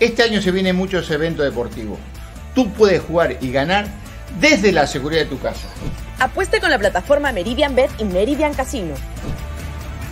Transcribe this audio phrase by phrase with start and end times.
[0.00, 1.98] Este año se vienen muchos eventos deportivos.
[2.54, 3.86] Tú puedes jugar y ganar
[4.40, 5.68] desde la seguridad de tu casa.
[6.18, 8.94] Apueste con la plataforma Meridian Bet y Meridian Casino.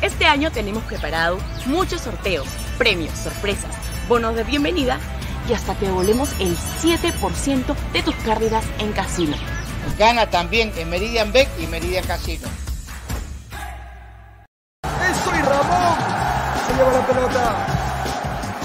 [0.01, 2.47] Este año tenemos preparado muchos sorteos,
[2.79, 3.75] premios, sorpresas,
[4.09, 4.99] bonos de bienvenida
[5.49, 9.37] y hasta te devolvemos el 7% de tus pérdidas en casino.
[9.99, 12.49] Gana también en Meridian Bet y Meridian Casino.
[14.85, 15.99] ¡Eso y Ramón!
[16.67, 17.72] Se lleva la pelota.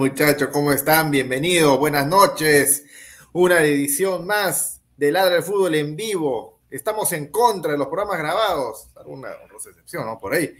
[0.00, 0.48] Muchachos?
[0.50, 1.10] ¿Cómo están?
[1.10, 2.86] Bienvenidos, buenas noches.
[3.34, 6.60] Una edición más de Ladra del Fútbol en vivo.
[6.70, 8.88] Estamos en contra de los programas grabados.
[8.96, 10.18] Alguna excepción, ¿no?
[10.18, 10.56] Por ahí.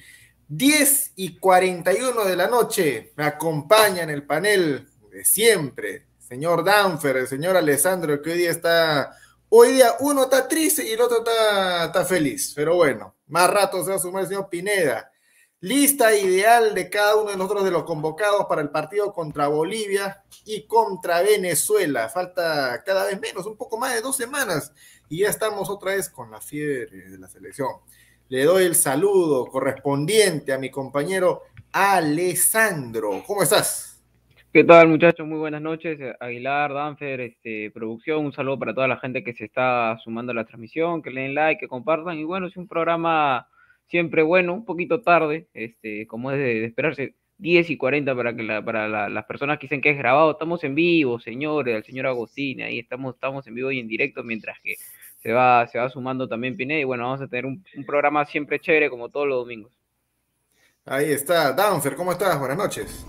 [0.47, 3.15] 10 y 41 de la noche.
[3.17, 6.05] Me acompaña en el panel de siempre.
[6.19, 9.17] Señor Danfer, el señor Alessandro, que hoy día está.
[9.49, 12.53] Hoy día uno está triste y el otro está, está feliz.
[12.55, 15.10] Pero bueno, más rato se va a sumar el señor Pineda.
[15.63, 20.23] Lista ideal de cada uno de nosotros de los convocados para el partido contra Bolivia
[20.47, 22.09] y contra Venezuela.
[22.09, 24.73] Falta cada vez menos, un poco más de dos semanas.
[25.11, 27.69] Y ya estamos otra vez con la fiebre de la selección.
[28.31, 33.23] Le doy el saludo correspondiente a mi compañero Alessandro.
[33.27, 34.03] ¿Cómo estás?
[34.55, 35.27] ¿Qué tal, muchachos?
[35.27, 35.99] Muy buenas noches.
[36.21, 38.25] Aguilar, Danfer, este, producción.
[38.25, 41.21] Un saludo para toda la gente que se está sumando a la transmisión, que le
[41.21, 42.17] den like, que compartan.
[42.17, 43.47] Y bueno, es un programa
[43.91, 48.43] siempre bueno, un poquito tarde, este, como es de, esperarse, 10 y 40 para que
[48.43, 52.07] la, para las personas que dicen que es grabado, estamos en vivo, señores, el señor
[52.07, 54.77] Agostín, ahí estamos, estamos en vivo y en directo, mientras que
[55.19, 58.25] se va, se va sumando también Pineda, y bueno, vamos a tener un, un programa
[58.27, 59.73] siempre chévere como todos los domingos.
[60.85, 62.39] Ahí está, Downfer, ¿cómo estás?
[62.39, 63.07] Buenas noches.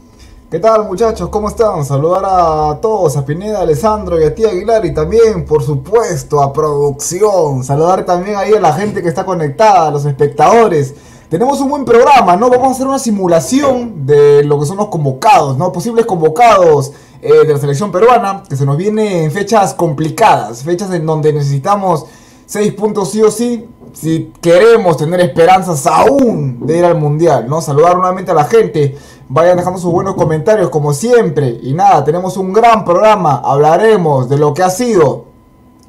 [0.51, 1.29] ¿Qué tal muchachos?
[1.29, 1.85] ¿Cómo están?
[1.85, 6.41] Saludar a todos, a Pineda, a Alessandro y a ti Aguilar y también, por supuesto,
[6.41, 7.63] a producción.
[7.63, 10.93] Saludar también ahí a la gente que está conectada, a los espectadores.
[11.29, 12.49] Tenemos un buen programa, ¿no?
[12.49, 15.71] Vamos a hacer una simulación de lo que son los convocados, ¿no?
[15.71, 20.91] Posibles convocados eh, de la selección peruana, que se nos viene en fechas complicadas, fechas
[20.91, 22.07] en donde necesitamos
[22.51, 27.61] 6 puntos sí o sí, si queremos tener esperanzas aún de ir al Mundial, ¿no?
[27.61, 28.97] Saludar nuevamente a la gente.
[29.29, 31.47] Vayan dejando sus buenos comentarios como siempre.
[31.63, 33.41] Y nada, tenemos un gran programa.
[33.41, 35.27] Hablaremos de lo que ha sido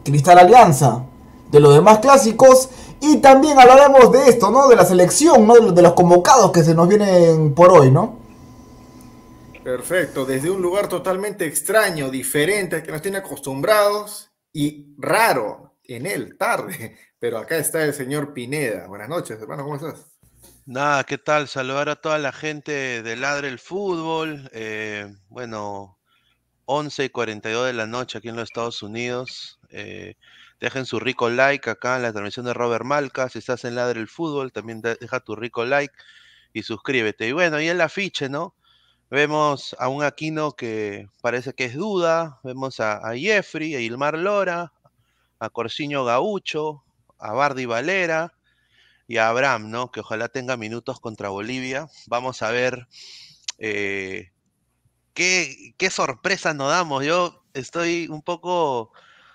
[0.04, 1.04] Cristal Alianza,
[1.50, 2.68] de los demás clásicos.
[3.00, 4.68] Y también hablaremos de esto, ¿no?
[4.68, 5.72] De la selección, ¿no?
[5.72, 8.18] De los convocados que se nos vienen por hoy, ¿no?
[9.64, 16.36] Perfecto, desde un lugar totalmente extraño, diferente que nos tiene acostumbrados y raro en él,
[16.38, 16.96] tarde.
[17.18, 18.86] Pero acá está el señor Pineda.
[18.88, 20.12] Buenas noches, hermano, ¿cómo estás?
[20.64, 21.48] Nada, ¿qué tal?
[21.48, 24.48] Saludar a toda la gente de Ladre el Fútbol.
[24.52, 25.98] Eh, bueno,
[26.66, 29.58] 11 y 42 de la noche aquí en los Estados Unidos.
[29.70, 30.14] Eh,
[30.60, 33.28] dejen su rico like acá en la transmisión de Robert Malca.
[33.28, 35.94] Si estás en Ladre el Fútbol, también deja tu rico like.
[36.52, 37.28] y suscríbete.
[37.28, 38.54] Y bueno, y el afiche, ¿no?
[39.10, 44.16] Vemos a un Aquino que parece que es duda, vemos a, a Jeffrey, a Ilmar
[44.18, 44.72] Lora,
[45.42, 46.84] a Corsiño Gaucho,
[47.18, 48.32] a Bardi Valera
[49.08, 49.90] y a Abraham, ¿no?
[49.90, 51.88] Que ojalá tenga minutos contra Bolivia.
[52.06, 52.86] Vamos a ver
[53.58, 54.30] eh,
[55.14, 57.04] qué, qué sorpresas nos damos.
[57.04, 58.92] Yo estoy un poco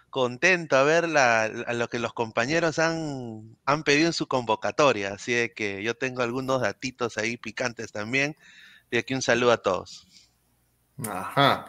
[0.09, 5.15] contento a ver lo que los compañeros han, han pedido en su convocatoria.
[5.15, 8.38] Así de que yo tengo algunos datitos ahí picantes también.
[8.89, 10.07] Y aquí un saludo a todos.
[11.06, 11.65] Ajá.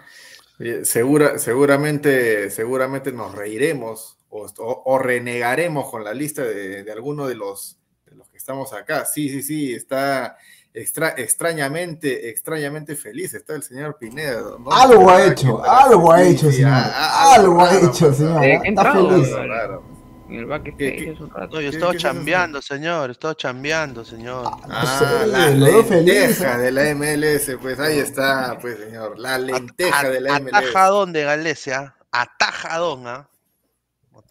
[0.61, 6.93] Eh, Segura, seguramente, seguramente nos reiremos o, o- o renegaremos con la lista de, de
[6.93, 9.05] alguno de los, de los que estamos acá.
[9.05, 10.37] Sí, sí, sí, está
[10.75, 13.35] extra- extrañamente, extrañamente feliz.
[13.35, 14.43] Está el señor Pineda.
[14.59, 14.71] ¿no?
[14.71, 16.73] Algo ha ¿Verdad hecho, que para- algo ha sí, hecho, sí, señor.
[16.73, 18.41] a- a- Algo ha hecho, señor.
[18.41, 18.61] ¿De ¿eh?
[18.65, 19.29] Está feliz.
[20.31, 21.55] el backstage ¿Qué- es un rato.
[21.57, 23.11] No, yo ¿Qué- estaba chambeando, señor.
[23.11, 24.45] Estaba chambeando, señor.
[24.69, 26.59] Ah, la lo veo feliz, lenteja ¿eh?
[26.59, 30.55] de la MLS, pues ahí está, pues señor, la lenteja de la MLS.
[30.55, 31.95] Atajadón de Galecia.
[32.13, 33.29] Atajadón, ¿ah?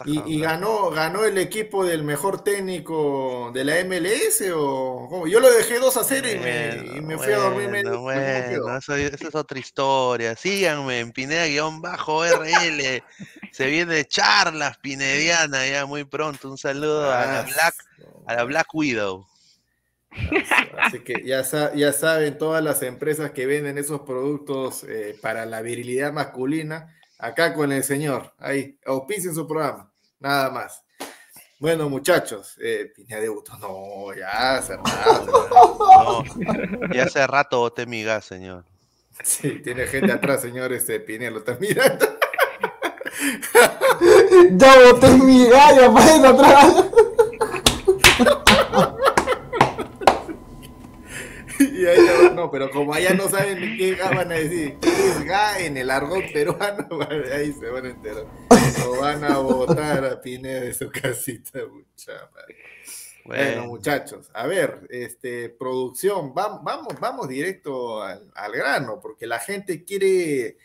[0.06, 5.28] ¿Y, ganó, ganó el equipo del mejor técnico de la MLS o cómo?
[5.28, 8.02] Yo lo dejé 2 a 0 y me, y me fui a dormir medio.
[8.02, 10.36] Bueno, es otra historia.
[10.36, 13.04] Síganme en Pineda-RL.
[13.52, 16.50] Se viene charlas pinediana ya muy pronto.
[16.50, 17.76] Un saludo a la Ah, Black,
[18.28, 19.26] a la Black Widow.
[20.80, 21.44] Así que ya,
[21.76, 27.54] ya saben todas las empresas que venden esos productos eh, para la virilidad masculina, acá
[27.54, 30.84] con el señor, ahí, auspicien su programa, nada más.
[31.60, 35.50] Bueno, muchachos, eh, Pineda debutó, no, ya hace rato,
[35.90, 38.64] No, y hace rato boté mi gas, señor.
[39.24, 42.06] Sí, tiene gente atrás, señor, este Pineda lo está mirando.
[44.52, 46.86] Ya boté mi gallo atrás.
[52.30, 55.60] Y no, pero como allá no saben ni qué van a decir, qué es gas
[55.62, 56.88] en el argot peruano,
[57.34, 58.26] ahí se van a enterar.
[58.80, 62.56] Lo van a botar a Pineda de su casita, mucha madre.
[63.26, 69.28] Bueno, Bueno, muchachos, a ver, este, producción, vam- vamos, vamos directo al, al grano, porque
[69.28, 70.58] la gente quiere,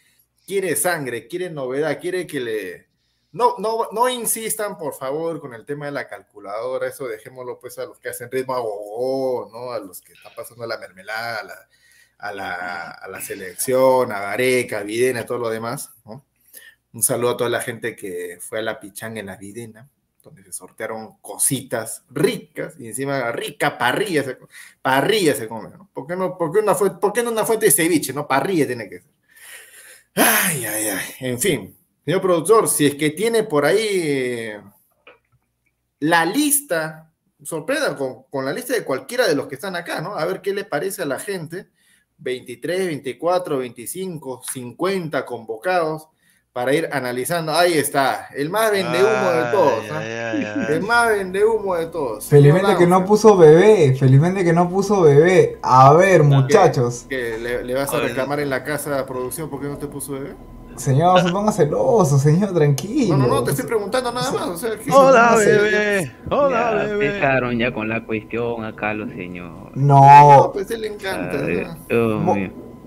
[0.47, 2.92] quiere sangre, quiere novedad, quiere que le...
[3.33, 7.79] No, no, no insistan, por favor, con el tema de la calculadora, eso dejémoslo pues
[7.79, 9.73] a los que hacen ritmo a gogo, ¿no?
[9.73, 11.69] A los que están pasando la mermelada, a la,
[12.19, 15.91] a la, a la selección, a Gareca, a Videna, todo lo demás.
[16.93, 19.89] Un saludo a toda la gente que fue a la pichanga en la Videna
[20.23, 24.39] donde se sortearon cositas ricas y encima rica parrilla se,
[24.81, 25.91] parrilla se come, ¿no?
[25.93, 28.27] ¿Por qué no, por qué una fuente, por qué no una fuente de ceviche, no?
[28.27, 29.11] Parrilla tiene que ser.
[30.15, 31.15] Ay, ay, ay.
[31.21, 34.61] En fin, señor productor, si es que tiene por ahí eh,
[36.01, 37.11] la lista,
[37.43, 40.17] sorprendan con, con la lista de cualquiera de los que están acá, ¿no?
[40.17, 41.69] A ver qué le parece a la gente.
[42.19, 46.09] 23, 24, 25, 50 convocados
[46.53, 47.53] para ir analizando.
[47.53, 49.85] Ahí está, el más vende humo de todos.
[49.85, 50.01] Ay, ¿ah?
[50.01, 50.75] ay, ay, ay.
[50.75, 52.27] El más vende humo de todos.
[52.27, 53.97] Felizmente que no puso bebé.
[53.99, 55.59] Felizmente que no puso bebé.
[55.63, 57.07] A ver, muchachos.
[57.09, 60.13] que le, le vas a reclamar en la casa de producción porque no te puso
[60.13, 60.35] bebé.
[60.77, 63.17] Señor, se ponga celoso, señor, tranquilo.
[63.17, 64.49] No, no, no, te estoy preguntando nada más.
[64.49, 66.13] O sea, ¿qué- Hola, bebé.
[66.31, 67.07] Hola, Ya bebé.
[67.07, 69.73] empezaron ya con la cuestión acá los señores.
[69.75, 70.01] No,
[70.37, 70.51] No.
[70.53, 71.39] pues a él le encanta.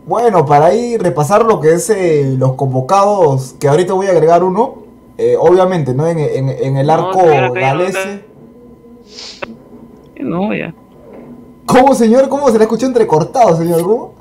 [0.05, 4.43] Bueno, para ahí repasar lo que es eh, los convocados, que ahorita voy a agregar
[4.43, 4.83] uno.
[5.17, 6.05] eh, obviamente, ¿no?
[6.07, 8.25] En, en- en el arco no galese.
[10.19, 10.73] No, ya.
[11.65, 12.27] ¿Cómo, señor?
[12.29, 13.81] ¿Cómo se le escuchó entrecortado, señor?
[13.83, 14.13] ¿Cómo?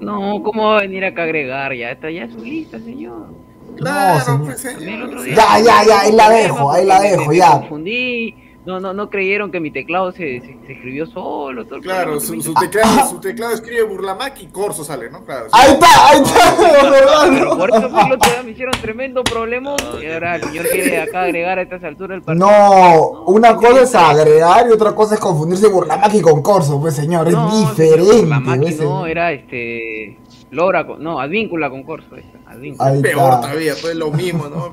[0.00, 1.74] No, ¿cómo va a venir acá a agregar?
[1.74, 3.28] Ya está ya su lista, señor.
[3.76, 4.44] Claro, señor.
[4.44, 5.36] pues También el otro señor.
[5.36, 7.50] día Ya, ya, ya, ahí la dejo, ahí la me- dejo, me ya.
[7.52, 8.34] confundí.
[8.66, 11.64] No, no, no creyeron que mi teclado se, se, se escribió solo.
[11.66, 15.22] Todo el Claro, su, su teclado, su teclado escribe Burlamac y Corso sale, ¿no?
[15.24, 15.48] Claro.
[15.52, 17.26] Ahí está, ahí está, ¿verdad?
[17.30, 19.76] Pero por eso fue el otro día me hicieron tremendo problema.
[20.02, 22.46] y ahora el señor quiere acá agregar a estas alturas el partido.
[22.48, 27.28] No, una cosa es agregar y otra cosa es confundirse Burlamaki con Corso, pues señor,
[27.28, 28.26] es No, diferente.
[28.26, 30.18] La máquina pues, no, era este.
[30.52, 32.08] Lora, con- no, Advíncula con Corso.
[32.46, 32.88] Advíncula.
[32.88, 34.72] Ahí Peor todavía, pues lo mismo, ¿no?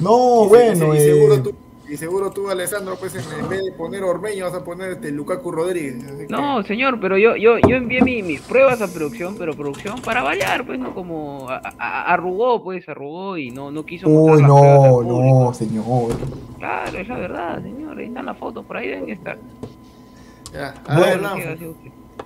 [0.00, 1.54] No, No, bueno, y, eh, seguro tú,
[1.92, 5.50] y seguro tú, Alessandro, pues en, vez de poner Ormeño vas a poner este Lukaku
[5.50, 6.02] Rodríguez.
[6.04, 9.52] así que- No, señor, pero yo, yo, yo envié mi- mis pruebas a producción, pero
[9.54, 10.94] producción para variar, pues, ¿no?
[10.94, 16.12] Como a- a- arrugó, pues, arrugó y no, no quiso Uy, no, no, señor.
[16.58, 17.98] Claro, es la verdad, señor.
[17.98, 19.36] Ahí están las fotos, por ahí deben estar.
[20.54, 21.58] Ya, a Bueno, ver,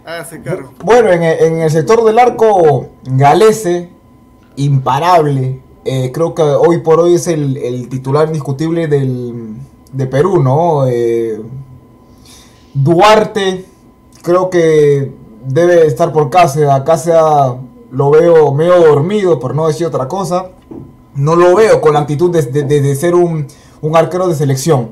[0.05, 0.73] hágase cargo.
[0.85, 3.91] Bueno, en, el- en el sector del arco galese,
[4.55, 5.61] imparable.
[5.87, 9.55] Eh, creo que hoy por hoy es el, el titular indiscutible del,
[9.93, 10.87] de Perú, ¿no?
[10.87, 11.40] Eh,
[12.75, 13.64] Duarte,
[14.23, 15.12] creo que
[15.47, 16.69] debe estar por Cáceres.
[16.85, 17.21] Cáceres
[17.90, 20.50] lo veo medio dormido, por no decir otra cosa.
[21.14, 23.47] No lo veo con la actitud de, de- de- ser un,
[23.81, 24.90] un arquero de selección.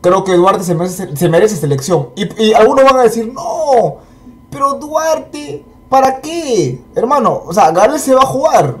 [0.00, 2.08] Creo que Duarte se merece, se merece selección.
[2.16, 3.96] Y, y algunos van a decir, no,
[4.50, 6.80] pero Duarte, ¿para qué?
[6.94, 8.76] Hermano, o sea, Gabriel se va a jugar.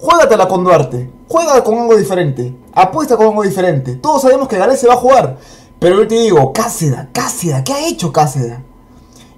[0.00, 1.10] Juégatela con Duarte.
[1.28, 2.54] Juega con algo diferente.
[2.72, 3.96] Apuesta con algo diferente.
[3.96, 5.36] Todos sabemos que Gabriel se va a jugar.
[5.78, 8.62] Pero yo te digo, Cáceda, Cáceda, ¿qué ha hecho Cáceda?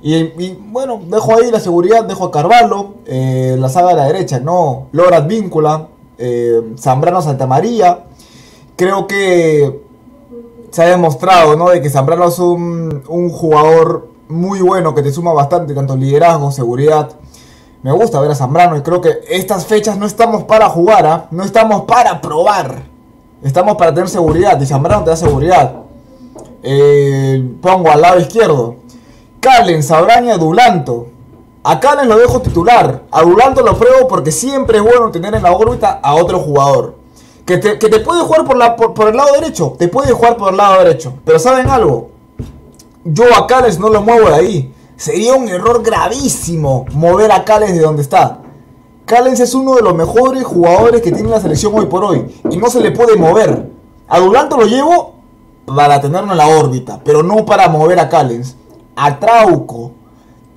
[0.03, 4.41] Y, bueno, dejo ahí la seguridad, dejo a Carvalho, eh, la saga de la derecha,
[4.41, 5.87] no, Lora Víncula,
[6.19, 8.07] eh, Zambrano Santamaría.
[8.75, 9.81] Creo que
[10.73, 11.69] se ha demostrado, ¿no?
[11.69, 16.51] De que Zambrano es un, un jugador muy bueno que te suma bastante, tanto liderazgo,
[16.51, 17.11] seguridad.
[17.83, 21.27] Me gusta ver a Zambrano y creo que estas fechas no estamos para jugar, ¿ah?
[21.33, 22.85] no estamos para probar.
[23.43, 25.83] Estamos para tener seguridad y Zambrano te da seguridad.
[26.63, 28.77] Eh, pongo al lado izquierdo.
[29.41, 31.09] Calen, Sabraña, Dulanto.
[31.65, 33.03] A Calen lo dejo titular.
[33.11, 36.95] A Dulanto lo pruebo porque siempre es bueno tener en la órbita a otro jugador.
[37.45, 39.75] Que te, que te puede jugar por, la, por, por el lado derecho.
[39.77, 41.15] Te puede jugar por el lado derecho.
[41.25, 42.11] Pero ¿saben algo?
[43.05, 44.75] Yo a Cales no lo muevo de ahí.
[45.03, 48.39] Sería un error gravísimo mover a Cales de donde está.
[49.05, 52.33] Callens es uno de los mejores jugadores que tiene la selección hoy por hoy.
[52.49, 53.69] Y no se le puede mover.
[54.07, 55.15] A Duranto lo llevo
[55.67, 57.01] para tenerlo en la órbita.
[57.03, 58.55] Pero no para mover a Callens.
[58.95, 59.91] A Trauco.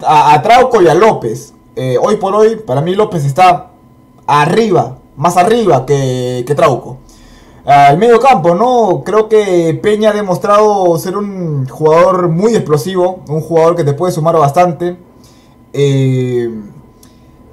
[0.05, 1.55] A, a Trauco y a López.
[1.75, 3.71] Eh, hoy por hoy, para mí López está
[4.27, 4.99] arriba.
[5.15, 6.97] Más arriba que, que Trauco.
[7.65, 9.01] Al medio campo, ¿no?
[9.03, 14.13] Creo que Peña ha demostrado ser un jugador muy explosivo, un jugador que te puede
[14.13, 14.95] sumar bastante.
[15.73, 16.47] Eh,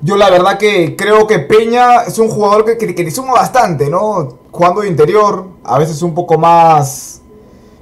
[0.02, 3.88] yo la verdad que creo que Peña es un jugador que, que, te suma bastante,
[3.88, 4.37] ¿no?
[4.50, 7.23] Jugando de interior, a veces un poco más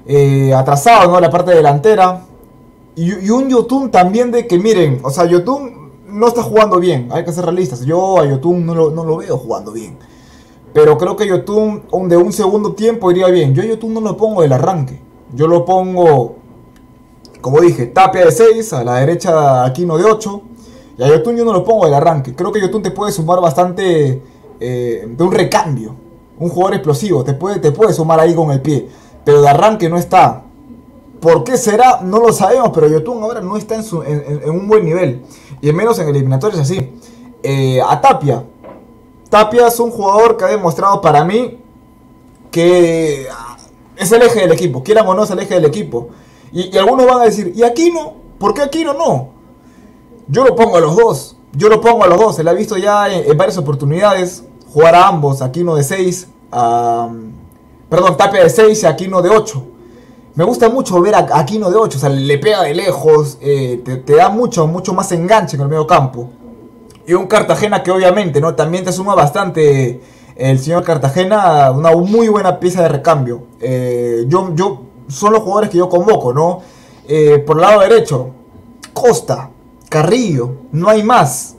[0.07, 1.19] eh, atrasado, ¿no?
[1.19, 2.27] La parte delantera.
[2.95, 7.09] Y, y un Yotun también de que, miren, o sea, Yotun no está jugando bien,
[7.11, 7.81] hay que ser realistas.
[7.81, 9.99] Yo a Yotun no lo, no lo veo jugando bien.
[10.73, 13.55] Pero creo que Yotun un- de un segundo tiempo iría bien.
[13.55, 15.01] Yo Yotun no lo pongo del arranque.
[15.35, 16.37] Yo lo pongo,
[17.41, 20.43] como dije, Tapia de 6, a la derecha Aquino de 8.
[20.99, 22.35] Y a Yotun yo no lo pongo del arranque.
[22.35, 24.23] Creo que Yotun te puede sumar bastante
[24.61, 25.97] eh, de un recambio.
[26.39, 27.25] Un jugador explosivo.
[27.25, 28.89] Te puede, te puede sumar ahí con el pie.
[29.25, 30.45] Pero de arranque no está.
[31.21, 32.01] ¿Por qué será?
[32.03, 32.71] No lo sabemos.
[32.75, 35.23] Pero Yotun ahora no está en, su- en- un buen nivel.
[35.63, 36.93] Y menos en eliminatorios así.
[37.43, 38.45] Eh, a Tapia.
[39.31, 41.59] Tapia es un jugador que ha demostrado para mí
[42.51, 43.57] que ah,
[43.97, 44.83] es el eje del equipo.
[44.83, 46.09] Quieran o no, es el eje del equipo.
[46.53, 48.15] Y, algunos van a decir, ¿y Aquino?
[48.39, 49.29] ¿Por qué Aquino no?
[50.27, 51.37] Yo lo pongo a los dos.
[51.53, 52.37] Yo lo pongo a los dos.
[52.37, 55.43] Se le ha visto ya en, en varias oportunidades jugar a ambos.
[55.43, 56.27] Aquino de 6.
[57.89, 59.65] perdón, Tapia de 6 y Aquino de 8.
[60.35, 61.99] Me gusta mucho ver a Aquino de 8.
[61.99, 63.39] O sea, le pega de lejos.
[63.41, 66.31] eh, te, te da mucho, mucho más enganche en el medio campo.
[67.11, 68.55] Y un Cartagena que obviamente, ¿no?
[68.55, 70.01] También te suma bastante
[70.37, 73.49] el señor Cartagena, una muy buena pieza de recambio.
[73.61, 76.61] Eh, yo, yo, son los jugadores que yo convoco, ¿no?
[77.09, 78.31] Eh, por el lado derecho,
[78.93, 79.51] Costa,
[79.89, 81.57] Carrillo, no hay más.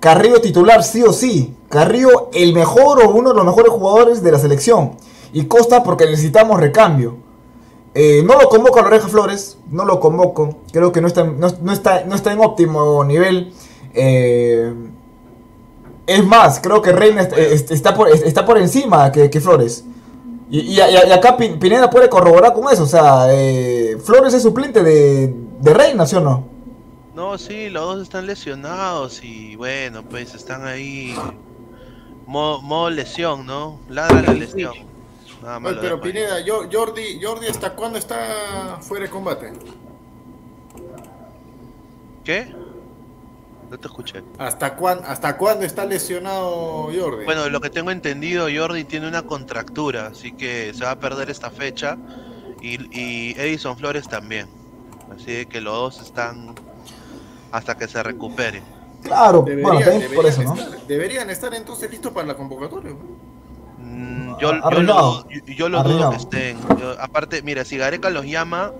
[0.00, 1.54] Carrillo titular sí o sí.
[1.68, 4.92] Carrillo el mejor o uno de los mejores jugadores de la selección.
[5.34, 7.18] Y Costa porque necesitamos recambio.
[7.92, 10.60] Eh, no lo convoco a la Flores, no lo convoco.
[10.72, 13.52] Creo que no está, no está, no está en óptimo nivel.
[13.94, 14.72] Eh,
[16.06, 19.84] es más, creo que Reina est- est- está, por, está por encima que, que Flores.
[20.50, 22.82] Y, y- y acá Pin- Pineda puede corroborar con eso.
[22.82, 26.44] O sea, eh, Flores es suplente de, de Reina, ¿sí o no?
[27.14, 31.14] No, sí, los dos están lesionados y bueno, pues están ahí.
[32.26, 33.78] Modo, modo lesión, ¿no?
[33.88, 34.72] Ladra la lesión.
[35.42, 36.00] Nada más Oye, lo pero.
[36.00, 39.52] Pineda, yo, Jordi, Jordi, ¿hasta cuándo está fuera de combate?
[42.24, 42.52] ¿Qué?
[43.70, 44.22] No te escuché.
[44.38, 47.24] ¿Hasta, cuán, ¿Hasta cuándo está lesionado Jordi?
[47.24, 51.30] Bueno, lo que tengo entendido, Jordi tiene una contractura, así que se va a perder
[51.30, 51.96] esta fecha.
[52.60, 54.48] Y, y Edison Flores también.
[55.14, 56.54] Así que los dos están
[57.52, 58.62] hasta que se recupere.
[59.02, 60.54] Claro, Deberían, bueno, por eso, ¿no?
[60.54, 62.92] estar, deberían estar entonces listos para la convocatoria.
[63.78, 66.58] Mm, Yo, yo, lo, yo- yo lo dudo que estén.
[66.78, 68.72] Yo- aparte, mira, si Gareca los llama,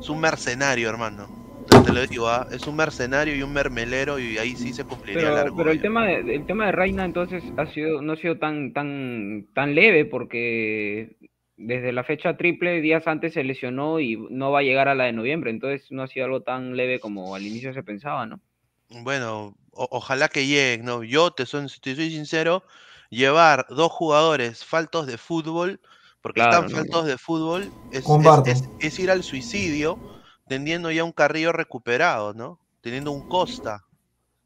[0.00, 1.26] es un mercenario, hermano.
[1.66, 2.46] Te lo digo, ¿ah?
[2.50, 5.80] es un mercenario y un mermelero y ahí sí se cumpliría la Pero, pero el
[5.80, 9.74] tema de, el tema de Reina entonces ha sido no ha sido tan tan tan
[9.74, 11.16] leve porque
[11.56, 15.04] desde la fecha triple días antes se lesionó y no va a llegar a la
[15.04, 18.40] de noviembre, entonces no ha sido algo tan leve como al inicio se pensaba, ¿no?
[18.88, 21.02] Bueno, o- ojalá que lleguen, ¿no?
[21.02, 22.64] Yo te soy, te soy sincero,
[23.10, 25.80] llevar dos jugadores faltos de fútbol,
[26.22, 28.50] porque Claro, están no, faltos de fútbol, es, es- Comparto.
[28.50, 30.00] es- es ir al suicidio,
[30.48, 32.60] tendiendo ya un carrillo recuperado, ¿no?
[32.86, 33.84] teniendo un Costa.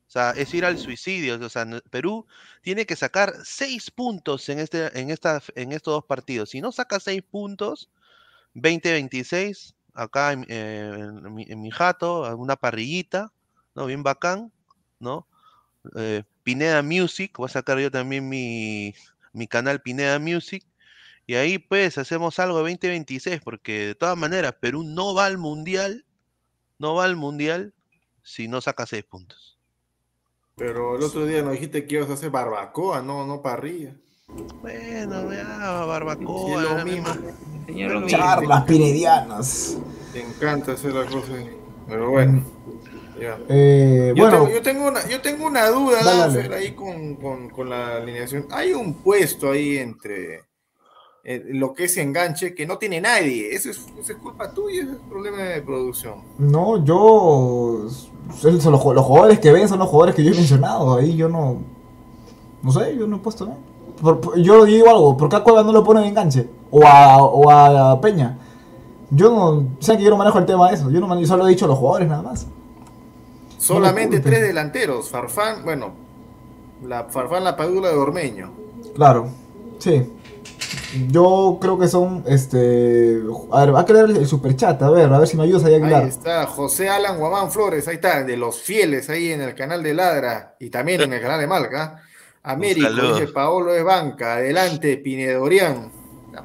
[0.09, 1.39] O sea, es ir al suicidio.
[1.39, 2.27] O sea, Perú
[2.63, 6.49] tiene que sacar seis puntos en, este, en, esta, en estos dos partidos.
[6.49, 7.91] Si no saca seis puntos,
[8.55, 11.07] 20-26, acá en, eh,
[11.55, 13.31] mi, jato, una parrillita,
[13.75, 13.85] ¿no?
[13.85, 14.51] Bien bacán,
[15.01, 15.27] ¿no?
[15.97, 18.95] Eh, Pineda Music, voy a sacar yo también mi,
[19.35, 20.65] mi canal Pineda Music.
[21.31, 25.39] Y ahí pues hacemos algo de 2026, porque de todas maneras Perú no va al
[25.39, 26.05] mundial,
[26.81, 27.73] no va al mundial
[28.25, 29.57] si no saca seis puntos.
[30.57, 33.95] Pero el otro día nos dijiste que ibas a hacer barbacoa, no, no parrilla.
[34.61, 37.15] Bueno, ya, barbacoa, lo mismo.
[37.69, 39.79] Bueno, Charlas pinedianas.
[40.13, 41.45] Te encanta hacer las cosas.
[41.87, 42.43] Pero bueno.
[43.21, 43.39] ya.
[43.49, 47.71] Eh, Yo, bueno, tengo, yo, tengo una, yo tengo una duda, ahí con, con- con
[47.71, 48.49] la alineación.
[48.51, 50.50] Hay un puesto ahí entre
[51.25, 53.55] eh, lo que es enganche que no tiene nadie.
[53.55, 56.15] Eso es, eso es culpa tuya, ese es problema de producción.
[56.39, 57.87] no, yo.
[58.37, 60.97] son- los, ju- los jugadores que ven son los jugadores que yo he mencionado.
[60.97, 61.59] Ahí yo no.
[62.63, 63.49] No sé, yo no he puesto,
[64.03, 66.49] por- yo digo algo, ¿por qué a Cueva no lo pone de enganche?
[66.71, 68.39] O a, o a Peña.
[69.11, 69.65] Yo no.
[69.81, 70.91] Sé que yo no manejo el tema de eso.
[70.91, 72.47] Yo no man- yo solo he dicho a los jugadores nada más.
[73.59, 75.11] Solamente tres delanteros.
[75.11, 75.91] Farfán, bueno,
[76.87, 78.51] la Farfán, la Padula de Ormeño.
[78.95, 79.29] Claro,
[79.79, 80.07] sí.
[81.09, 83.21] Yo creo que son, este...
[83.53, 85.75] A ver, va a crear el, superchat, a ver, a ver si me ayudas ahí
[85.75, 86.05] a Ahí Aguilar.
[86.05, 89.95] está José Alan Guamán Flores, ahí está, de los fieles ahí en el canal de
[89.95, 92.03] Ladra y también en el canal de Malca.
[92.43, 95.93] Américo, dice Paolo es banca, adelante, Pinedorian.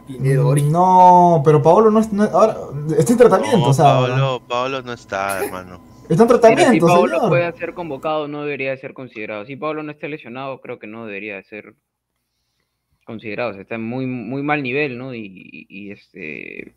[0.06, 0.72] Pinedorian.
[0.72, 2.58] No, pero Paolo no, es- no ahora
[2.98, 5.80] está en tratamiento, No, o sea, Paolo, Paolo no está, hermano.
[6.10, 7.30] está en Mira, si tratamiento, Pablo señor.
[7.30, 9.46] puede ser convocado, no debería de ser considerado.
[9.46, 11.76] Si Pablo no está lesionado, creo que no debería de ser
[13.06, 13.52] considerado.
[13.52, 15.16] O sea, está en muy, muy mal nivel, ¿no?
[15.16, 16.74] Y, y- este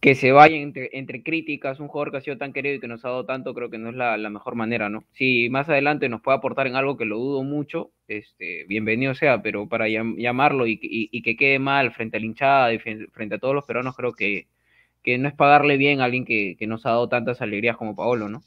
[0.00, 2.88] que se vaya entre, entre críticas, un jugador que ha sido tan querido y que
[2.88, 5.04] nos ha dado tanto, creo que no es la, la mejor manera, ¿no?
[5.12, 9.42] Si más adelante nos puede aportar en algo que lo dudo mucho, este, bienvenido sea,
[9.42, 12.78] pero para llam- llamarlo y, y- y que quede mal frente a la hinchada y
[12.78, 14.46] frente a todos los peruanos, creo que,
[15.02, 17.96] que no es pagarle bien a alguien que, que nos ha dado tantas alegrías como
[17.96, 18.42] Paolo, ¿no?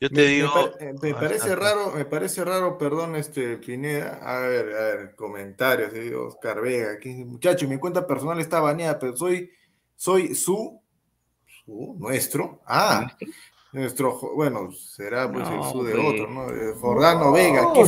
[0.00, 0.52] Yo te Me, me digo.
[0.52, 4.20] par- eh, me Ah, parece ah, raro, me parece raro, perdón, este Pineda.
[4.22, 8.98] A ver, a ver, comentarios, eh, Oscar Vega, aquí, muchacho, mi cuenta personal está baneada,
[8.98, 9.50] pero soy,
[9.96, 10.80] soy su,
[11.64, 13.16] su, nuestro, ah,
[13.72, 16.50] nuestro, bueno, será pues el su de otro, ¿no?
[16.50, 17.86] Eh, Jordano Vega, qué Oh.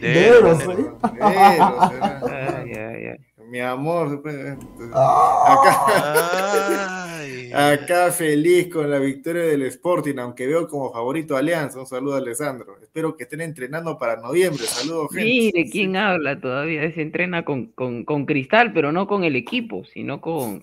[0.00, 0.98] De Eros, será.
[1.20, 3.16] Ay, ay, ay.
[3.48, 4.56] Mi amor, pues,
[4.94, 7.01] Ah, acá, Ay.
[7.54, 11.78] Acá feliz con la victoria del Sporting, aunque veo como favorito a Alianza.
[11.78, 12.78] Un saludo a Alessandro.
[12.82, 14.64] Espero que estén entrenando para noviembre.
[14.64, 15.24] Saludos, gente.
[15.24, 19.84] Mire quién habla todavía, se entrena con, con, con Cristal, pero no con el equipo,
[19.84, 20.62] sino con...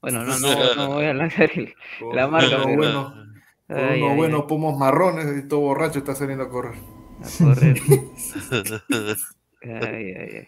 [0.00, 1.74] Bueno, no, no, no voy a lanzar el...
[2.14, 5.98] La marca, pero- buenos, con Ay, unos ay, buenos ay, pomos marrones y todo borracho
[6.00, 6.74] está saliendo a correr.
[7.22, 7.80] a correr.
[9.62, 10.46] Ay, ay, ay.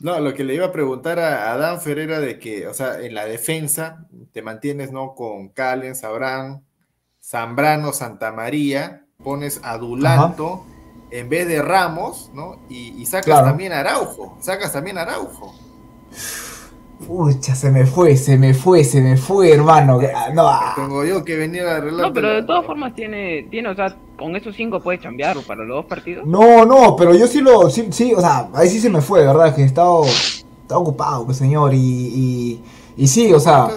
[0.00, 3.00] No, lo que le iba a preguntar a, a Dan Ferreira de que, o sea,
[3.00, 5.14] en la defensa te mantienes, ¿no?
[5.14, 6.64] Con Calen, Sabrán,
[7.20, 10.64] Zambrano, Santa María, pones a Dulanto
[11.10, 12.60] en vez de Ramos, ¿no?
[12.68, 13.46] Y, y sacas Claro.
[13.46, 15.52] también a Araujo, sacas también a Araujo.
[17.06, 20.00] Pucha, se me fue, se me fue, se me fue, hermano.
[20.14, 20.72] Ah, No, ah.
[20.76, 22.08] Tengo yo que venir a arreglar.
[22.08, 25.64] No, pero de todas formas tiene, tiene, o sea, con esos cinco puede cambiar para
[25.64, 26.26] los dos partidos.
[26.26, 29.24] No, no, pero yo sí lo, sí, sí, o sea, ahí sí se me fue,
[29.24, 29.54] ¿verdad?
[29.54, 32.62] Que he estado, estaba ocupado, pues, señor, y, y,
[32.96, 33.68] y sí, o sea,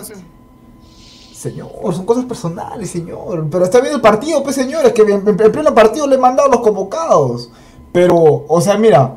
[1.34, 5.12] señor, son cosas personales, señor, pero está bien el partido, pues, señor, es que en,
[5.12, 7.52] en- en pleno partido le he mandado los convocados,
[7.92, 8.16] pero,
[8.48, 9.16] o sea, mira,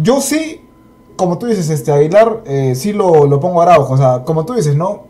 [0.00, 0.60] yo sí,
[1.18, 4.46] como tú dices, este, Aguilar, eh, sí lo, lo pongo a Araujo, o sea, como
[4.46, 5.02] tú dices, ¿no?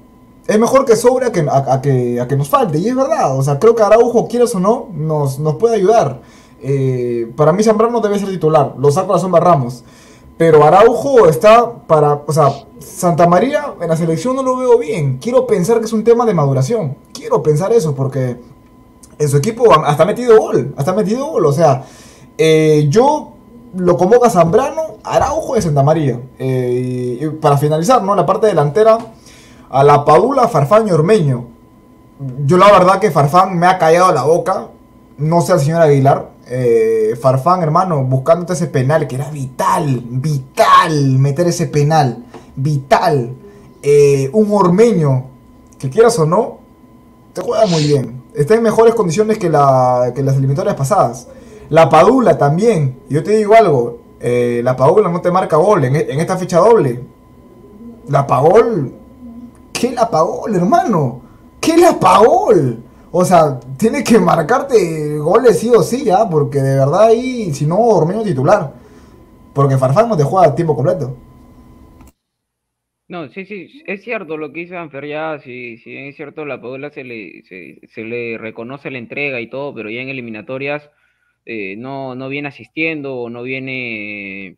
[0.47, 3.37] Es mejor que sobre a que, a, que, a que nos falte, y es verdad,
[3.37, 6.23] o sea, creo que Araujo, quieras o no, nos, nos puede ayudar.
[6.63, 9.85] Eh, para mí Zambrano debe ser titular, lo saco a la sombra Ramos.
[10.39, 15.19] Pero Araujo está para, o sea, Santa María en la selección no lo veo bien.
[15.19, 16.97] Quiero pensar que es un tema de maduración.
[17.13, 18.39] Quiero pensar eso porque
[19.19, 21.45] en su equipo hasta ha metido gol, hasta ha metido gol.
[21.45, 21.85] O sea,
[22.39, 23.33] eh, yo
[23.79, 26.21] lo convoco a Zambrano, Araujo y Santa María.
[26.39, 28.15] Eh, y para finalizar, ¿no?
[28.15, 28.99] La parte delantera,
[29.71, 31.47] a la Padula, Farfán y Ormeño.
[32.45, 34.69] Yo la verdad que Farfán me ha callado la boca.
[35.19, 36.31] No sé al señor Aguilar.
[36.49, 42.25] Eh, Farfán, hermano, buscándote ese penal que era vital, vital meter ese penal.
[42.57, 43.35] Vital.
[43.83, 45.27] Eh, un ormeño,
[45.79, 46.59] que quieras o no,
[47.33, 48.23] te juega muy bien.
[48.35, 51.29] Está en mejores condiciones que, que las eliminatorias pasadas.
[51.71, 53.01] La Padula también.
[53.09, 54.01] Yo te digo algo.
[54.21, 57.05] eh, la Padula no te marca gol en, en esta fecha doble.
[58.09, 58.93] La Pagol.
[59.73, 61.23] ¿Qué la Pagol, hermano?
[61.61, 62.51] ¿Qué la pagó?
[63.11, 66.29] O sea, tiene que marcarte goles sí o sí, ¿ya?
[66.29, 68.73] Porque de verdad ahí, si no, Ormeño titular.
[69.55, 71.17] Porque Farfán no te juega a tiempo completo.
[73.09, 76.91] No, sí, sí, es cierto lo que dice Anfer, ya, bien es cierto, la Padula
[76.91, 80.91] se le, se le reconoce la entrega y todo, pero ya en eliminatorias
[81.45, 84.57] eh, no, no viene asistiendo o no viene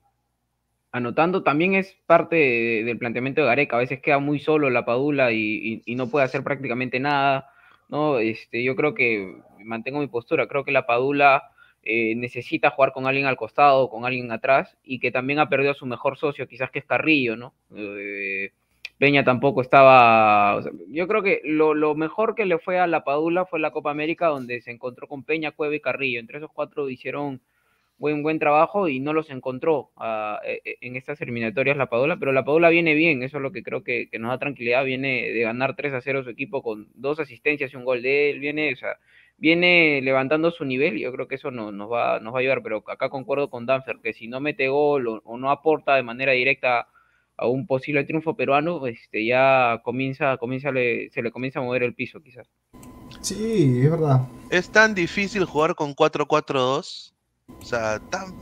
[0.92, 1.42] anotando.
[1.42, 5.32] También es parte de- del planteamiento de Gareca, a veces queda muy solo la Padula
[5.32, 7.50] y no puede hacer prácticamente nada,
[7.88, 8.18] ¿no?
[8.18, 13.06] Este, yo creo que mantengo mi postura, creo que la Padula eh, necesita jugar con
[13.06, 16.46] alguien al costado, con alguien atrás, y que también ha perdido a su mejor socio,
[16.48, 17.54] quizás que es Carrillo, ¿no?
[17.76, 18.52] Eh,
[19.00, 20.60] Peña tampoco estaba.
[20.88, 23.90] yo creo que lo, lo mejor que le fue a la Padula fue la Copa
[23.90, 26.20] América, donde se encontró con Peña, Cueva y Carrillo.
[26.20, 27.40] Entre esos cuatro hicieron
[27.98, 32.18] buen, buen trabajo y no los encontró ah, eh, eh, en estas eliminatorias la Padula,
[32.18, 34.84] pero la Padula viene bien, eso es lo que creo que, nos da tranquilidad.
[34.84, 38.30] Viene de ganar 3 a 0 su equipo con dos asistencias y un gol de
[38.30, 38.40] él.
[38.40, 38.98] Viene, o sea,
[39.38, 42.40] viene levantando su nivel y yo creo que eso no- nos, va, nos va a
[42.40, 42.62] ayudar.
[42.62, 46.32] Pero acá concuerdo con Danfer, que si no mete gol o no aporta de manera
[46.32, 46.88] directa
[47.40, 51.82] a un posible triunfo peruano, este, ya comienza, comienza le- se le comienza a mover
[51.82, 52.46] el piso, quizás.
[53.22, 54.20] Sí, es verdad.
[54.50, 57.14] Es tan difícil jugar con 4-4-2.
[57.60, 58.34] O sea, tan...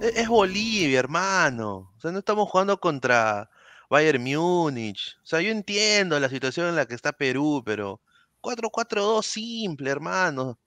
[0.00, 1.92] e- es Bolivia, hermano.
[1.96, 3.50] O sea, no estamos jugando contra
[3.90, 5.16] Bayern Múnich.
[5.22, 8.00] O sea, yo entiendo la situación en la que está Perú, pero
[8.40, 10.58] 4-4-2 simple, hermano.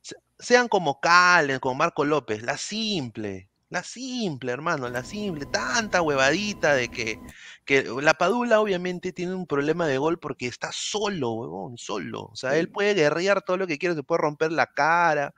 [0.00, 3.48] Se- Sean como Calen, como Marco López, la simple.
[3.72, 5.46] La simple, hermano, la simple.
[5.46, 7.18] Tanta huevadita de que,
[7.64, 12.24] que la Padula obviamente tiene un problema de gol porque está solo, huevón, solo.
[12.24, 15.34] O sea, él puede guerrear todo lo que quiera, se puede romper la cara.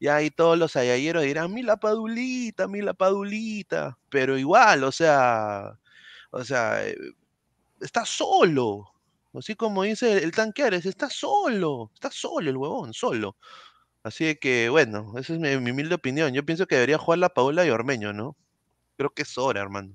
[0.00, 3.98] Y ahí todos los ayayeros dirán, mi la Padulita, mi la Padulita.
[4.10, 5.78] Pero igual, o sea,
[6.32, 6.96] o sea, eh,
[7.80, 8.92] está solo.
[9.34, 13.36] Así como dice el tanqueares, está solo, está solo el huevón, solo.
[14.02, 16.32] Así que, bueno, esa es mi, mi humilde opinión.
[16.32, 18.36] Yo pienso que debería jugar la Paula y Ormeño, ¿no?
[18.96, 19.92] Creo que es hora, hermano.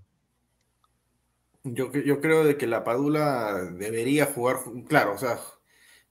[1.63, 5.39] Yo, cre- yo creo de que la Padula debería jugar, claro, o sea,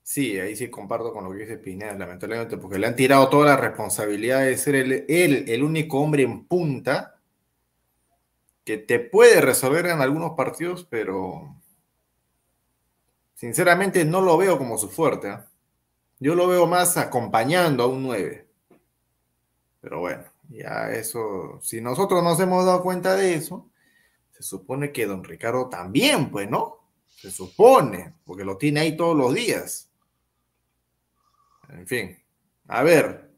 [0.03, 3.47] sí, ahí sí comparto con lo que dice Pineda, lamentablemente, porque le han tirado toda
[3.47, 7.21] la responsabilidad de ser el- él el único hombre en punta
[8.65, 11.55] que te puede resolver en algunos partidos, pero
[13.35, 15.29] sinceramente no lo veo como su fuerte.
[15.29, 15.47] ¿ah?
[16.21, 18.47] Yo lo veo más acompañando a un 9.
[19.81, 23.71] Pero bueno, ya eso, si nosotros nos hemos dado cuenta de eso,
[24.31, 26.79] se supone que don Ricardo también, pues, ¿no?
[27.07, 29.91] Se supone, porque lo tiene ahí todos los días.
[31.69, 32.19] En fin,
[32.69, 33.31] a ver,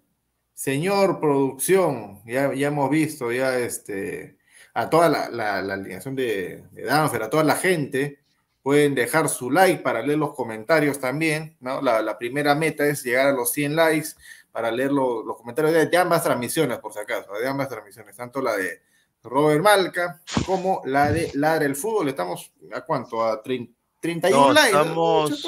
[0.54, 4.38] señor producción, ya, ya hemos visto ya este,
[4.74, 8.20] a toda la, la- alineación de, de Danfer, a toda la gente,
[8.66, 11.80] pueden dejar su like para leer los comentarios también, ¿no?
[11.80, 14.08] La, la primera meta es llegar a los 100 likes
[14.50, 18.16] para leer lo- los comentarios de, de ambas transmisiones, por si acaso, de ambas transmisiones,
[18.16, 18.82] tanto la de
[19.22, 22.08] Robert Malca como la de Ladra el Fútbol.
[22.08, 23.24] Estamos a cuánto?
[23.24, 24.68] A 30, 31 No, likes.
[24.76, 25.46] estamos-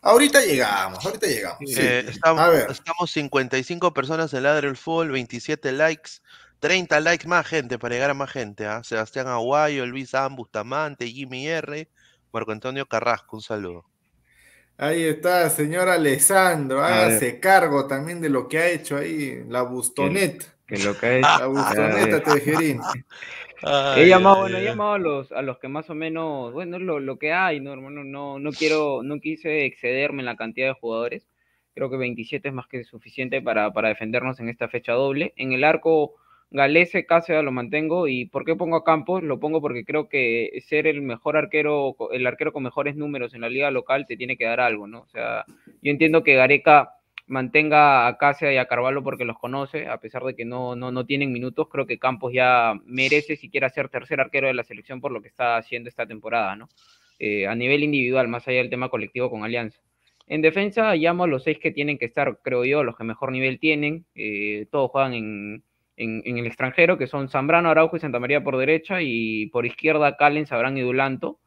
[0.00, 1.58] Ahorita llegamos, ahorita llegamos.
[1.64, 1.76] sí.
[1.78, 2.70] Eh, estamos, A ver.
[2.72, 6.10] estamos 55 personas en Ladre el Fútbol, 27 likes,
[6.58, 8.66] 30 likes más gente para llegar a más gente.
[8.66, 8.82] ¿ah?
[8.82, 11.88] Sebastián Aguayo, Luis Am, Bustamante, Jimmy R,
[12.32, 13.84] Marco Antonio Carrasco, un saludo.
[14.78, 16.82] Ahí está, señor Alessandro.
[16.82, 20.46] Hágase cargo también de lo que ha hecho ahí la Bustoneta.
[20.66, 21.22] Que lo que es.
[21.22, 22.80] La Bustoneta Tejerín.
[23.96, 26.98] He llamado, bueno, he llamado a los, a los que más o menos, bueno, lo,
[26.98, 28.02] lo que hay, ¿no, hermano?
[28.02, 31.28] No, no quiero, no quise excederme en la cantidad de jugadores.
[31.74, 35.32] Creo que 27 es más que suficiente para, para defendernos en esta fecha doble.
[35.36, 36.14] En el arco,
[36.52, 38.08] Galese, Cáceres lo mantengo.
[38.08, 39.22] ¿Y por qué pongo a Campos?
[39.22, 43.40] Lo pongo porque creo que ser el mejor arquero, el arquero con mejores números en
[43.40, 45.00] la liga local te tiene que dar algo, ¿no?
[45.00, 45.46] O sea,
[45.80, 46.90] yo entiendo que Gareca
[47.26, 50.92] mantenga a Cáceres y a Carvalho porque los conoce, a pesar de que no, no,
[50.92, 55.00] no tienen minutos, creo que Campos ya merece siquiera ser tercer arquero de la selección
[55.00, 56.68] por lo que está haciendo esta temporada, ¿no?
[57.18, 59.80] Eh, a nivel individual, más allá del tema colectivo con Alianza.
[60.26, 63.32] En defensa llamo a los seis que tienen que estar, creo yo, los que mejor
[63.32, 65.64] nivel tienen, eh, todos juegan en,
[65.96, 70.16] en, el extranjero, que son Zambrano, Araujo y Santa María por derecha, y por izquierda
[70.16, 71.38] Calen, Sabrán y Dulanto.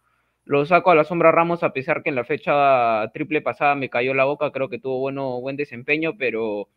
[0.46, 3.90] Lo saco a la sombra Ramos a pesar que en la fecha triple pasada me
[3.90, 6.70] cayó la boca, creo que tuvo bueno, buen desempeño, pero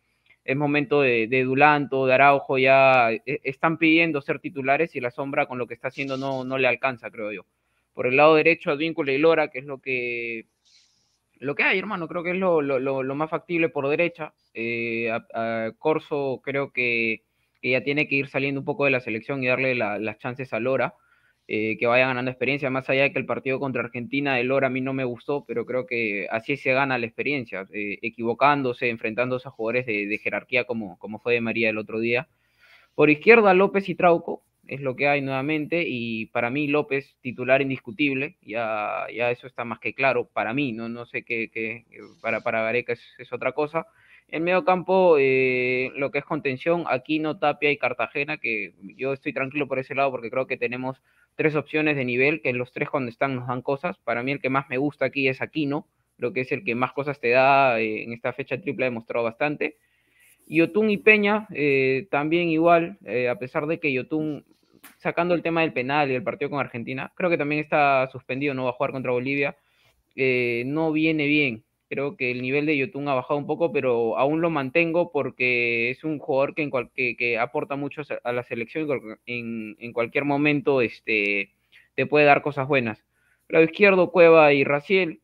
[0.43, 5.45] es momento de, Dulanto, de Araujo, ya eh, están pidiendo ser titulares y la sombra
[5.45, 7.45] con lo que está haciendo no, no le alcanza, creo yo.
[7.93, 10.47] Por el lado derecho, Advíncula y Lora, que es lo que,
[11.37, 14.33] lo que hay, hermano, creo que es lo, lo, lo, más factible por derecha.
[14.53, 15.11] Eh,
[15.77, 17.23] Corso creo que,
[17.61, 20.17] que, ya tiene que ir saliendo un poco de la selección y darle la, las
[20.19, 20.95] chances a Lora.
[21.51, 24.67] eh, que vaya ganando experiencia, más allá de que el partido contra Argentina, el Lora
[24.67, 28.89] a mí no me gustó, pero creo que así se gana la experiencia, eh, equivocándose,
[28.89, 32.27] enfrentándose a jugadores de, jerarquía como, como fue de María el otro día.
[32.95, 37.61] Por izquierda, López y Trauco, es lo que hay nuevamente, y para mí López titular
[37.63, 41.83] indiscutible, ya, ya eso está más que claro, para mí, no, no sé qué,
[42.21, 43.87] para, para Gareca es otra cosa.
[44.31, 49.33] En medio campo, eh, lo que es contención, Aquino, Tapia y Cartagena, que yo estoy
[49.33, 51.01] tranquilo por ese lado porque creo que tenemos
[51.35, 53.97] tres opciones de nivel, que los tres cuando están nos dan cosas.
[53.97, 55.87] Para mí el que más me gusta aquí es Aquino,
[56.17, 58.89] lo que es el que más cosas te da eh, en esta fecha triple ha
[58.89, 59.77] demostrado bastante.
[60.45, 64.45] Yotun y Peña eh, también igual, a pesar de que Yotun,
[64.97, 68.53] sacando el tema del penal y el partido con Argentina, creo que también está suspendido,
[68.53, 69.57] no va a jugar contra Bolivia,
[70.15, 74.41] no viene bien Creo que el nivel de Yotun ha bajado un poco, pero aún
[74.41, 76.71] lo mantengo porque es un jugador que, en
[77.17, 78.87] que, aporta mucho a la selección
[79.25, 81.51] en, en, cualquier momento este,
[81.95, 83.03] te puede dar cosas buenas.
[83.47, 85.21] Lado izquierdo, Cueva y Raciel.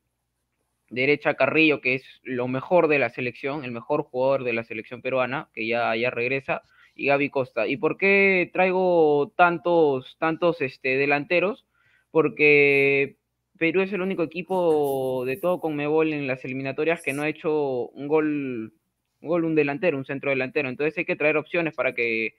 [0.90, 5.02] Derecha, Carrillo, que es lo mejor de la selección, el mejor jugador de la selección
[5.02, 6.64] peruana, que ya, ya regresa.
[6.96, 7.68] Y Gaby Costa.
[7.68, 11.68] ¿Y por qué traigo tantos, tantos este, delanteros?
[12.12, 13.18] Porque
[13.58, 17.30] Perú es el único equipo de todo con Mebol en las eliminatorias que no ha
[17.30, 18.74] hecho un gol,
[19.22, 20.70] un gol, un delantero, un centro delantero.
[20.70, 22.36] Entonces hay que traer opciones para que,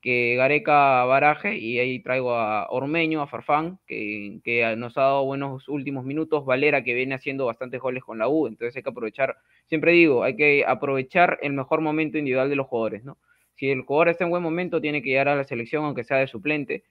[0.00, 5.24] que Gareca baraje y ahí traigo a Ormeño, a Farfán, que, que, nos ha dado
[5.24, 8.90] buenos últimos minutos, Valera que viene haciendo bastantes goles con la U, entonces hay que
[8.90, 13.18] aprovechar, siempre digo, hay que aprovechar el mejor momento individual de los jugadores, ¿no?
[13.54, 16.18] Si el jugador está en buen momento, tiene que llegar a la selección, aunque sea
[16.18, 16.84] de suplente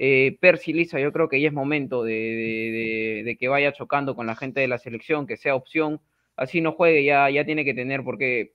[0.00, 4.36] eh, Percy Lisa, yo creo que ya es momento de, que vaya chocando con la
[4.36, 6.00] gente de la selección, que sea opción,
[6.36, 8.54] así no juegue, ya, ya tiene que tener, porque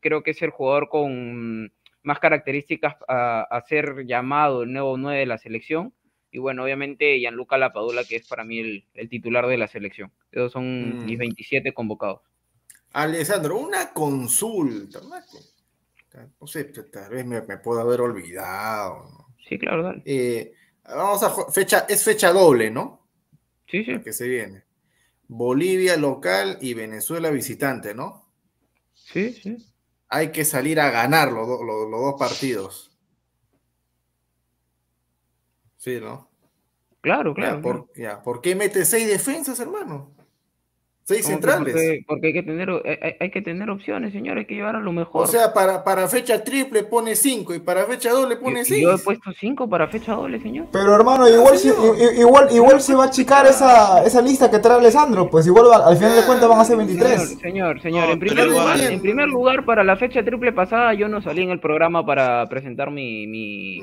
[0.00, 1.72] creo que es el jugador con
[2.02, 5.94] más características a, ser llamado el nuevo 9 de la selección.
[6.32, 8.58] Y bueno, obviamente Gianluca Lapadula, que es para mí
[8.94, 10.10] el, titular de la selección.
[10.32, 11.74] Esos son mis 27 mm.
[11.74, 12.20] convocados.
[12.92, 15.00] Alessandro, una consulta.
[16.40, 19.28] No sé, tal vez me, puedo haber olvidado.
[19.48, 20.02] Sí, claro, dale.
[20.04, 20.52] Eh,
[20.94, 23.06] Vamos a fecha, es fecha doble, ¿no?
[23.66, 24.00] Sí, sí.
[24.00, 24.64] que se viene.
[25.28, 28.28] Bolivia local y Venezuela visitante, ¿no?
[28.94, 29.56] Sí, sí.
[30.08, 32.90] Hay que salir a ganar los, los dos partidos.
[35.76, 36.28] Sí, ¿no?
[37.00, 37.62] Claro, claro.
[37.62, 38.22] por, Ya.
[38.22, 40.14] ¿Por qué mete seis defensas, hermano?
[41.04, 42.04] Seis centrales.
[42.06, 42.70] Porque, hay, que tener,
[43.18, 45.24] hay, que tener opciones, señor, hay que llevar a lo mejor.
[45.24, 48.82] O sea, para, para fecha triple pone cinco y para fecha doble pone seis.
[48.82, 50.66] Yo he puesto cinco para fecha doble, señor.
[50.70, 51.68] Pero hermano, igual, si,
[52.18, 55.96] igual, igual se va a achicar esa, esa lista que trae Alessandro, pues igual al
[55.96, 57.38] final de cuentas van a ser 23.
[57.40, 61.20] Señor, señor, en, primer lugar, en primer lugar, para la fecha triple pasada yo no
[61.22, 63.80] salí en el programa para presentar mi, mi,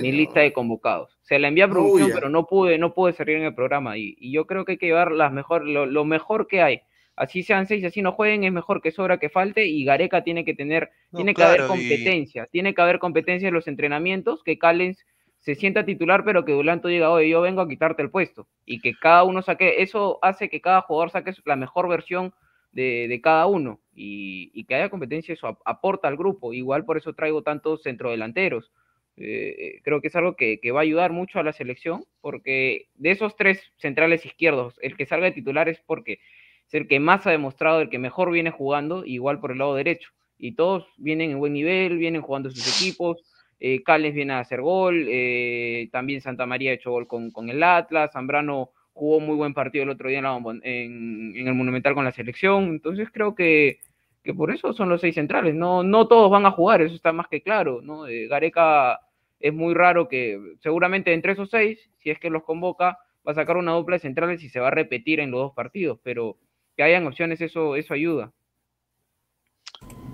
[0.00, 1.10] mi lista de convocados.
[1.24, 3.96] Se la envié a producción, pero no pude, no pude salir en el programa.
[3.96, 6.82] Y, y, yo creo que hay que llevar las mejor, lo, mejor que hay.
[7.16, 9.66] Así sean seis, así no jueguen, es mejor que sobra que falte.
[9.66, 13.68] Y Gareca tiene que tener, tiene que haber competencia, tiene que haber competencia en los
[13.68, 15.06] entrenamientos, que Callens
[15.38, 18.46] se sienta titular, pero que Dulanto diga, oye, yo vengo a quitarte el puesto.
[18.66, 22.34] Y que cada uno saque, eso hace que cada jugador saque la mejor versión
[22.72, 23.80] de, de cada uno.
[23.94, 26.52] Y, y, que haya competencia, eso aporta al grupo.
[26.52, 28.70] Igual por eso traigo tantos centrodelanteros
[29.16, 33.10] eh, creo que es algo que, va a ayudar mucho a la selección, porque de
[33.10, 36.18] esos tres centrales izquierdos, el que salga de titular es porque
[36.66, 39.74] es el que más ha demostrado, el que mejor viene jugando, igual por el lado
[39.74, 40.10] derecho.
[40.38, 43.22] Y todos vienen en buen nivel, vienen jugando sus equipos.
[43.60, 47.62] Eh, Cales viene a hacer gol, eh, también Santa María ha hecho gol con, el
[47.62, 52.12] Atlas, Zambrano jugó muy buen partido el otro día en, en el Monumental con la
[52.12, 52.64] selección.
[52.64, 53.78] Entonces creo que
[54.24, 55.54] que por eso son los seis centrales.
[55.54, 57.80] No, no todos van a jugar, eso está más que claro.
[57.82, 58.06] ¿no?
[58.08, 58.98] Eh, Gareca
[59.44, 63.34] es muy raro que seguramente entre esos seis, si es que los convoca, va a
[63.34, 66.38] sacar una dupla de centrales y se va a repetir en los dos partidos, pero
[66.74, 68.32] que hayan opciones, eso, eso ayuda.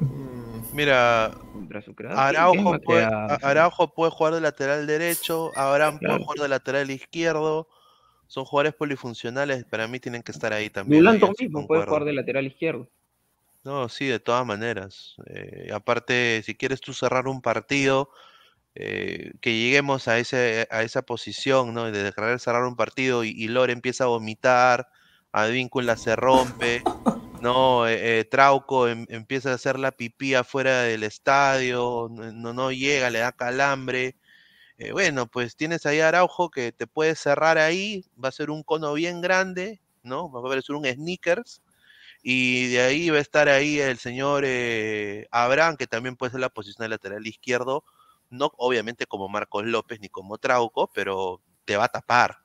[0.01, 1.31] Mm, mira,
[2.17, 7.69] Araujo puede, Araujo puede, jugar de lateral derecho, Abraham puede jugar de lateral izquierdo.
[8.27, 11.05] Son jugadores polifuncionales, para mí tienen que estar ahí también.
[11.05, 12.89] Dulanto mismo puede jugar de lateral izquierdo.
[13.63, 15.15] No, sí, de todas maneras.
[15.27, 18.11] Eh, aparte, si quieres tú cerrar un partido,
[18.75, 21.91] eh, que lleguemos a, ese, a esa posición, ¿no?
[21.91, 24.89] De querer cerrar un partido y, Lore empieza a vomitar,
[25.33, 26.83] Advíncula se rompe,
[27.41, 27.89] ¿no?
[27.89, 33.21] Eh, Trauco em, empieza a hacer la pipí afuera del estadio, no, no llega, le
[33.21, 34.17] da calambre.
[34.93, 38.63] bueno, pues tienes ahí a Araujo que te puede cerrar ahí, va a ser un
[38.63, 40.31] cono bien grande, ¿no?
[40.31, 41.63] Va a parecer un sneakers
[42.23, 46.41] y de ahí va a estar ahí el señor eh, Abraham, que también puede ser
[46.41, 47.85] la posición de lateral izquierdo,
[48.31, 52.37] no obviamente como Marcos López ni como Trauco, pero te va a tapar,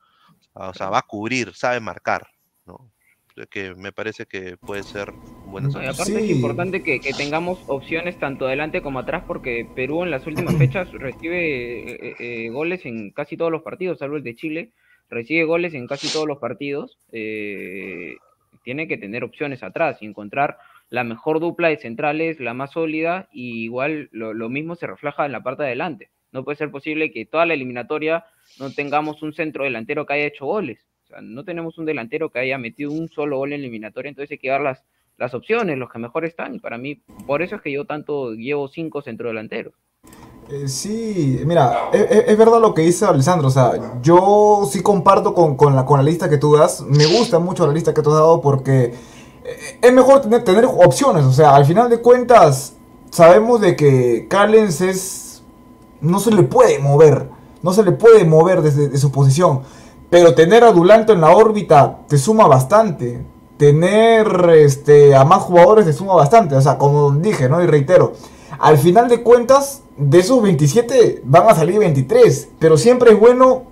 [0.54, 2.28] o sea, va a cubrir, sabe marcar,
[2.66, 2.92] ¿no?
[3.50, 5.12] que me parece que puede ser
[5.48, 10.12] buena y aparte es importante que, tengamos opciones tanto adelante como atrás porque Perú en
[10.12, 14.36] las últimas fechas recibe eh, eh, goles en casi todos los partidos, salvo el de
[14.36, 14.72] Chile,
[15.10, 16.98] recibe goles en casi todos los partidos.
[17.12, 18.16] Eh,
[18.64, 20.58] tiene que tener opciones atrás y encontrar
[20.90, 25.32] la mejor dupla de centrales, la más sólida, y igual lo, mismo se refleja en
[25.32, 26.10] la parte de adelante.
[26.32, 28.26] No puede ser posible que toda la eliminatoria
[28.60, 30.86] no tengamos un centro delantero que haya hecho goles.
[31.06, 34.32] O sea, no tenemos un delantero que haya metido un solo gol en eliminatoria, entonces
[34.32, 34.84] hay que dar las,
[35.18, 38.34] las opciones, los que mejor están, y para mí, por eso es que yo tanto
[38.34, 39.74] llevo cinco centrodelanteros.
[40.50, 44.84] Eh, sí, mira, es, e, es, verdad lo que dice Alessandro, o sea, yo sí
[44.84, 47.96] comparto con, con, la, con la lista que tú das, me gusta mucho la lista
[47.96, 48.94] que tú has dado porque
[49.82, 52.74] es mejor tener, opciones, o sea, al final de cuentas
[53.12, 55.44] sabemos de que Callens es,
[56.02, 57.30] no se le puede mover,
[57.62, 59.62] no se le puede mover desde su posición.
[60.10, 63.26] Pero tener a Dulanto en la órbita te suma bastante.
[63.58, 66.56] Tener este, a más jugadores te suma bastante.
[66.56, 67.62] O sea, como dije, ¿no?
[67.64, 68.14] Y reitero,
[68.60, 72.50] al final de cuentas, de esos 27 van a salir 23.
[72.60, 73.64] Pero siempre es bueno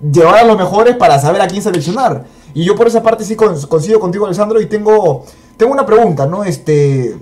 [0.00, 2.26] llevar a los mejores para saber a quién seleccionar.
[2.54, 5.24] Y yo por esa parte sí coincido contigo, Alessandro, y tengo,
[5.56, 6.44] tengo una pregunta, ¿no?
[6.44, 7.16] Este,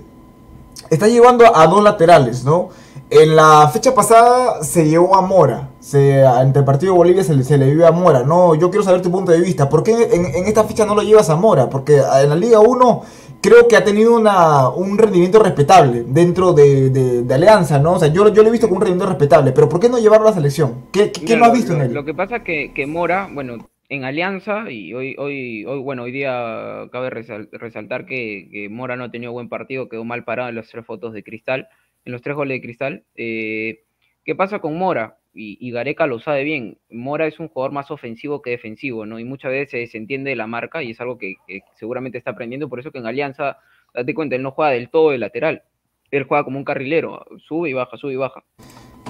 [0.89, 2.69] está llevando a dos laterales, ¿no?
[3.09, 5.69] En la fecha pasada se llevó a Mora.
[5.79, 8.23] Se, ante el partido de Bolivia se le, se le a Mora.
[8.23, 9.69] No, yo quiero saber tu punto de vista.
[9.69, 11.69] ¿Por qué en, esta fecha no lo llevas a Mora?
[11.69, 13.01] Porque en la Liga 1
[13.39, 17.93] creo que ha tenido una, un rendimiento respetable dentro de, Alianza, ¿no?
[17.93, 19.53] O sea, yo, yo lo he visto con un rendimiento respetable.
[19.53, 20.73] Pero ¿por qué no llevarlo a la selección?
[20.91, 21.93] ¿Qué, qué, no has visto en él?
[21.93, 26.03] Lo que pasa es que, que Mora, bueno, en Alianza, y hoy, hoy, hoy, bueno,
[26.03, 30.49] hoy día cabe resaltar que, que Mora no ha tenido buen partido, quedó mal parado
[30.49, 31.69] en las tres fotos de cristal
[32.07, 33.03] en los tres goles de cristal.
[33.15, 33.83] Eh,
[34.23, 35.17] ¿Qué pasa con Mora?
[35.39, 36.79] Y, Gareca lo sabe bien.
[36.89, 39.19] Mora es un jugador más ofensivo que defensivo, ¿no?
[39.19, 41.35] Y muchas veces se entiende de la marca y es algo que,
[41.75, 42.69] seguramente está aprendiendo.
[42.69, 43.59] Por eso que en Alianza,
[43.93, 45.61] date cuenta, él no juega del todo de lateral.
[46.09, 48.43] Él juega como un carrilero, sube y baja, sube y baja.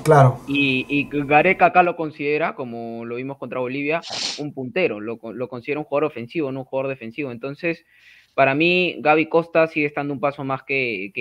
[0.08, 0.39] Claro.
[0.48, 4.02] Y, Gareca acá lo considera, como lo vimos contra Bolivia,
[4.39, 5.02] un puntero.
[5.02, 7.30] Lo, lo considera un jugador ofensivo, no un jugador defensivo.
[7.30, 7.84] Entonces,
[8.34, 11.12] para mí, Gaby Costa sigue estando un paso más que,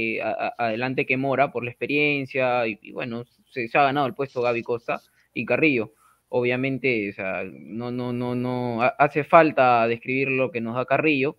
[0.56, 5.00] adelante que Mora por la experiencia y, bueno, se, ha ganado el puesto Gaby Costa
[5.34, 5.94] y Carrillo.
[6.28, 11.38] Obviamente, o sea, no, no, no, no, hace falta describir lo que nos da Carrillo.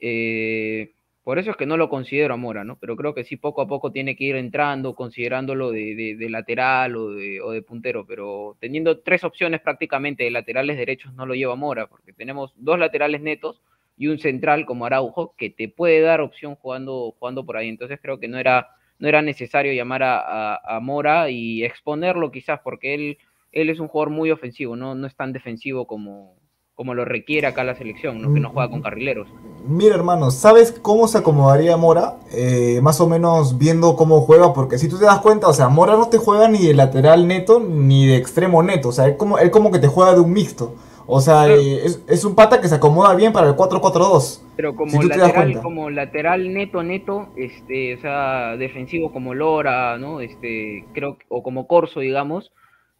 [0.00, 0.94] Eh,
[1.28, 2.78] por eso es que no lo considero a Mora, ¿no?
[2.78, 6.96] Pero creo que sí poco a poco tiene que ir entrando, considerándolo de, de, lateral
[6.96, 11.34] o de, o de, puntero, pero teniendo tres opciones prácticamente de laterales derechos no lo
[11.34, 13.60] lleva Mora, porque tenemos dos laterales netos
[13.98, 17.68] y un central como Araujo que te puede dar opción jugando, jugando por ahí.
[17.68, 22.94] Entonces creo que no era, no era necesario llamar a, Mora y exponerlo quizás porque
[22.94, 23.18] él,
[23.52, 26.38] él es un jugador muy ofensivo, no, no es tan defensivo como,
[26.78, 28.32] como lo requiere acá la selección, ¿no?
[28.32, 29.26] que no juega con carrileros.
[29.66, 32.18] Mira, hermano, ¿sabes cómo se acomodaría Mora?
[32.30, 35.68] Eh, más o menos viendo cómo juega, porque si tú te das cuenta, o sea,
[35.68, 39.38] Mora no te juega ni de lateral neto ni de extremo neto, o sea, como,
[39.38, 40.76] él como que te juega de un mixto.
[41.08, 44.40] O sea, eh, es, un pata que se acomoda bien para el 4-4-2.
[44.54, 50.20] Pero como lateral, como lateral neto, neto, este, o sea, defensivo como Lora, ¿no?
[50.20, 52.52] Este, creo, o como Corso, digamos,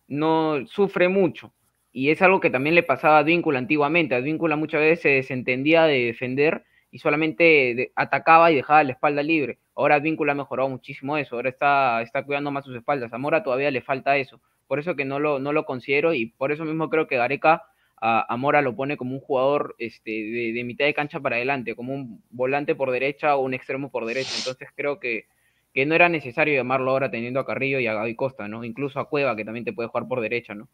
[0.08, 1.52] no sufre mucho.
[1.92, 4.14] Y es algo que también le pasaba a Advíncula antiguamente.
[4.14, 9.58] Advíncula muchas veces se desentendía de defender y solamente atacaba y dejaba la espalda libre.
[9.74, 11.36] Ahora Advíncula ha mejorado muchísimo eso.
[11.36, 13.12] Ahora está, está cuidando más sus espaldas.
[13.12, 14.40] A Mora todavía le falta eso.
[14.66, 17.64] Por eso que no lo, no lo considero y por eso mismo creo que Gareca
[18.00, 21.94] a, Mora lo pone como un jugador este, de, mitad de cancha para adelante, como
[21.94, 24.32] un volante por derecha o un extremo por derecha.
[24.38, 25.26] Entonces creo que,
[25.74, 28.64] que no era necesario llamarlo ahora teniendo a Carrillo y a Gaby Costa, ¿no?
[28.64, 30.68] Incluso a Cueva, que también te puede jugar por derecha, ¿no?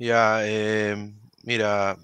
[0.00, 0.96] Ya, eh,
[1.42, 1.98] mira,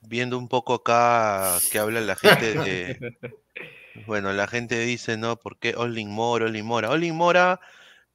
[0.00, 2.98] viendo un poco acá que habla la gente de...
[4.06, 5.36] bueno, la gente dice, ¿no?
[5.36, 6.90] ¿Por qué Olin Mora, Olin Mora?
[6.90, 7.60] Olin Mora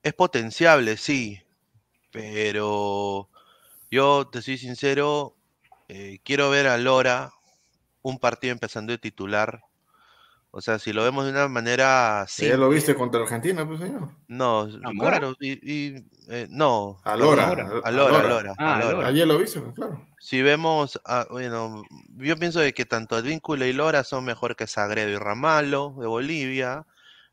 [0.03, 1.41] es potenciable, sí,
[2.12, 3.30] pero
[3.89, 5.38] yo te soy sincero,
[5.88, 7.32] eh, quiero ver a Lora
[8.01, 9.62] un partido empezando de titular.
[10.58, 12.47] O sea, si lo vemos de una manera así.
[12.47, 14.10] ¿Ya lo viste contra Argentina, pues señor?
[14.28, 14.68] No,
[14.99, 16.99] claro, y, eh, no.
[17.03, 17.49] A Lora.
[17.84, 18.53] A Lora, a Lora.
[18.58, 20.03] Ah, Ayer lo viste, pues, claro.
[20.20, 20.99] Si vemos,
[21.30, 21.84] bueno,
[22.16, 26.08] yo pienso de que tanto Advíncula y Lora son mejor que Sagredo y Ramalo de
[26.08, 26.88] Bolivia.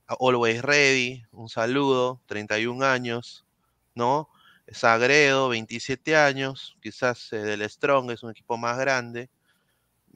[0.07, 3.47] Always Ready, un saludo, 31 años,
[3.95, 4.29] ¿no?
[4.69, 9.31] Sagredo, 27 años, quizás eh, del Strong es un equipo más grande.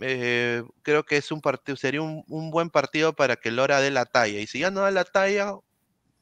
[0.01, 4.07] Eh, creo que es un partido, sería un, buen partido para que Lora dé la
[4.07, 4.41] talla.
[4.41, 5.55] Y si ya no da la talla,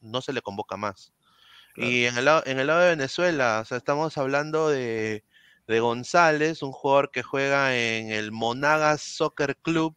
[0.01, 1.13] no se le convoca más.
[1.75, 5.23] Y en el, lado, en el lado de Venezuela, o sea, estamos hablando de,
[5.67, 9.95] de González, un jugador que juega en el Monagas Soccer Club.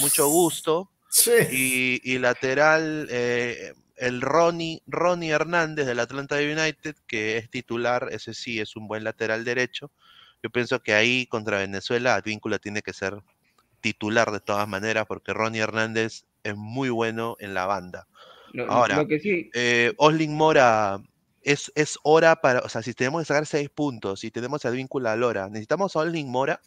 [0.00, 0.92] Mucho gusto.
[1.10, 1.32] Sí.
[1.50, 8.32] Y, y lateral, eh, el Ronnie, Ronnie Hernández del Atlanta United, que es titular, ese
[8.32, 9.90] sí es un buen lateral derecho.
[10.42, 13.22] Yo pienso que ahí contra Venezuela Advíncula tiene que ser
[13.80, 18.06] titular de todas maneras, porque Ronnie Hernández es muy bueno en la banda.
[18.52, 21.00] Lo, Ahora, lo que sí, eh, Oslin Mora
[21.42, 24.68] es, es hora para, o sea, si tenemos que sacar seis puntos, si tenemos a
[24.68, 26.60] Advíncula Lora, necesitamos a Oslin Mora.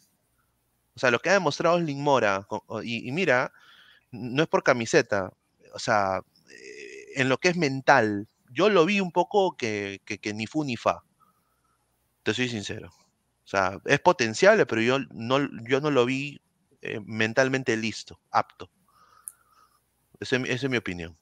[0.94, 2.46] O sea, lo que ha demostrado Oslin Mora,
[2.82, 3.52] y, y mira,
[4.10, 5.32] no es por camiseta,
[5.74, 6.20] o sea,
[6.50, 10.46] eh, en lo que es mental, yo lo vi un poco que, que, que ni
[10.46, 11.02] fu ni fa.
[12.22, 12.92] Te soy sincero.
[13.52, 15.38] O sea, es potenciable, pero yo no,
[15.68, 16.40] yo no lo vi
[16.80, 18.70] eh, mentalmente listo, apto.
[20.20, 21.14] Esa es mi- esa es mi opinión.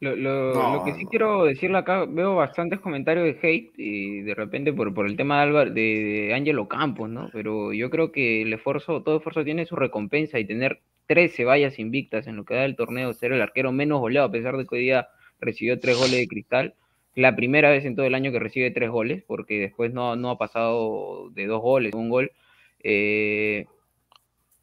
[0.00, 1.10] Lo, lo- No, lo que sí no.
[1.10, 5.36] quiero decirle acá, veo bastantes comentarios de hate y de repente por, por el tema
[5.38, 5.80] de, Álvaro, de,
[6.28, 7.28] de Ángelo Campos, ¿no?
[7.32, 11.78] Pero yo creo que el esfuerzo, todo esfuerzo tiene su recompensa y tener 13 vallas
[11.80, 14.66] invictas en lo que da el torneo, ser el arquero menos goleado, a pesar de
[14.66, 15.08] que hoy día
[15.40, 16.74] recibió tres goles de cristal,
[17.18, 20.30] la primera vez en todo el año que recibe tres goles, porque después no, no
[20.30, 22.32] ha pasado de dos goles, un gol.
[22.82, 23.66] Eh,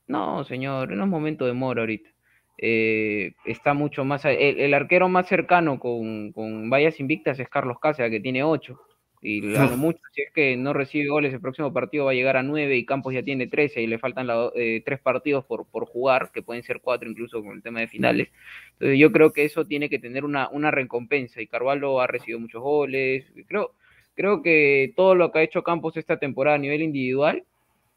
[0.08, 2.10] no, señor, no es momento de mora ahorita
[2.58, 4.26] eh, está mucho más.
[4.26, 8.80] El, el arquero más cercano con, con vallas invictas es Carlos Cáceres, que tiene 8.
[9.28, 12.14] Y a lo mucho, si es que no recibe goles el próximo partido, va a
[12.14, 15.46] llegar a 9 y Campos ya tiene 13 y le faltan la- eh, tres partidos
[15.46, 18.30] por, por jugar, que pueden ser cuatro incluso con el tema de finales.
[18.74, 22.40] Entonces yo creo que eso tiene que tener una, una recompensa y Carvalho ha recibido
[22.40, 23.26] muchos goles.
[23.48, 23.74] Creo,
[24.16, 27.46] creo que todo lo que ha hecho Campos esta temporada a nivel individual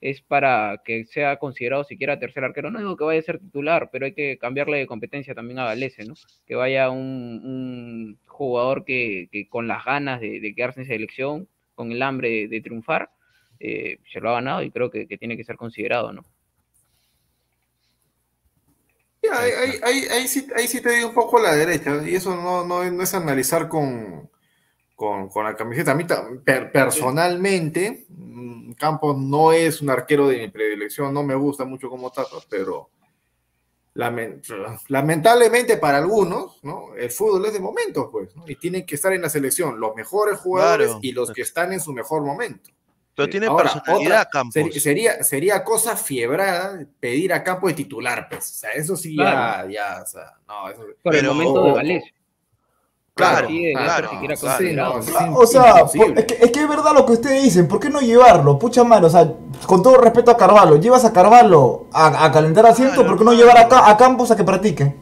[0.00, 2.70] es para que sea considerado siquiera tercer arquero.
[2.70, 5.64] No digo que vaya a ser titular, pero hay que cambiarle de competencia también a
[5.66, 6.14] Galese, ¿no?
[6.46, 7.00] Que vaya un,
[7.44, 12.28] un jugador que, que con las ganas de, de quedarse en selección, con el hambre
[12.30, 13.10] de, de triunfar,
[13.60, 16.24] eh, se lo ha ganado y creo que, que tiene que ser considerado, ¿no?
[19.20, 22.14] Sí, ahí, ahí- ahí- ahí sí, ahí sí te digo un poco la derecha, y
[22.14, 24.30] eso no, no, es- no es analizar con,
[24.94, 25.92] con, con la camiseta.
[25.92, 26.04] A mí
[26.72, 28.06] personalmente,
[28.78, 32.88] Campos no es un arquero de mi predilección, no me gusta mucho como tapa, pero
[33.94, 34.40] lamen-
[34.88, 36.94] lamentablemente para algunos, ¿no?
[36.94, 38.48] El fútbol es de momentos, pues, ¿no?
[38.48, 41.00] Y tienen que estar en la selección los mejores jugadores Claro.
[41.02, 42.70] y los que están en su mejor momento.
[43.14, 44.54] Pero tiene Ahora, personalidad, otra, Campos.
[44.54, 48.48] ser- sería, sería cosa fiebrada pedir a Campos de titular, pues.
[48.48, 49.68] O sea, eso sí Claro.
[49.68, 52.14] ya, ya, o sea, no, eso- Por Pero- el momento de Galese.
[53.18, 54.08] Claro, claro,
[54.58, 57.42] sí, no, Ah, O sea, por- es que, es que es verdad lo que ustedes
[57.42, 58.58] dicen, ¿por qué no llevarlo?
[58.58, 59.32] Pucha madre, o sea,
[59.66, 63.24] con todo respeto a Carvalho, llevas a Carvalho a, a calentar asiento, Claro, ¿por qué
[63.24, 64.94] no llevar a, Ca- a Campos a que practique?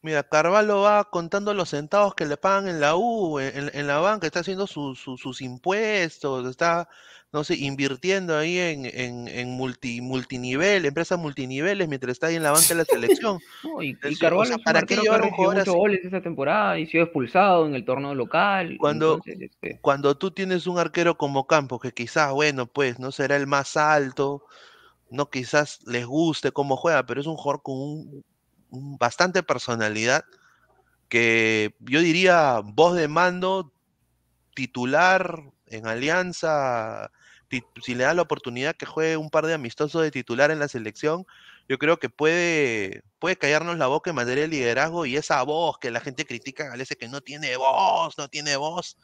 [0.00, 3.98] Mira, Carvalho va contando los centavos que le pagan en la U, en, en la
[3.98, 6.88] banca, está haciendo su- su- sus impuestos, está,
[7.30, 12.42] no sé, invirtiendo ahí en, en, en multi, multinivel, empresas multiniveles, mientras está ahí en
[12.42, 13.38] la banca de la selección.
[13.64, 15.70] No, y, y o sea, ¿para qué llevar un jugador así?
[15.70, 18.76] goles esta temporada y sido expulsado en el torneo local.
[18.78, 23.10] Cuando- entonces, este, Cuando tú tienes un arquero como Campos, que quizás, bueno, pues no
[23.12, 24.44] será el más alto,
[25.10, 28.24] no quizás les guste cómo juega, pero es un jugador con un,
[28.70, 30.24] un bastante personalidad,
[31.08, 33.72] que yo diría voz de mando,
[34.54, 37.10] titular en Alianza,
[37.82, 40.68] si le da la oportunidad que juegue un par de amistosos de titular en la
[40.68, 41.26] selección,
[41.68, 45.78] yo creo que puede, puede callarnos la boca en materia de liderazgo y esa voz
[45.78, 48.98] que la gente critica a Galese que no tiene voz, no tiene voz.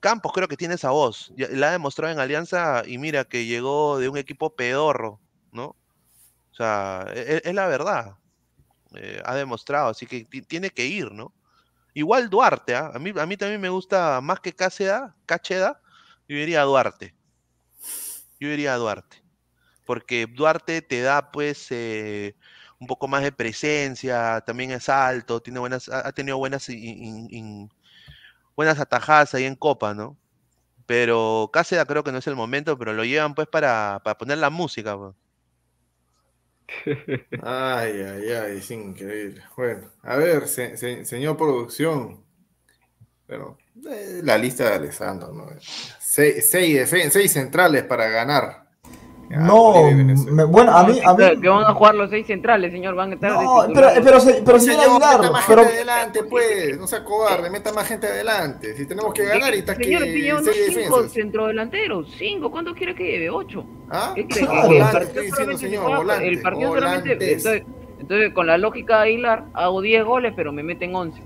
[0.00, 3.98] Campos creo que tiene esa voz, la ha demostrado en Alianza y mira que llegó
[3.98, 5.22] de un equipo pedorro,
[5.52, 5.68] ¿no?
[5.68, 8.14] O sea, e- e- es, la verdad,
[8.96, 11.34] eh, ha demostrado, así que ti- tiene que ir, ¿no?
[11.94, 12.92] Igual Duarte, ¿ah?
[12.94, 15.80] a, mí, a mí también me gusta más que Cáceda, Cacheda,
[16.28, 17.14] yo diría Duarte.
[18.44, 19.22] Yo diría Duarte.
[19.86, 22.36] Porque Duarte te da pues eh,
[22.80, 27.28] un poco más de presencia, también es alto, tiene buenas, ha tenido buenas, in- in-
[27.30, 27.70] in-
[28.56, 30.16] buenas atajadas ahí en Copa, ¿no?
[30.86, 34.38] Pero Cáceda creo que no es el momento, pero lo llevan pues para, para poner
[34.38, 34.96] la música.
[34.98, 35.14] pues.
[37.42, 39.42] Ay, ay, ay, es increíble.
[39.56, 42.24] Bueno, a ver, se- se- señor producción.
[43.26, 43.58] Bueno,
[43.90, 45.46] eh, la lista de Alessandro, ¿no?
[46.14, 48.62] Seis, seis, defen- seis centrales para ganar.
[49.28, 51.24] Ya, No, me- bueno, a mí, a mí...
[51.28, 53.88] que que van a jugar los seis centrales, señor, van a estar de No, pero,
[54.04, 55.62] pero, se- pero señor Señor, Aguilar, meta más pero...
[55.62, 56.78] gente adelante, pues.
[56.78, 58.76] No sea cobarde, meta más gente adelante.
[58.76, 62.14] Si tenemos que ganar y está que Señor, seis cinco centrodelanteros.
[62.16, 63.30] Cinco, ¿cuántos quiere que lleve?
[63.30, 63.66] Ocho.
[63.90, 64.14] ¿Ah?
[64.28, 64.28] Claro.
[64.28, 67.12] Que el Volante, partido estoy diciendo, señor, volante, el partido solamente.
[67.12, 67.62] Entonces,
[67.98, 71.20] entonces, con la lógica de Aguilar, hago 10 goles, pero me meten 11.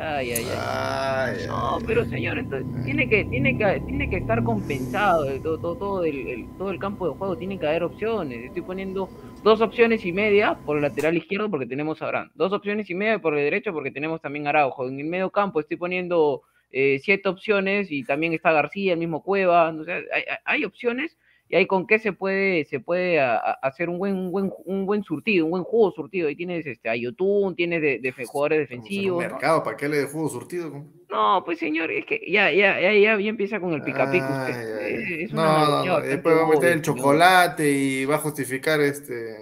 [0.00, 0.56] Ay, ay, ay.
[0.60, 5.76] Ay, No, pero señor, entonces, tiene que, tiene que, tiene que estar compensado todo, todo,
[5.76, 8.44] todo el, el- todo el campo de juego, tiene que haber opciones.
[8.44, 12.52] Estoy poniendo dos opciones y media por el lateral izquierdo porque tenemos a Abraham, dos
[12.52, 14.86] opciones y media por el derecho porque tenemos también a Araujo.
[14.88, 19.22] En el medio campo estoy poniendo eh, siete opciones y también está García, el mismo
[19.22, 21.16] Cueva, no sé, hay, hay- hay opciones
[21.48, 24.52] y hay con qué se puede, se puede a- a- hacer un buen, un buen,
[24.64, 26.28] un buen surtido, un buen juego surtido.
[26.28, 29.22] Ahí tienes este, a Yotun, tienes de, de jugadores un defensivos.
[29.24, 29.30] ¿no?
[29.30, 30.84] mercado, ¿para qué le de fútbol surtido?
[31.10, 34.44] No, pues señor, es que ya, ya, ya, ya, ya empieza con el pica pica
[34.46, 34.78] Ay, usted.
[34.78, 35.24] ay, Eh.
[35.24, 36.98] Es No, no, no, después va a meter el señor.
[36.98, 39.36] chocolate y va a justificar este.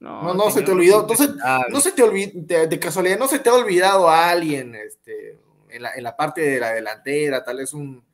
[0.00, 1.02] No, no se te olvidó.
[1.02, 1.72] impensable.
[1.72, 5.38] no se te olvidó, de, de casualidad, no se te ha olvidado a alguien este,
[5.70, 8.04] en, la, en la parte de la delantera, tal vez un,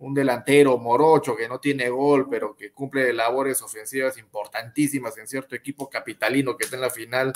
[0.00, 5.54] un delantero morocho que no tiene gol, pero que cumple labores ofensivas importantísimas en cierto
[5.54, 7.32] equipo capitalino que está en la final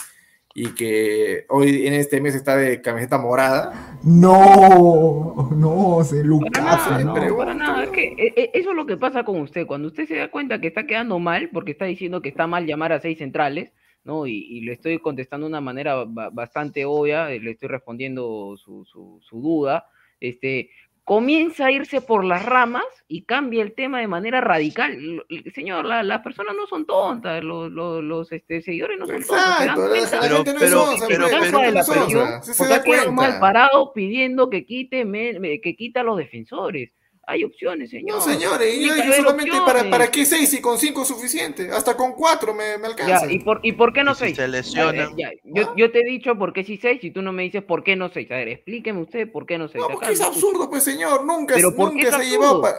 [0.56, 3.98] y que hoy en este mes está de camiseta morada.
[4.04, 6.64] No, no, se Para Lucas.
[6.64, 7.84] nada, se no, para nada.
[7.84, 9.66] Es que eh, eh, eso es lo que pasa con usted.
[9.66, 12.66] Cuando usted se da cuenta que está quedando mal, porque está diciendo que está mal
[12.66, 13.72] llamar a seis centrales,
[14.04, 14.26] ¿no?
[14.26, 18.56] Y, y le estoy contestando de una manera ba- bastante obvia, eh, le estoy respondiendo
[18.56, 19.86] su, su, su duda.
[20.20, 20.70] Este,
[21.04, 25.22] comienza a irse por las ramas y cambia el tema de manera radical.
[25.54, 29.82] Señor, la- las personas no son tontas, los, los, los, este, seguidores no son Exacto,
[29.82, 30.16] la, cuenta.
[30.16, 31.80] la Pero- gente no pero- es onza, pero- la Cansa pero- gente de no la
[31.80, 33.40] es onza, presión, sí se porque da ha quedado mal cuenta.
[33.40, 36.90] parado pidiendo que quite, me- me- que quita a los defensores.
[37.26, 38.16] Hay opciones, señor.
[38.18, 39.90] No, señores, Tiene yo dije solamente para, opciones.
[39.90, 41.70] para qué seis y con cinco es suficiente.
[41.70, 43.32] Hasta con cuatro me, me Ya, alcanza.
[43.32, 44.36] ¿y por, ¿y por qué no Y si seis?
[44.36, 44.62] se.
[44.74, 47.42] Ya, ya, Yo, yo te he dicho por qué sí seis y tú no me
[47.44, 48.30] dices por qué no seis.
[48.30, 49.80] A ver, explíqueme usted por qué no seis.
[49.80, 51.24] No, Acá porque es absurdo, pues señor.
[51.24, 52.22] Nunca, ¿Pero nunca se absurdo?
[52.30, 52.76] llevó para.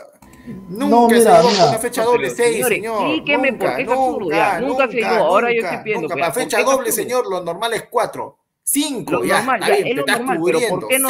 [0.70, 1.70] Nunca No, se llevó mira.
[1.70, 3.02] una fecha doble pero, seis, señor, señor.
[3.08, 4.60] explíqueme nunca, por qué es absurdo, ya.
[4.62, 7.44] Nunca se llevó, ahora yo estoy pidiendo, Nunca, para ¿por qué fecha doble, señor, lo
[7.44, 8.38] normal es cuatro.
[8.62, 10.88] Cinco, Lo ya, normal, está ya, es lo normal, pero ¿por cubriendo.
[10.88, 11.10] qué no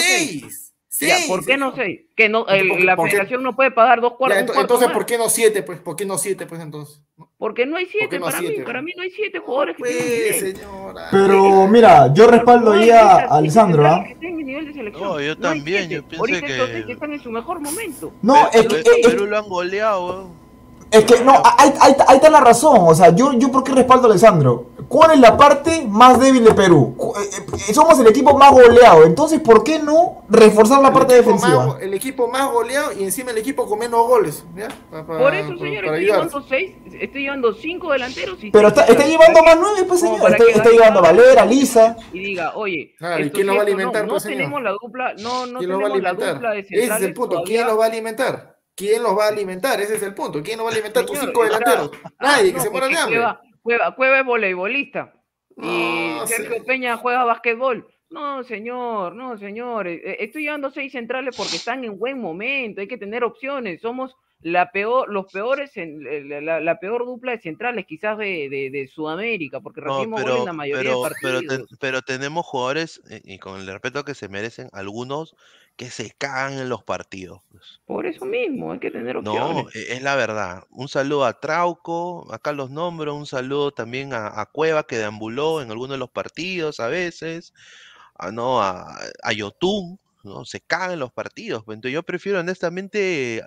[0.98, 1.22] seis.
[1.22, 2.02] Ya, ¿por qué no seis?
[2.16, 3.12] Que no, el- ¿Por qué- la por qué?
[3.12, 4.40] federación no puede pagar dos Ya, cuartos.
[4.56, 5.80] ento- entonces, ¿por qué no siete, pues?
[5.80, 7.02] ¿Por qué no siete, pues, entonces?
[7.38, 8.60] Porque no hay siete no para siete?
[8.60, 8.64] mí.
[8.66, 10.56] Para mí no hay siete jugadores que Pues, tienen nivel.
[10.58, 11.08] señora.
[11.12, 14.04] Pero mira, yo respaldo ahí a a Alessandro, ¿ah?
[14.06, 14.16] Que.
[14.92, 16.48] No, yo hay también, yo pienso Ahorita
[16.86, 18.14] que- están en su mejor momento.
[18.22, 20.45] No, Perú- es que, Perú- lo han goleado, weón.
[20.92, 22.78] Es que no, ahí, ahí- ahí está la razón.
[22.82, 24.68] O sea, yo, yo por qué respaldo a Alessandro.
[24.88, 26.96] ¿Cuál es la parte más débil de Perú?
[27.20, 29.04] Eh, eh, Somos el equipo más goleado.
[29.04, 31.66] Entonces, ¿por qué no reforzar la parte el defensiva?
[31.66, 34.46] Más, el equipo más goleado y encima el equipo con menos goles.
[34.56, 34.68] ¿ya?
[34.92, 36.18] Pa- pa- Por eso, pa- señor, para estoy ayudar.
[36.30, 36.72] llevando seis,
[37.02, 40.32] estoy llevando cinco delanteros y Pero está, está llevando más nueve, pues señor.
[40.32, 41.98] Está, llevando a Valera, Lisa.
[42.14, 44.38] Y diga, oye, Claro, ¿y esto quién lo va a alimentar, No, no pues, señor?
[44.38, 46.34] tenemos la dupla, no, no ¿Quién los va a tenemos la alimentar?
[46.36, 47.30] dupla de Ese es el punto.
[47.38, 47.56] todavía.
[47.56, 48.55] ¿Quién los va a alimentar?
[48.76, 49.80] ¿Quién los va a alimentar?
[49.82, 50.42] Ese es el punto.
[50.44, 51.92] ¿Quién los va a alimentar tus cinco delanteros?
[52.20, 53.16] Nadie, que no, se muera de hambre.
[53.18, 55.14] Cueva, Cueva, Cueva es voleibolista.
[55.58, 56.64] Y No, Sergio.
[56.66, 57.88] Peña juega básquetbol.
[58.10, 59.88] No, señor, no, señor.
[59.88, 62.82] eh, eh, Estoy llevando seis centrales porque están en buen momento.
[62.82, 63.82] Hay que tener opciones.
[63.82, 68.18] Somos la peor, los peores, en, eh, la, la- la peor dupla de centrales quizás
[68.18, 71.58] de, de- de Sudamérica, porque No, recibimos pero, en la mayoría pero, de pero, partidos.
[71.70, 75.36] ten- pero tenemos jugadores, y con el respeto que se merecen, algunos
[75.76, 77.42] que se cagan en los partidos.
[77.52, 77.82] pues.
[77.86, 79.76] Por eso mismo, hay que tener No, opciones.
[79.76, 80.64] e- es la verdad.
[80.70, 85.62] Un saludo a Trauco, acá los nombro, un saludo también a, a Cueva que deambuló
[85.62, 87.54] en algunos de los partidos a veces,
[88.18, 90.46] a, no, a, a Yotun, ¿no?
[90.46, 91.64] Se cagan en los partidos.
[91.66, 93.44] pues, Entonces yo prefiero honestamente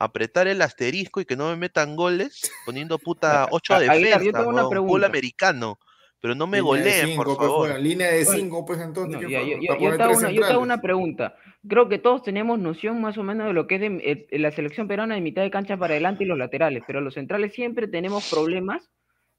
[0.00, 4.04] apretar el asterisco y que no me metan goles poniendo puta ocho A- Aguilar, yo
[4.04, 5.06] defensas, tengo una huevón, fútbol pregunta.
[5.06, 5.78] americano.
[6.20, 7.58] Pero no me Línea de goleen, cinco, por pues, favor.
[7.68, 9.14] bueno, Línea de Bueno, 5, pues entonces.
[9.14, 10.58] No, yo, te hago tres una, yo te hago centrales.
[10.58, 11.36] una pregunta.
[11.66, 14.52] Creo que todos tenemos noción más o menos de lo que es de, eh, la
[14.52, 17.88] selección peruana de mitad de cancha para adelante y los laterales, pero los centrales siempre
[17.88, 18.90] tenemos problemas.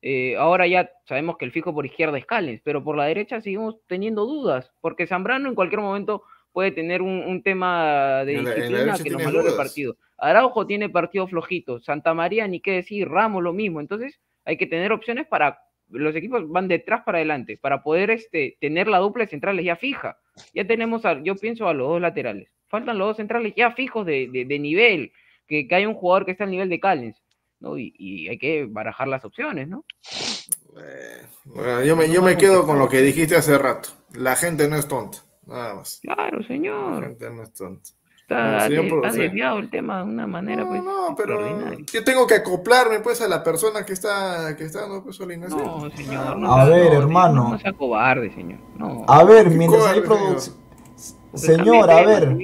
[0.01, 3.41] Eh, ahora ya sabemos que el fijo por izquierda es Callens, pero por la derecha
[3.41, 8.97] seguimos teniendo dudas, porque Zambrano en cualquier momento puede tener un, un tema de disciplina
[9.01, 9.95] que nos valore el partido.
[10.17, 14.67] Araujo tiene partido flojito, Santa María ni qué decir, Ramos lo mismo, entonces hay que
[14.67, 15.59] tener opciones para
[15.89, 19.75] los equipos van detrás para adelante para poder este, tener la dupla de centrales ya
[19.75, 20.17] fija.
[20.53, 22.49] Ya tenemos, a- yo pienso a los dos laterales.
[22.67, 25.11] Faltan los dos centrales ya fijos de, de- de nivel,
[25.47, 27.21] que, que hay un jugador que está al nivel de Callens,
[27.59, 27.77] ¿no?
[27.77, 29.83] Y, y hay que barajar las opciones, ¿no?
[30.77, 33.89] Eh, bueno, yo me, yo me quedo con lo que dijiste hace rato.
[34.13, 35.17] La gente no es tonta.
[35.47, 35.99] Nada más.
[36.03, 37.03] Claro, La señor.
[37.03, 37.89] gente no es tonta.
[38.29, 38.69] Está,
[39.11, 40.83] desviado el tema de una manera, No, pues.
[40.83, 41.39] no, pero
[41.91, 45.63] yo tengo que acoplarme pues a la persona que está, que está dando pues alineación.
[45.65, 46.37] No, señor.
[46.37, 47.43] No, A ver, no, hermano.
[47.45, 48.59] No, no sea cobarde, señor.
[48.77, 49.03] No.
[49.07, 50.55] A ver, mientras hay producción.
[51.33, 52.37] Señor, a ver.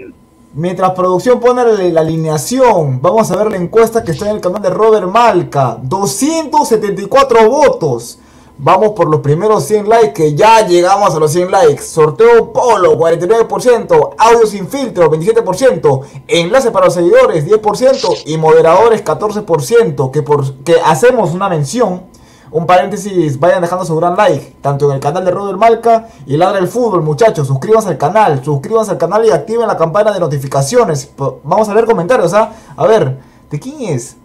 [0.56, 4.42] Mientras producción pone la, la alineación, vamos a ver la encuesta que está en el
[4.42, 5.78] canal de Robert Malca.
[5.84, 8.20] 274 votos.
[8.58, 11.84] Vamos por los primeros 100 likes, que ya llegamos a los 100 likes.
[11.84, 14.16] Sorteo Polo, 49%.
[14.18, 16.02] Audio sin filtro, 27%.
[16.28, 18.24] Enlace para los seguidores, 10%.
[18.26, 20.10] Y moderadores, 14%.
[20.10, 22.04] Que, por, que hacemos una mención.
[22.50, 26.38] Un paréntesis, vayan dejando su gran like, tanto en el canal de Robert Malca y
[26.38, 27.48] Ladra el Fútbol, muchachos.
[27.48, 31.12] Suscríbanse al canal, suscríbanse al canal y activen la campana de notificaciones.
[31.44, 32.54] Vamos a ver comentarios, ¿ah?
[32.78, 33.18] A ver,
[33.50, 34.16] ¿de quién es?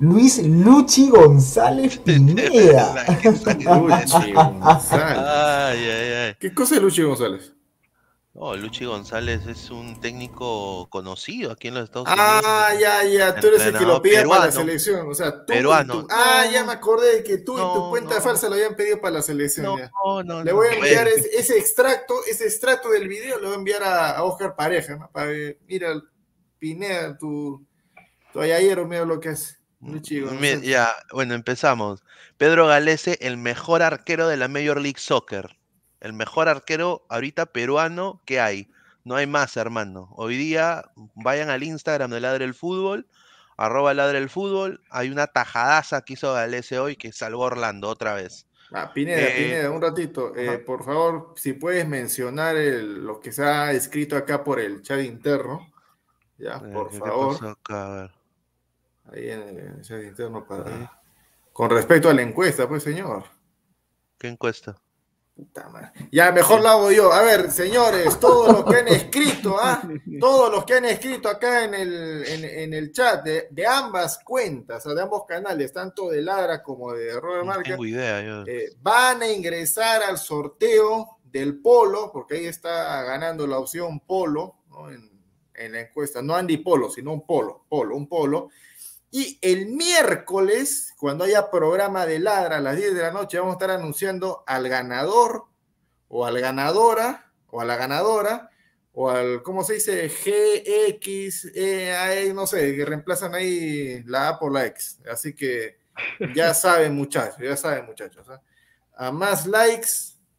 [0.00, 3.04] Luis Luchi González Pineda.
[3.24, 5.18] Luchi González.
[5.18, 6.34] Ay, ay, ay.
[6.40, 7.52] ¿Qué cosa es Luchi González?
[8.32, 12.42] No, Luchi González es un técnico conocido aquí en los Estados Unidos.
[12.46, 15.06] Ah, ya, ya, tú eres el que lo pide para la selección.
[15.10, 15.46] O sea, tú.
[15.52, 16.06] Peruano.
[16.08, 18.20] Ah, ya me acordé de que tú y tu No, cuenta no.
[18.22, 19.66] falsa lo habían pedido para la selección.
[19.66, 19.90] No, ya.
[20.24, 20.56] no, Le no.
[20.56, 24.10] voy a enviar ese, ese extracto, ese extracto del video, lo voy a enviar a,
[24.12, 25.10] a Oscar Pareja, ¿no?
[25.12, 26.00] Para ver, mira,
[26.58, 27.66] Pineda, tu,
[28.32, 29.59] tu ayayero, mira lo que es.
[29.80, 30.62] Luchi Mira, González.
[30.62, 32.02] ya, bueno, empezamos.
[32.36, 35.56] Pedro Galese, el mejor arquero de la Major League Soccer.
[36.00, 38.70] El mejor arquero ahorita peruano que hay.
[39.04, 40.10] No hay más, hermano.
[40.16, 43.06] Hoy día vayan al Instagram de Ladre el Fútbol,
[43.56, 44.82] arroba Ladre el Fútbol.
[44.90, 48.46] Hay una tajadaza que hizo Galese hoy que salvó Orlando otra vez.
[48.72, 50.36] Ah, Pineda, Eh, Pineda, un ratito.
[50.36, 54.82] eh, por favor, si puedes mencionar el- lo que se ha escrito acá por el
[54.82, 55.66] chat interno.
[56.38, 57.32] Ya, Eh, por ¿qué- qué favor.
[57.32, 57.86] pasó acá?
[57.86, 58.10] A ver.
[59.12, 60.64] Ahí en el chat interno para.
[60.66, 60.86] Sí.
[61.52, 63.24] Con respecto a la encuesta, pues, señor.
[64.18, 64.80] ¿Qué encuesta?
[65.34, 65.90] Puta madre.
[66.12, 67.12] Ya, mejor la hago yo.
[67.12, 69.82] A ver, señores, todos los que han escrito, ¿ah?
[70.20, 74.18] Todos los que han escrito acá en el, en, en el chat de, de ambas
[74.22, 78.22] cuentas, o de ambos canales, tanto de Ladra como de Robert No Marca, tengo idea.
[78.22, 78.44] yo.
[78.46, 84.56] eh, van a ingresar al sorteo del polo, porque ahí está ganando la opción polo,
[84.68, 84.90] ¿no?
[84.90, 85.10] En,
[85.54, 88.48] en la encuesta, no Andy Polo, sino un polo, polo, un polo.
[89.10, 93.52] Y el miércoles, cuando haya programa de ladra a las 10 de la noche, vamos
[93.52, 95.44] a estar anunciando al ganador,
[96.08, 98.50] o al ganadora, o a la ganadora,
[98.92, 100.08] o al, ¿cómo se dice?
[100.08, 104.98] GX, E, E, no sé, que reemplazan ahí la A por la X.
[105.10, 105.78] Así que
[106.34, 108.28] ya saben, muchachos, ya saben, muchachos.
[108.28, 108.40] ¿ah?
[108.96, 109.88] A más likes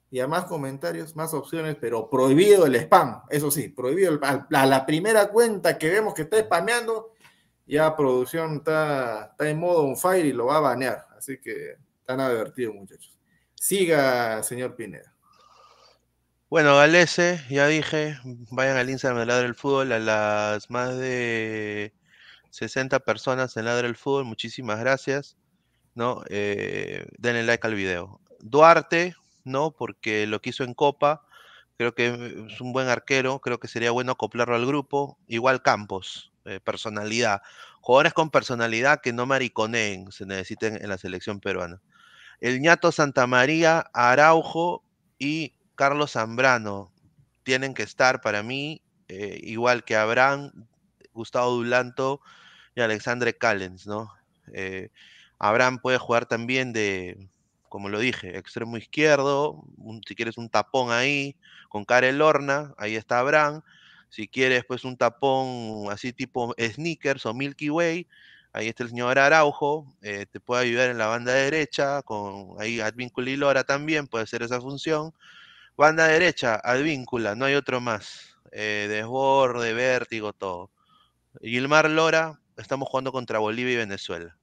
[0.09, 3.21] y a más comentarios, más opciones, pero prohibido el spam.
[3.29, 4.13] Eso sí, prohibido.
[4.13, 7.13] el- a, a la primera cuenta que vemos que está spameando,
[7.71, 11.07] ya producción está, está en modo on fire y lo va a banear.
[11.17, 13.17] Así que están advertidos, muchachos.
[13.55, 15.15] Siga, señor Pineda.
[16.49, 18.17] Bueno, Galese, ya dije,
[18.51, 21.93] vayan al Instagram de Ladre el Fútbol, a las más de
[22.49, 25.37] 60 personas en Ladre el Fútbol, muchísimas gracias,
[25.95, 26.23] ¿no?
[26.27, 28.19] Eh, denle like al video.
[28.41, 29.15] Duarte,
[29.45, 29.71] ¿no?
[29.71, 31.25] Porque lo que hizo en Copa,
[31.77, 35.17] creo que es un buen arquero, creo que sería bueno acoplarlo al grupo.
[35.27, 37.41] Igual Campos, eh, personalidad.
[37.81, 41.81] Jugadores con personalidad que no mariconeen, se necesiten en la selección peruana.
[42.39, 44.83] El ñato Santamaría, Araujo
[45.19, 46.91] y Carlos Zambrano
[47.43, 50.51] tienen que estar para mí, eh, igual que Abraham,
[51.13, 52.21] Gustavo Dulanto
[52.75, 54.11] y Alexandre Callens, ¿no?
[54.53, 54.89] Eh,
[55.37, 57.29] Abraham puede jugar también de,
[57.69, 59.63] como lo dije, extremo izquierdo,
[60.07, 61.35] si quieres un tapón ahí,
[61.69, 63.61] con Karel Lorna, ahí está Abraham.
[64.11, 68.07] Si quieres, pues un tapón así tipo sneakers o Milky Way,
[68.51, 72.81] ahí está el señor Araujo, eh, te puede ayudar en la banda derecha, con ahí
[72.81, 75.13] Advíncula y Lora también, puede hacer esa función.
[75.77, 78.35] Banda derecha, Advíncula, no hay otro más.
[78.51, 80.71] Eh, desborde, vértigo, todo.
[81.41, 84.37] Gilmar Lora, estamos jugando contra Bolivia y Venezuela.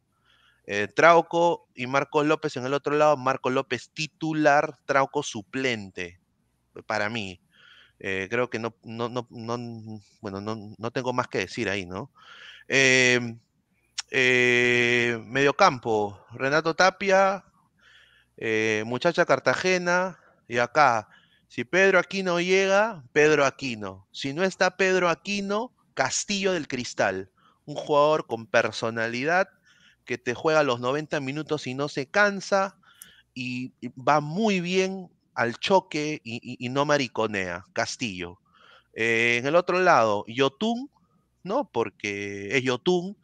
[0.64, 6.20] Eh, Trauco y Marco López en el otro lado, Marco López titular, Trauco suplente,
[6.86, 7.38] para mí.
[8.00, 12.12] Eh, creo que no, no, no, no- bueno, no, tengo más que decir ahí, ¿no?
[12.68, 13.20] Eh,
[14.10, 17.44] eh, mediocampo, Renato Tapia,
[18.36, 20.18] eh, Muchacha Cartagena,
[20.48, 21.08] y acá,
[21.48, 24.06] si Pedro Aquino llega, Pedro Aquino.
[24.12, 27.30] Si no está Pedro Aquino, Castillo del Cristal,
[27.64, 29.48] un jugador con personalidad
[30.04, 32.78] que te juega los 90 minutos y no se cansa
[33.34, 38.40] y va muy bien al choque y, no mariconea, Castillo.
[38.92, 40.90] Eh, en el otro lado, Yotun,
[41.44, 41.70] ¿no?
[41.70, 43.16] Porque es Yotun,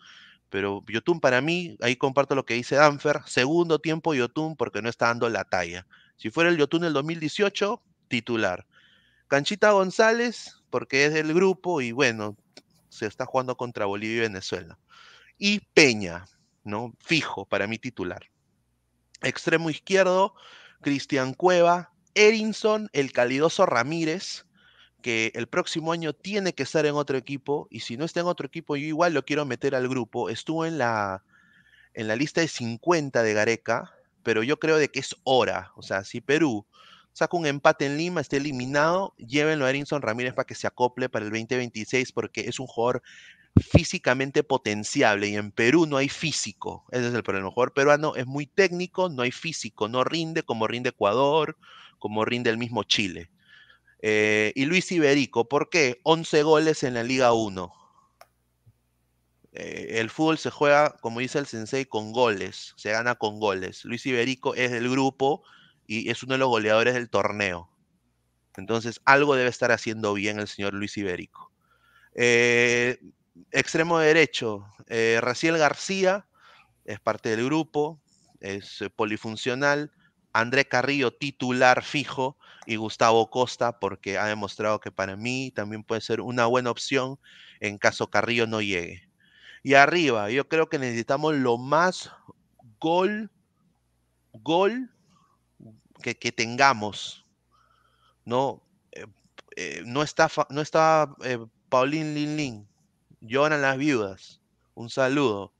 [0.48, 4.88] pero Yotun para mí, ahí comparto lo que dice Danfer, segundo tiempo Yotun porque no
[4.88, 5.88] está dando la talla.
[6.16, 8.64] Si fuera el Yotun del 2018, titular.
[9.26, 12.36] Canchita González, porque es del grupo y bueno,
[12.90, 14.78] se está jugando contra Bolivia y Venezuela.
[15.36, 16.26] Y Peña,
[16.62, 16.94] ¿no?
[17.00, 18.30] Fijo para mí titular.
[19.20, 20.36] Extremo izquierdo,
[20.80, 24.46] Cristian Cueva, Erinson, el calidoso Ramírez,
[25.02, 28.26] que el próximo año tiene que estar en otro equipo, y si no está en
[28.26, 30.30] otro equipo, yo igual lo quiero meter al grupo.
[30.30, 31.24] Estuvo en la,
[31.92, 33.92] en la lista de 50 de Gareca,
[34.22, 35.72] pero yo creo de que es hora.
[35.76, 36.66] O sea, si Perú
[37.12, 41.08] saca un empate en Lima, esté eliminado, llévenlo a Erinson Ramírez para que se acople
[41.08, 43.02] para el 2026 porque es un jugador
[43.56, 46.84] físicamente potenciable y en Perú no hay físico.
[46.90, 47.48] Ese es el problema.
[47.48, 51.56] El jugador peruano es muy técnico, no hay físico, no rinde como rinde Ecuador,
[52.04, 53.30] como rinde el mismo Chile.
[54.02, 56.02] Eh, y Luis Iberico, ¿por qué?
[56.02, 57.72] 11 goles en la Liga 1.
[59.52, 63.86] Eh, el fútbol se juega, como dice el sensei, con goles, se gana con goles.
[63.86, 65.44] Luis Iberico es del grupo
[65.86, 67.70] y es uno de los goleadores del torneo.
[68.58, 71.52] Entonces, algo debe estar haciendo bien el señor Luis Iberico.
[72.14, 73.00] Eh,
[73.50, 74.66] extremo derecho,
[75.22, 76.26] Raciel García
[76.84, 77.98] es parte del grupo,
[78.40, 79.90] es polifuncional.
[80.34, 86.00] André Carrillo, titular fijo, y Gustavo Costa, porque ha demostrado que para mí también puede
[86.00, 87.18] ser una buena opción
[87.60, 89.08] en caso Carrillo no llegue.
[89.62, 92.10] Y arriba, yo creo que necesitamos lo más
[92.78, 93.30] gol,
[94.32, 94.90] gol
[96.02, 97.24] que, tengamos.
[98.26, 98.62] No,
[98.92, 99.06] eh,
[99.56, 101.38] eh, no está, no está eh,
[101.70, 102.68] Paulín Lin Lin,
[103.20, 104.40] lloran las viudas.
[104.74, 105.52] Un saludo.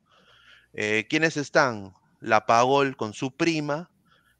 [1.09, 1.95] ¿Quiénes están?
[2.19, 3.91] La Pagol con su prima.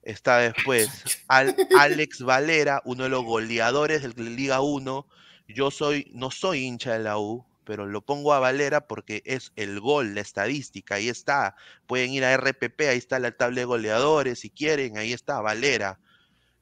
[0.05, 0.91] Está después
[1.29, 5.07] Al- Alex Valera, uno de los goleadores del Liga 1.
[5.49, 9.53] Yo soy, no soy hincha de la U, pero lo pongo a Valera porque es
[9.57, 11.55] el gol, la estadística, ahí está.
[11.87, 15.99] Pueden ir a RPP, ahí está la tabla de goleadores, si quieren, ahí está Valera,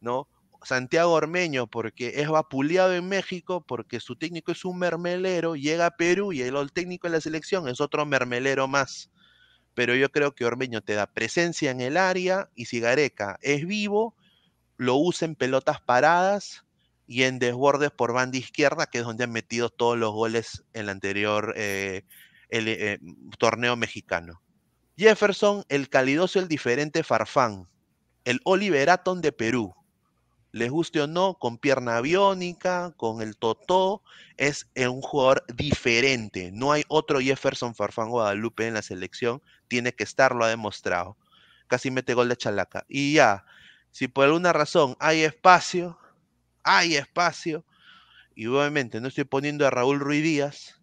[0.01, 0.27] ¿no?
[0.65, 5.97] Santiago Ormeño, porque es vapuleado en México, porque su técnico es un mermelero, llega a
[5.97, 9.11] Perú y el, el técnico de la selección es otro mermelero más.
[9.75, 13.67] Pero yo creo que Ormeño te da presencia en el área y si Gareca es
[13.67, 14.15] vivo,
[14.77, 16.65] lo usa en pelotas paradas
[17.07, 20.83] y en desbordes por banda izquierda, que es donde han metido todos los goles en
[20.83, 22.05] el anterior eh,
[22.51, 22.99] eh,
[23.39, 24.43] torneo mexicano.
[24.97, 27.69] Jefferson, el calidoso, el diferente Farfán,
[28.25, 29.75] el Oliver Atom de Perú.
[30.53, 34.03] Les guste o no, con pierna aviónica, con el totó,
[34.37, 36.51] es eh, un jugador diferente.
[36.53, 39.41] No hay otro Jefferson Farfán Guadalupe en la selección,
[39.73, 41.17] tiene que estar, lo ha demostrado.
[41.67, 42.85] Casi mete gol de chalaca.
[42.91, 43.47] Y ya,
[43.91, 45.99] si por alguna razón hay espacio,
[46.63, 47.65] hay espacio,
[48.35, 50.79] y obviamente no estoy poniendo a Raúl Ruiz Díaz,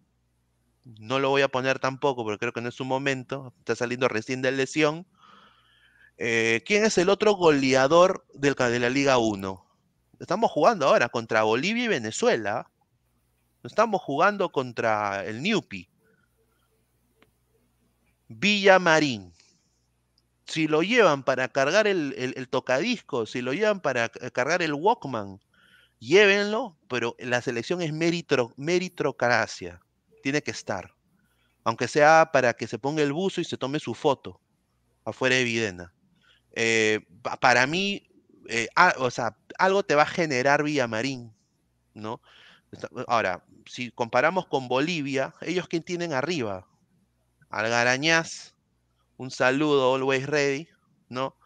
[0.98, 4.08] no lo voy a poner tampoco, porque creo que no es su momento, está saliendo
[4.08, 5.06] recién de lesión.
[6.18, 9.66] Eh, ¿Quién es el otro goleador del, de la Liga 1?
[10.18, 12.68] Estamos jugando ahora contra Bolivia y Venezuela.
[13.62, 15.89] No estamos jugando contra el Newpi.
[18.30, 19.22] Villamarín.
[20.46, 25.38] Si lo llevan para cargar el, el- tocadisco, si lo llevan para cargar el Walkman,
[26.00, 29.80] llévenlo, pero la selección es meritro, meritocracia.
[30.22, 30.94] Tiene que estar.
[31.64, 34.40] Aunque sea para que se ponga el buzo y se tome su foto
[35.04, 35.94] afuera de Videna.
[36.52, 38.08] Eh, pa- para mí,
[38.48, 38.68] eh,
[38.98, 41.34] o sea, algo te va a generar Villamarín,
[41.94, 42.22] ¿no?
[43.08, 46.66] Ahora, si comparamos con Bolivia, ellos quién tienen arriba,
[47.50, 48.54] Algarañaz,
[49.16, 50.68] un saludo, always ready,
[51.08, 51.36] ¿no?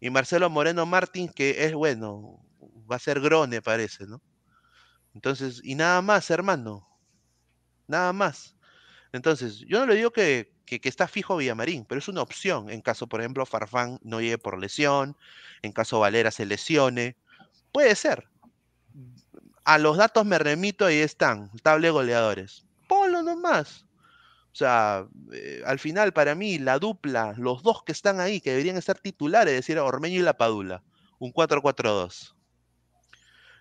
[0.00, 2.42] Y Marcelo Moreno Martins, que es bueno,
[2.90, 4.22] va a ser Grone, parece, ¿no?
[5.14, 6.88] Entonces, y nada más, hermano,
[7.86, 8.56] nada más.
[9.12, 12.80] Entonces, yo no le digo que, que, está fijo Villamarín, pero es una opción en
[12.80, 15.16] caso, por ejemplo, Farfán no llegue por lesión,
[15.62, 17.16] en caso Valera se lesione.
[17.72, 18.28] Puede ser.
[19.64, 22.64] A los datos me remito, ahí están, tabla de goleadores.
[22.88, 23.84] Ponlo nomás.
[24.52, 28.50] O sea, eh, al final, para mí, la dupla, los dos que están ahí, que
[28.50, 30.82] deberían estar titulares, es decir, Ormeño y La Padula,
[31.18, 32.34] un 4-4-2.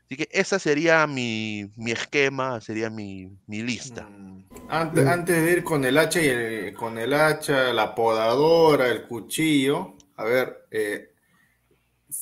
[0.05, 4.09] Así que esa sería mi, mi esquema, sería mi, mi lista.
[4.09, 4.45] Mm.
[4.67, 9.95] Antes, antes de ir con el hacha y con el hacha, la podadora, el cuchillo,
[10.15, 11.13] a ver, eh,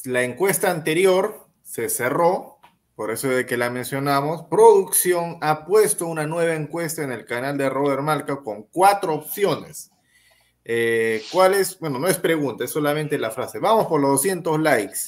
[0.03, 2.56] la encuesta anterior se cerró,
[2.97, 4.47] por eso de que la mencionamos.
[4.49, 9.91] Producción ha puesto una nueva encuesta en el canal de Robert Malca con cuatro opciones.
[10.65, 11.79] Eh, ¿Cuál es?
[11.79, 13.59] Bueno, no es pregunta, es solamente la frase.
[13.59, 14.99] Vamos por los 200 likes.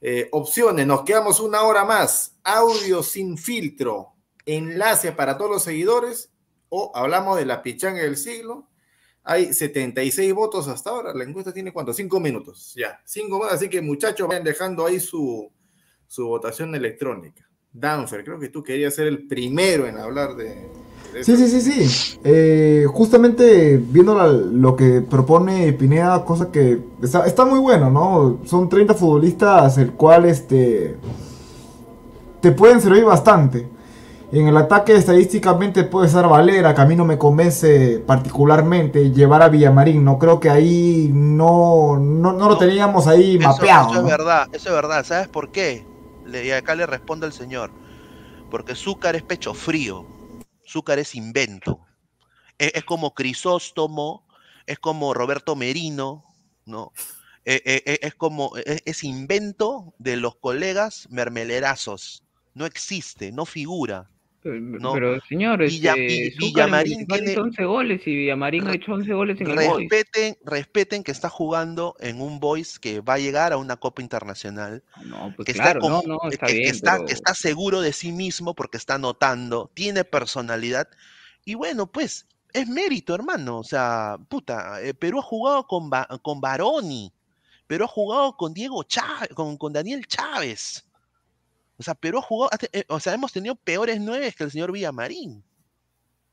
[0.00, 2.34] Eh, opciones, nos quedamos una hora más.
[2.44, 4.14] Audio sin filtro,
[4.46, 6.32] enlace para todos los seguidores
[6.70, 8.70] o hablamos de la pichanga del siglo.
[9.22, 11.12] Hay 76 votos hasta ahora.
[11.12, 11.92] La encuesta tiene cuánto?
[11.92, 12.72] Cinco minutos.
[12.74, 13.52] Ya, cinco minutos.
[13.52, 15.52] Así que muchachos, vayan dejando ahí su,
[16.12, 17.48] su votación electrónica.
[17.72, 20.68] Danfer, creo que tú querías ser el primero en hablar de.
[21.14, 22.18] de Sí, sí, sí, sí.
[22.22, 28.40] Eh, justamente viendo la- lo que propone Pineda, cosa que está, está muy bueno, ¿no?
[28.44, 30.98] Son 30 futbolistas, el cual este
[32.42, 33.66] te pueden servir bastante.
[34.32, 39.40] En el ataque estadísticamente puede ser Valera, que a mí no me convence particularmente llevar
[39.42, 40.04] a Villamarín.
[40.04, 43.90] No creo que ahí no, no, no lo teníamos ahí Eso, mapeado.
[43.92, 45.04] eso es verdad, eso es verdad.
[45.06, 45.90] ¿Sabes por qué?
[46.26, 47.72] Y acá le responde el señor.
[48.50, 50.06] Porque Zúcar es pecho frío.
[50.66, 51.80] Zúcar es invento.
[52.58, 54.26] Es, como Crisóstomo,
[54.66, 56.24] es como Roberto Merino,
[56.64, 56.92] ¿no?
[57.44, 62.22] Eh, eh, eh, es como, es invento de los colegas mermelerazos.
[62.54, 64.11] No existe, no figura.
[64.42, 64.92] Pero, No.
[64.92, 69.40] pero, señor, Villa- este, Villamarín tiene- hizo 11 goles y Villamarín ha hecho 11 goles
[69.40, 69.88] en el Boys.
[69.88, 74.02] Respeten, respeten que está jugando en un Boys que va a llegar a una Copa
[74.02, 74.82] Internacional.
[75.04, 77.06] No, pues que claro, está, no, con- no, que- está que, que bien, está, pero-
[77.06, 80.88] que está seguro de sí mismo porque está anotando, tiene personalidad.
[81.44, 83.58] Y bueno, pues es mérito, hermano.
[83.60, 85.88] O sea, puta, eh, Perú ha jugado con,
[86.20, 87.12] con Baroni,
[87.68, 90.84] Perú ha jugado con Diego Chávez, con, con Daniel Chávez.
[91.82, 94.44] O sea, Perú ha jugado, ha te- eh, o sea, hemos tenido peores nueve que
[94.44, 95.42] el señor Villamarín.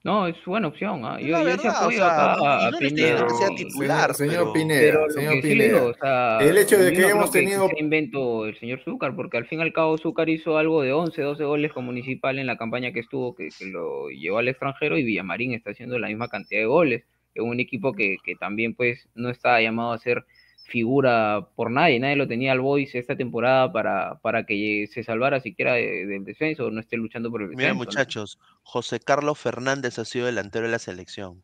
[0.04, 1.04] No, es buena opción.
[1.20, 3.56] Es Yo, la yo verdad, o apoyo sea, acá a no diciendo que sea Pineda.
[3.56, 5.84] titular, señor pero- Pineda, Pero señor que Pineda.
[5.84, 9.38] o sea, el hecho de que no hayamos tenido sea invento el señor Zúcar, porque
[9.38, 12.46] al fin y al cabo Zúcar hizo algo de 11, 12 goles con Municipal en
[12.48, 16.08] la campaña que estuvo, que, que lo llevó al extranjero, y Villamarín está haciendo la
[16.08, 17.04] misma cantidad de goles,
[17.36, 20.24] en un equipo que, que también pues no está llamado a ser
[20.70, 25.40] figura por nadie, nadie lo tenía al Boys esta temporada para, para que se salvara
[25.42, 27.74] siquiera de- del descenso, o no esté luchando por el Mira, descenso.
[27.74, 27.86] ¿no?
[27.86, 31.44] muchachos, José Carlos Fernández ha sido delantero de la selección.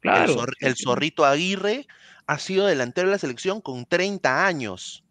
[0.00, 0.84] Claro, el, zor- sí, el sí.
[0.84, 1.86] zorrito Aguirre
[2.26, 5.04] ha sido delantero de la selección con 30 años.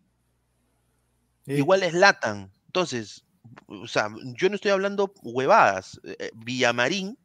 [1.46, 1.54] Sí.
[1.54, 2.52] Igual es Latan.
[2.68, 3.26] Entonces,
[3.68, 6.00] o sea, yo no estoy hablando huevadas.
[6.04, 7.18] eh, eh, Villamarín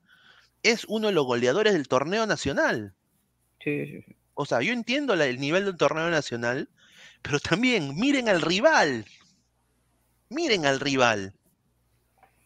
[0.62, 2.94] es uno de los goleadores del torneo nacional.
[3.62, 4.16] Sí, sí, sí.
[4.38, 6.70] O sea, yo entiendo el nivel del torneo nacional,
[7.22, 9.04] pero también miren al rival.
[10.30, 11.34] Miren al rival.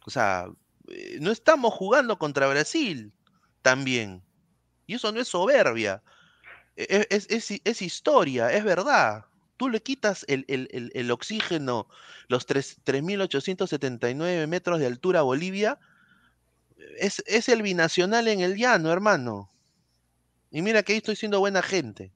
[0.06, 0.46] O sea,
[0.88, 3.12] eh, no estamos jugando contra Brasil
[3.62, 4.22] también.
[4.86, 6.02] Y eso no es soberbia.
[6.76, 9.26] E- Es, es- historia, es verdad.
[9.58, 11.88] Tú le quitas el, el- el- el oxígeno,
[12.28, 15.80] los tres- 3.879 metros de altura a Bolivia,
[17.26, 19.51] es el binacional en el llano, hermano.
[20.52, 22.12] Y mira que ahí estoy siendo buena gente.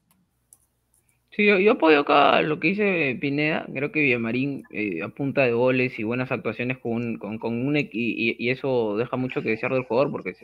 [1.30, 3.66] Sí, yo, yo apoyo acá lo que dice Pineda.
[3.72, 7.66] Creo que Villamarín eh, a punta de goles y buenas actuaciones con un, con, con
[7.66, 10.34] un y, y eso deja mucho que desear del jugador porque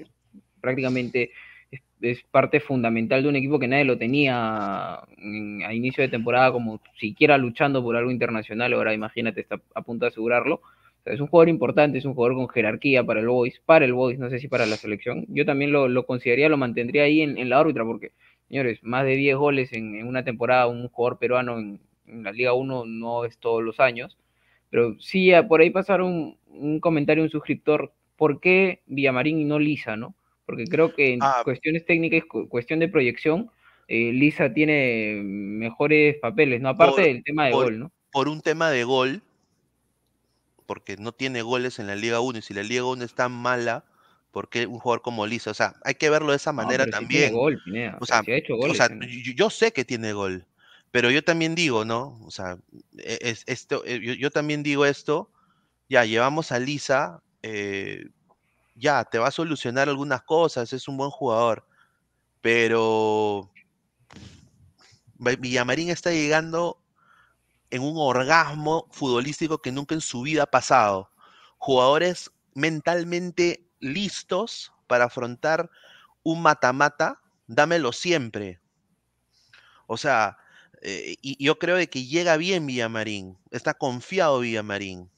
[0.60, 1.30] prácticamente
[2.00, 6.52] es, parte fundamental de un equipo que nadie lo tenía en- a inicio de temporada
[6.52, 8.72] como siquiera luchando por algo internacional.
[8.74, 10.60] Ahora imagínate, está a punto de asegurarlo.
[11.02, 13.84] O sea, es un jugador importante, es un jugador con jerarquía para el Boys, para
[13.84, 15.24] el Boys, no sé si para la selección.
[15.28, 18.12] Yo también lo, lo consideraría, lo mantendría ahí en, en la órbita porque
[18.48, 22.32] Señores, más de 10 goles en, en una temporada, un jugador peruano en, en la
[22.32, 24.18] Liga 1 no es todos los años.
[24.68, 29.96] Pero sí, por ahí pasaron un, comentario, un suscriptor, ¿por qué Villamarín y no Lisa,
[29.96, 30.14] no?
[30.44, 31.40] Porque creo que en Ah.
[31.44, 33.50] cuestiones técnicas, cu- cuestión de proyección,
[33.88, 36.68] eh, Lisa tiene mejores papeles, ¿no?
[36.68, 37.90] Aparte Por- del tema de por- gol, ¿no?
[38.12, 39.22] Por un tema de gol,
[40.66, 43.32] porque no tiene goles en la Liga 1, y si la Liga 1 es tan
[43.32, 43.84] mala,
[44.30, 45.50] ¿por qué un jugador como Lisa?
[45.50, 47.32] O sea, hay que verlo de esa No, manera pero sí también.
[47.32, 50.46] gol, Pineda, O sea, sí ha hecho o sea, yo, yo sé que tiene gol,
[50.90, 52.18] pero yo también digo, ¿no?
[52.24, 52.58] O sea,
[52.98, 55.30] e- es, esto, eh, yo, yo también digo esto,
[55.88, 58.06] ya, llevamos a Lisa, eh,
[58.74, 61.66] ya, te va a solucionar algunas cosas, es un buen jugador,
[62.40, 63.50] pero
[65.18, 66.81] Villamarín está llegando
[67.72, 71.10] en un orgasmo futbolístico que nunca en su vida ha pasado.
[71.58, 75.70] Jugadores mentalmente listos para afrontar
[76.22, 78.60] un mata-mata, dámelo siempre.
[79.86, 80.36] O sea,
[80.82, 85.10] eh, y yo creo de que llega bien Villamarín, está confiado Villamarín,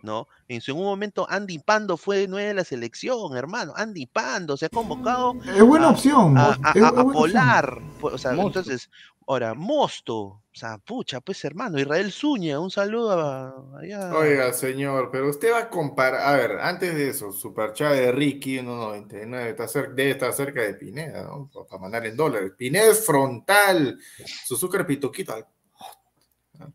[0.00, 0.28] ¿no?
[0.48, 3.72] En su momento Andy Pando fue nueve de la selección, hermano.
[3.76, 6.36] Andy Pando se ha convocado Es buena a- opción.
[6.38, 7.12] a, es- a- a buena opción.
[7.12, 7.78] Polar.
[8.00, 8.90] pues, O sea, entonces,
[9.26, 10.18] ahora, Mosto.
[10.20, 14.14] O sea, pucha, pues hermano, Israel Zúñiga, un saludo a, allá.
[14.14, 16.20] Oiga, señor, pero usted va a comparar.
[16.20, 20.74] A ver, antes de eso, Superchat de Ricky 1.99 está cerca, debe estar cerca de
[20.74, 21.50] Pineda, ¿no?
[21.52, 22.52] Pa- Para mandar en dólares.
[22.56, 23.98] Pineda es frontal.
[24.44, 25.32] Suzuka Pituquito.
[25.32, 25.46] al-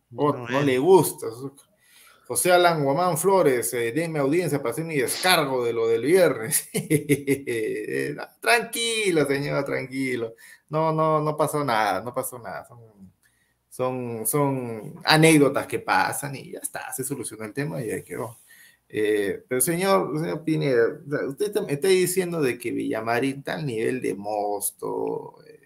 [0.10, 1.30] No, no le gusta.
[1.30, 1.64] Suzuka.
[2.28, 6.70] José Alan Guamán Flores, eh, denme audiencia para hacer mi descargo de lo del viernes.
[6.80, 8.24] Eh, no,
[9.64, 10.34] tranquilo.
[10.70, 12.68] No, no, no pasó nada, no pasó nada.
[13.70, 18.38] Son, son, anécdotas que pasan y ya está, se solucionó el tema y ahí quedó.
[18.90, 20.84] Eh, pero señor, señor Pineda,
[21.28, 25.57] usted te- me está diciendo de que Villamarín está al nivel de Mosto, eh,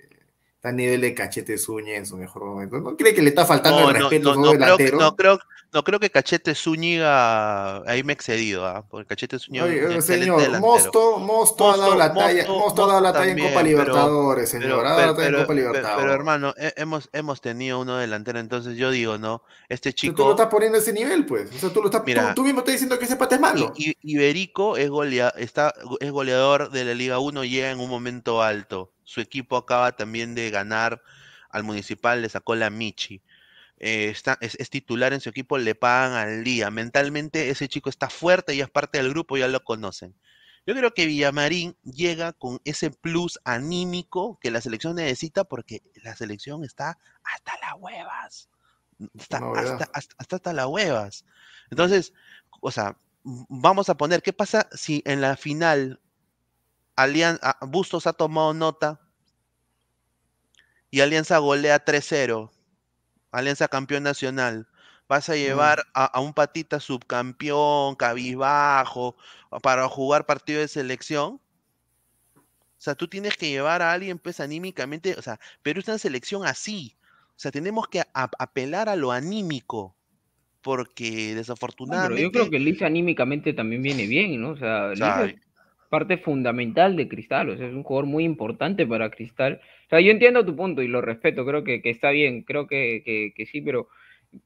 [0.61, 2.79] está a nivel de Cachete Zúñiga en su mejor momento.
[2.79, 4.99] ¿No cree que le está faltando No, el respeto no, no creo, que- delantero?
[4.99, 5.39] no, creo,
[5.73, 8.85] no creo que Cachete Zúñiga, ahí me he excedido, ¿ah?
[8.87, 10.59] porque Cachete Zúñiga Oye, eh, señor, delantero.
[10.61, 13.61] Mosto, Mosto, ha dado la talla, Mosto- Mosto ha dado la talla en también, Copa
[13.63, 16.03] pero- Libertadores, señor, Pero, ha dado pero, la talla en pero- Copa pero- Libertadores.
[16.03, 19.41] pero, hermano, he- hemos, hemos tenido uno delantero, entonces yo digo, ¿no?
[19.67, 21.49] Este Tú- Tú lo chico, estás poniendo a ese nivel, pues.
[21.55, 23.41] O sea, tú, lo estás, Mira, tú, tú mismo estás diciendo que ese pata es
[23.41, 23.73] malo.
[23.75, 27.89] I- I- Iberico es, golea- está, es goleador de la Liga 1, llega en un
[27.89, 28.91] momento alto.
[29.11, 31.01] Su equipo acaba también de ganar
[31.49, 33.21] al Municipal, le sacó la Michi.
[33.77, 36.71] Eh, está, es, es titular en su equipo, le pagan al día.
[36.71, 40.15] Mentalmente ese chico está fuerte, ya es parte del grupo, ya lo conocen.
[40.65, 46.15] Yo creo que Villamarín llega con ese plus anímico que la selección necesita porque la
[46.15, 48.47] selección está hasta las huevas.
[49.19, 51.25] Está hasta, hasta, hasta, hasta las huevas.
[51.69, 52.13] Entonces,
[52.61, 55.99] o sea, vamos a poner, ¿qué pasa si en la final
[56.95, 59.00] Alian- a- Bustos ha tomado nota
[60.91, 62.51] y Alianza golea 3-0?
[63.31, 64.67] Alianza campeón nacional.
[65.07, 69.15] Vas a llevar a, a un patita subcampeón, cabizbajo,
[69.63, 71.41] para jugar partido de selección.
[72.35, 75.15] O sea, tú tienes que llevar a alguien, pues, anímicamente.
[75.17, 76.97] O sea, Perú es una selección así.
[77.29, 79.95] O sea, tenemos que apelar a lo anímico.
[80.61, 82.21] Porque No, pero desafortunadamente.
[82.21, 84.51] yo creo que Lisa anímicamente también viene bien, ¿no?
[84.51, 85.35] O sea, es
[85.91, 89.59] parte fundamental de Cristal, o sea, es un jugador muy importante para Cristal.
[89.87, 92.65] O sea, yo entiendo tu punto y lo respeto, creo que, que está bien, creo
[92.65, 93.89] que, que- que sí, pero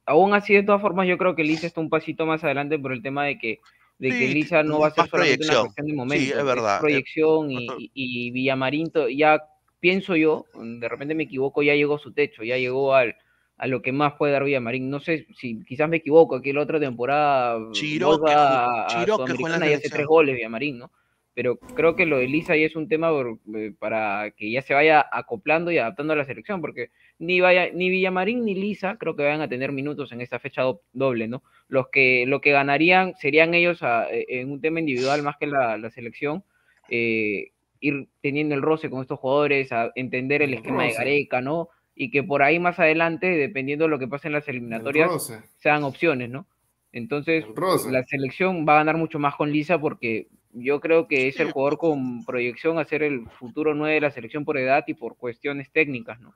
[0.06, 2.92] aún así, de todas formas, yo creo que Lisa está un pasito más adelante por
[2.92, 3.60] el tema de que,
[4.00, 5.66] de que Sí, Lisa no va a ser solamente una proyección.
[5.68, 7.76] cuestión de Sí, momento, es verdad, eh, proyección y, ajá.
[7.78, 9.40] y- y Villamarín, ya
[9.80, 10.46] pienso yo,
[10.82, 13.16] de repente me equivoco, ya llegó a su techo, ya llegó al,
[13.58, 14.90] a lo que más puede dar Villamarín.
[14.90, 19.18] No sé si quizás me equivoco, aquí la otra temporada Chiro, que a, a Chiro,
[19.26, 20.92] que juega en la hace tres goles Villamarín, ¿no?
[21.36, 24.62] Pero creo que lo de Lisa ya es un tema por- eh, para que ya
[24.62, 28.96] se vaya acoplando y adaptando a la selección, porque ni, vaya, ni Villamarín ni Lisa
[28.98, 31.44] creo que vayan a tener minutos en esta fecha do- doble, ¿no?
[31.68, 35.48] Los que, lo que ganarían serían ellos a- eh, en un tema individual más que
[35.48, 36.44] la, la selección,
[36.90, 40.94] eh, ir teniendo el roce con estos jugadores, a entender el esquema de.
[40.98, 41.68] Gareca, ¿no?
[41.96, 45.10] Y que por ahí más adelante, dependiendo de lo que pase en las El eliminatorias,
[45.58, 46.48] sean opciones, ¿no?
[46.94, 47.44] Entonces,
[47.92, 50.28] la selección va a ganar mucho más con Lisa porque
[50.58, 54.12] yo creo que es el jugador con proyección a ser el futuro 9 de la
[54.12, 56.34] selección por edad y por cuestiones técnicas, ¿no?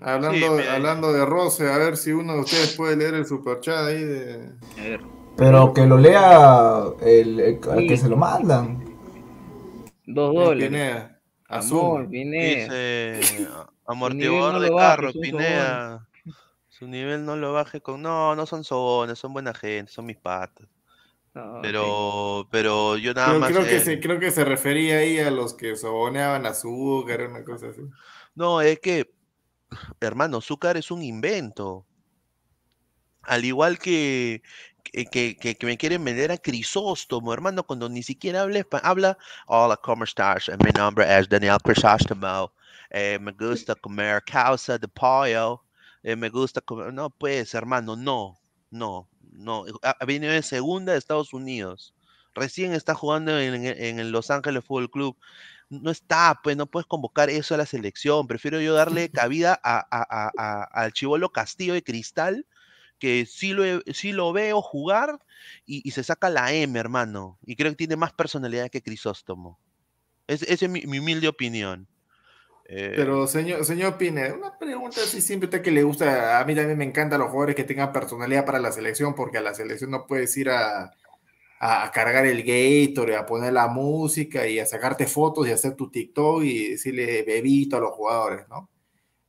[0.00, 4.04] Hablando, hablando de roce, a ver si uno de ustedes puede leer el superchat ahí
[4.04, 4.52] de...
[4.78, 5.00] A ver,
[5.36, 8.84] Pero que lo lea el, el- al que se lo mandan.
[10.06, 10.68] dos dólares.
[10.68, 11.20] Pineda.
[11.48, 12.10] Amor, Asumo.
[12.10, 12.74] Pineda.
[12.74, 16.08] Dice no amortiguador de carro, son Pineda.
[16.68, 18.00] Su nivel no lo baje con.
[18.02, 20.68] No, no son sobones, son buena gente, son mis patas.
[21.40, 21.60] Sí.
[21.62, 23.52] Pero, pero yo nada Creo, más.
[23.52, 27.44] creo que eh, se, creo que se refería ahí a los que soboneaban azúcar, una
[27.44, 27.82] cosa así.
[28.34, 29.12] No, es que,
[30.00, 31.86] hermano, Zúcar es un invento.
[33.22, 34.42] Al igual que,
[34.84, 40.04] que, que- me quieren vender a Crisóstomo, hermano, cuando ni siquiera habla, habla Hola, ¿cómo
[40.04, 40.48] estás?
[40.48, 42.52] Eh, Mi nombre es Daniel Crisóstomo.
[42.90, 45.62] Eh, me gusta comer causa de pollo.
[46.02, 46.92] Eh, me gusta comer...
[46.92, 48.38] No, pues, hermano, no,
[48.70, 49.08] no,
[49.38, 49.64] no.
[49.82, 51.94] Ha, ha venido de segunda de Estados Unidos.
[52.34, 55.16] Recién está jugando en, en el Los Ángeles Fútbol Club
[55.70, 58.26] no está, pues no puedes convocar eso a la selección.
[58.26, 62.46] Prefiero yo darle cabida a, a- a- a- al chivolo Castillo de Cristal,
[62.98, 65.18] que sí lo, sí lo veo jugar
[65.66, 67.38] y, y se saca la M, hermano.
[67.46, 69.58] Y creo que tiene más personalidad que Crisóstomo.
[70.28, 71.88] Es- esa es mi, mi humilde opinión.
[72.70, 76.76] Eh, Pero, señor, señor Pineda, una pregunta así siempre que le gusta, a mí también
[76.76, 80.06] me encantan los jugadores que tengan personalidad para la selección, porque a la selección no
[80.06, 80.92] puedes ir a,
[81.60, 85.76] a, a cargar el Gator, a poner la música y a sacarte fotos y hacer
[85.76, 88.68] tu TikTok y decirle bebito a los jugadores, ¿no?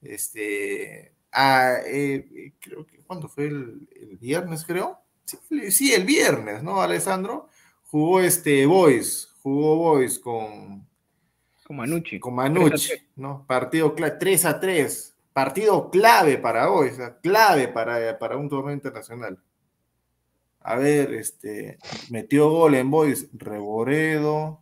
[0.01, 3.45] Este, ah, eh, creo que, ¿cuándo fue?
[3.45, 3.87] El,
[4.19, 4.99] viernes, creo.
[5.23, 7.47] Sí, sí, el viernes, ¿no, Alessandro?
[7.85, 10.88] Jugó este Boys, jugó Boys con,
[11.69, 12.19] Con Manucci.
[12.19, 13.05] con 3 a Manucci, 3.
[13.17, 13.45] ¿no?
[13.45, 18.49] Partido cla- 3 a 3, partido clave para hoy, o sea, clave para, para un
[18.49, 19.37] torneo internacional.
[20.61, 21.77] A ver, este,
[22.09, 24.61] metió gol en Boys Reboredo,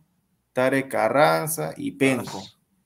[0.52, 2.42] Tare Carranza y Penco.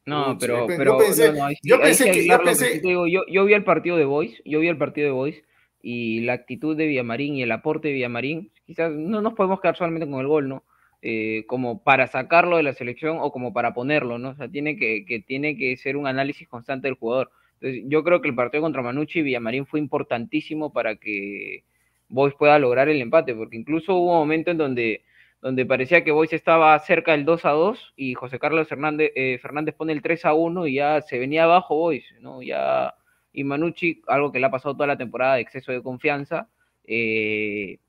[0.06, 3.54] No, Pucha, pero, pero yo pensé- no, no, yo pensé que- pensé- digo, yo vi
[3.54, 5.42] el partido de Boys, yo vi el partido de Boys
[5.82, 9.76] y la actitud de Villamarín y el aporte de Villamarín, quizás no nos podemos quedar
[9.76, 10.62] solamente con el gol, ¿no?
[11.04, 14.30] Eh, como para sacarlo de la selección o como para ponerlo, ¿no?
[14.30, 17.30] O sea, tiene que, tiene que ser un análisis constante del jugador.
[17.54, 21.64] Entonces, yo creo que el partido contra Manucci y Villamarín fue importantísimo para que
[22.08, 25.02] Boys pueda lograr el empate, porque incluso hubo un momento en donde
[25.42, 29.74] donde parecía que Boys estaba cerca del 2 a 2 y José Carlos eh, Fernández
[29.74, 32.42] pone el 3 a 1 y ya se venía abajo Boys, ¿no?
[32.42, 32.94] Ya,
[33.32, 36.48] y Manucci, algo que le ha pasado toda la temporada de exceso de confianza,
[36.84, 37.80] eh,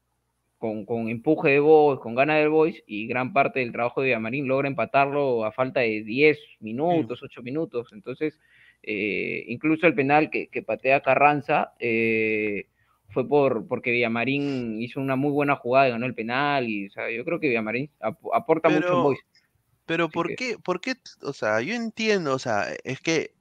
[0.64, 4.08] con, con, empuje de Boys, con ganas del Boys, y gran parte del trabajo de
[4.08, 7.90] Villamarín logra empatarlo a falta de 10 minutos, 8 minutos.
[7.92, 8.40] Entonces,
[8.82, 12.68] eh, incluso el penal que, que patea Carranza eh,
[13.10, 16.70] fue por porque Villamarín hizo una muy buena jugada y ganó el penal.
[16.70, 19.20] Y o sea, yo creo que Villamarín ap aporta Pero- mucho en Boys.
[19.86, 20.58] Pero Así ¿por que- qué?
[20.64, 20.94] ¿Por qué?
[21.24, 23.34] O sea, yo entiendo, o sea, es que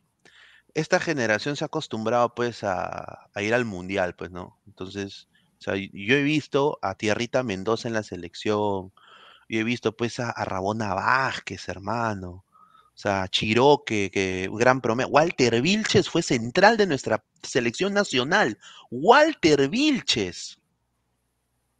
[0.75, 4.59] esta generación se ha acostumbrado pues a, a ir al mundial, pues, ¿no?
[4.67, 5.29] Entonces,
[5.63, 8.93] sea, y- yo he visto a Tierrita Mendoza en la selección,
[9.49, 12.45] yo he visto pues a, a Rabona Vázquez, hermano,
[12.95, 18.59] o sea, Chiroque, que gran promedio, Walter Vilches fue central de nuestra selección nacional,
[18.91, 20.59] Walter Vilches.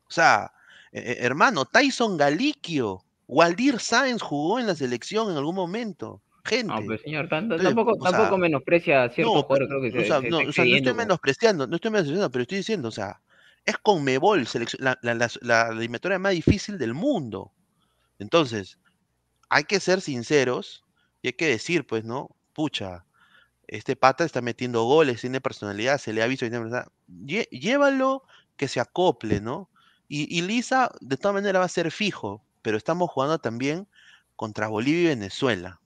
[0.09, 0.53] O sea,
[0.93, 6.21] eh, eh, hermano, Tyson Galiquio, Waldir Sáenz jugó en la selección en algún momento.
[6.45, 6.75] Gente.
[6.75, 9.81] No, pero señor, tan- Entonces, tampoco, o sea, tampoco menosprecia a ciertos no, jugadores, pero-
[9.81, 11.91] creo que o se, sea, se no, está o sea, no estoy menospreciando, no estoy
[11.93, 13.21] menospreciando, pero estoy diciendo, o sea,
[13.65, 14.47] es Conmebol,
[14.79, 17.53] la, la, la, eliminatoria más difícil del mundo.
[18.19, 18.79] Entonces,
[19.49, 20.85] hay que ser sinceros
[21.23, 22.37] y hay que decir, pues, ¿no?
[22.55, 23.07] Pucha,
[23.69, 26.47] este pata está metiendo goles, tiene personalidad, se le ha visto.
[26.47, 28.25] Lle- Llévalo
[28.57, 29.71] que se acople, ¿no?
[30.09, 33.89] Y, Lisa, de todas maneras, va a ser fijo, pero estamos jugando también
[34.37, 35.81] contra Bolivia y Venezuela.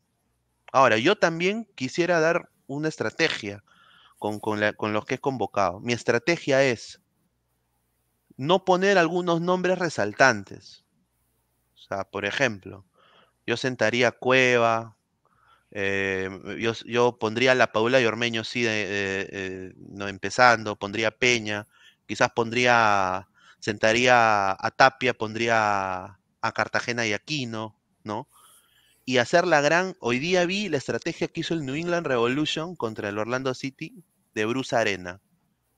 [0.72, 3.64] Ahora, yo también quisiera dar una estrategia
[4.18, 5.80] con, con, con los que he convocado.
[5.80, 7.00] Mi estrategia es
[8.36, 10.84] no poner algunos nombres resaltantes.
[11.74, 12.84] O sea, por ejemplo,
[13.46, 14.96] yo sentaría Cueva,
[15.70, 16.28] eh,
[16.58, 21.66] yo, yo pondría a la Paula y Ormeño, sí, eh, no, empezando, pondría Peña,
[22.06, 23.28] quizás pondría,
[23.60, 28.28] sentaría a Tapia, pondría a Cartagena y Aquino, ¿no?
[29.06, 29.96] y hacer la gran.
[30.00, 34.04] Hoy día vi la estrategia que hizo el New England Revolution contra el Orlando City
[34.34, 35.22] de Bruce Arena.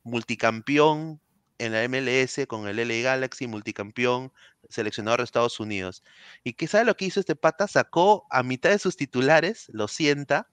[0.02, 1.20] Multicampeón
[1.58, 4.32] en la MLS con el LA Galaxy, multicampeón
[4.68, 6.02] seleccionador de Estados Unidos.
[6.44, 7.68] ¿Y qué sabe lo que hizo este pata?
[7.68, 10.48] Sacó a mitad de sus titulares, lo sienta.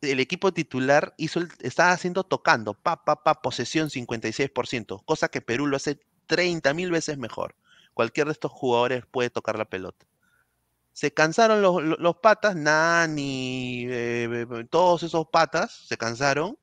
[0.00, 5.66] El equipo titular hizo estaba haciendo tocando, pa, pa, pa, posesión 56%, cosa que Perú
[5.66, 7.56] lo hace 30 mil veces mejor.
[7.94, 10.06] Cualquier de estos jugadores puede tocar la pelota
[10.92, 16.58] se cansaron los, los- patas, Nani, eh, todos esos patas se cansaron.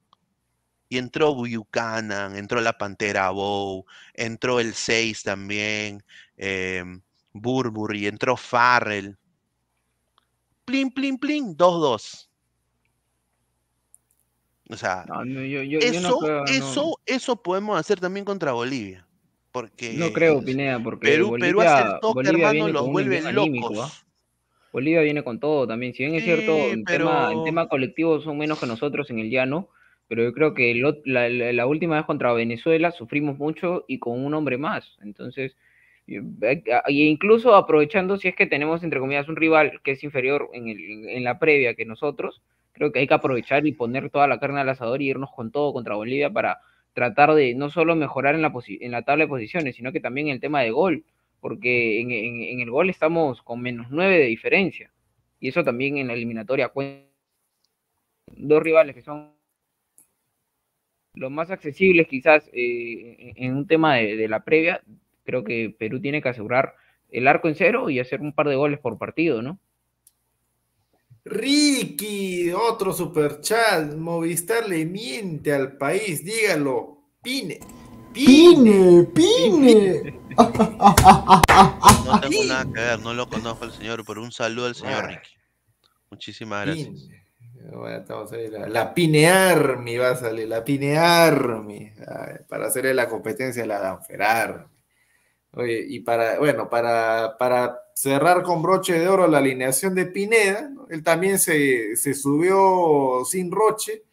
[0.94, 3.84] Y entró Buchanan, entró la Pantera Bow,
[4.14, 6.04] entró el 6 también,
[6.38, 9.18] em, Burberry, entró Farrell.
[10.66, 12.30] Plin, plin, plin, 2-2.
[14.70, 18.24] O sea, No, no, yo, yo- yo eso, no creo, eso, eso podemos hacer también
[18.24, 19.08] contra Bolivia.
[19.52, 23.70] Porque no creo, Pineda, porque Perú, Bolivia, Perú hace toque, hermano, los vuelve envío anímico,
[23.74, 23.92] locos.
[23.92, 24.06] ¿ah?
[24.72, 25.94] Bolivia viene con todo también.
[25.96, 29.18] Si bien es cierto, en, tema, en pero- tema colectivo son menos que nosotros en
[29.18, 29.70] el llano,
[30.14, 34.58] pero yo creo que la, última vez contra Venezuela sufrimos mucho y con un hombre
[34.60, 34.98] más.
[35.02, 35.58] Entonces,
[36.88, 40.68] y incluso aprovechando si es que tenemos, entre comillas, un rival que es inferior en,
[40.70, 42.42] el- en la previa que nosotros,
[42.74, 45.52] creo que hay que aprovechar y poner toda la carne al asador y irnos con
[45.52, 46.60] todo contra Bolivia para
[46.94, 50.28] tratar de no solo mejorar en la, en la tabla de posiciones, sino que también
[50.28, 51.04] en el tema de gol
[51.40, 54.92] porque en, en- en el gol estamos con menos 9 de diferencia.
[55.40, 57.04] Y eso también en la eliminatoria cuenta.
[58.38, 59.33] Dos rivales que son
[61.16, 64.82] los más accesibles quizás eh, en un tema de, de la previa.
[65.26, 66.76] Creo que Perú tiene que asegurar
[67.10, 69.60] el arco en cero y hacer un par de goles por partido, ¿no?
[71.26, 73.94] Ricky, otro super chat.
[73.96, 76.98] Movistar le miente al país, dígalo.
[77.22, 77.60] Pine.
[78.14, 79.08] ¡Pine!
[79.16, 80.20] ¡Pine!
[80.38, 85.06] No tengo nada que ver, no lo conozco al señor, pero un saludo al señor
[85.06, 85.08] Ah.
[85.08, 85.32] Ricky.
[86.12, 86.90] Muchísimas gracias.
[86.90, 87.23] Pine.
[87.72, 93.64] La, la Pine Army va a salir, la Pine Army, ay, para hacerle la competencia
[93.64, 94.68] a la Danferar.
[95.56, 100.72] Oye, y para, bueno, para, para cerrar con broche de oro la alineación de Pineda,
[100.90, 104.04] él también se, se subió sin roche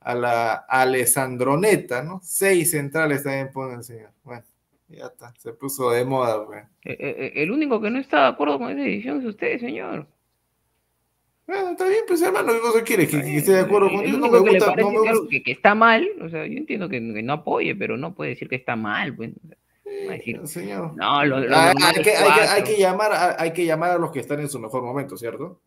[0.00, 2.20] a la Alessandroneta, ¿no?
[2.22, 4.10] Seis centrales también pone el señor.
[4.24, 4.44] Bueno,
[4.88, 6.64] ya está, se puso de moda, pues.
[6.84, 10.06] Eh, eh, el único que no está de acuerdo con esa decisión es usted, señor.
[11.46, 13.08] Bueno, está bien, pues hermano, ¿qué cosa quieres?
[13.08, 14.18] Que, que esté de acuerdo contigo.
[14.18, 15.28] No me gusta, no me que, algo gusta.
[15.30, 18.30] que- que está mal, o sea, yo entiendo que, que no apoye, pero no puede
[18.30, 19.30] decir que está mal, pues.
[20.08, 20.94] Va a decir, Señor.
[20.96, 22.64] no, lo, lo Ah, hay, hay, que, hay cuatro".
[22.64, 25.60] que llamar hay que llamar a los que están en su mejor momento, ¿cierto?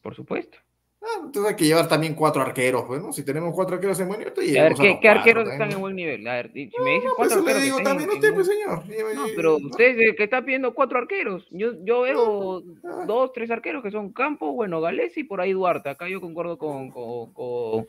[0.00, 0.56] Por supuesto.
[1.02, 3.10] Ah, entonces hay que llevar también cuatro arqueros, pues, ¿no?
[3.10, 5.96] Si tenemos cuatro arqueros en buen nivel, A ver, ¿qué, qué arqueros están en buen
[5.96, 6.28] nivel?
[6.28, 7.62] A ver, si me dicen No, cuatro pues eso le arqueros.
[7.64, 8.82] digo también a usted, pues, señor.
[9.14, 9.66] No, pero ¿no?
[9.68, 11.46] usted es el que está pidiendo cuatro arqueros.
[11.52, 12.60] Yo, yo veo
[13.06, 15.88] dos, tres arqueros que son Campo, bueno, Gales y por ahí Duarte.
[15.88, 17.86] Acá yo concuerdo con, con, con,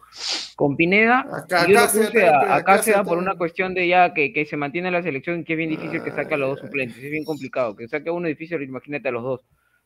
[0.55, 1.25] con Pineda.
[1.33, 3.89] Acá- yo se da- a- acá acá se se da da por una cuestión de
[3.89, 6.47] ya que, que se mantiene la selección, que es bien difícil que saque a los
[6.47, 6.97] Ah, dos suplentes.
[7.03, 7.75] Es bien complicado.
[7.75, 9.41] Que saque a uno difícil, imagínate a los dos.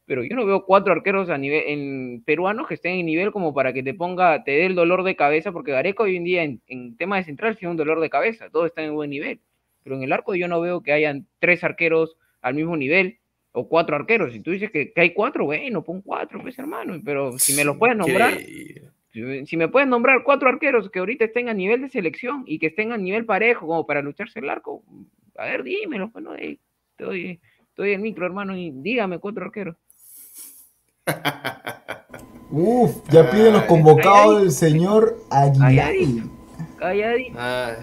[0.06, 3.54] Pero yo no veo cuatro arqueros a nivel en peruanos que estén en nivel como
[3.54, 6.44] para que te ponga, te dé el dolor de cabeza, porque Gareco hoy en día
[6.44, 9.40] en, en tema de central tiene un dolor de cabeza, todos están en buen nivel.
[9.84, 13.18] Pero en el arco yo no veo que hayan tres arqueros al mismo nivel
[13.52, 14.34] o cuatro arqueros.
[14.34, 17.00] Si tú dices que, que hay cuatro, bueno, pon cuatro, pues hermano.
[17.04, 18.34] Pero si me los puedes nombrar,
[19.46, 22.68] si me puedes nombrar cuatro arqueros que ahorita estén a nivel de selección y que
[22.68, 24.84] estén a nivel parejo como para lucharse el arco,
[25.38, 27.40] a ver, dímelo, pues no, te doy,
[27.76, 29.78] te doy el micro, hermano, y dígame cuatro arqueros.
[32.52, 34.40] Uf, ya piden los convocados Calladito.
[34.42, 35.94] del señor Aguilar.
[36.78, 37.38] Calladito.
[37.38, 37.76] Ah,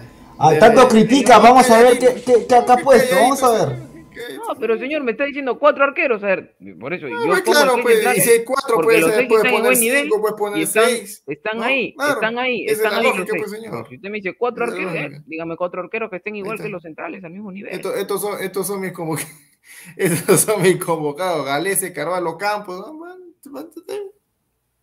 [0.59, 2.25] tanto critica, vamos a ver qué, calladito.
[2.39, 3.93] qué, qué acá ha puesto, vamos a ver.
[4.37, 7.41] No, pero señor, me está diciendo cuatro arqueros, a ver, por eso, No, yo pues
[7.41, 9.79] pongo claro, pues, y si hay cuatro, porque puede, los ser- seis puede poner buen
[9.79, 11.23] nivel cinco, puede poner están, seis.
[11.25, 11.63] están ¿no?
[11.63, 13.87] ahí, Claro, están ahí, es están ahí lógica, pues, señor.
[13.89, 16.83] Si usted me dice cuatro es arqueros, dígame cuatro arqueros que estén igual que los
[16.83, 17.73] centrales, al mismo nivel.
[17.73, 19.31] Estos, estos son, estos son mis convocados.
[19.97, 21.45] Estos son mis convocados.
[21.45, 22.79] Galese, Carvalho, Campos.
[22.79, 23.12] ¿no?
[23.49, 23.69] Man,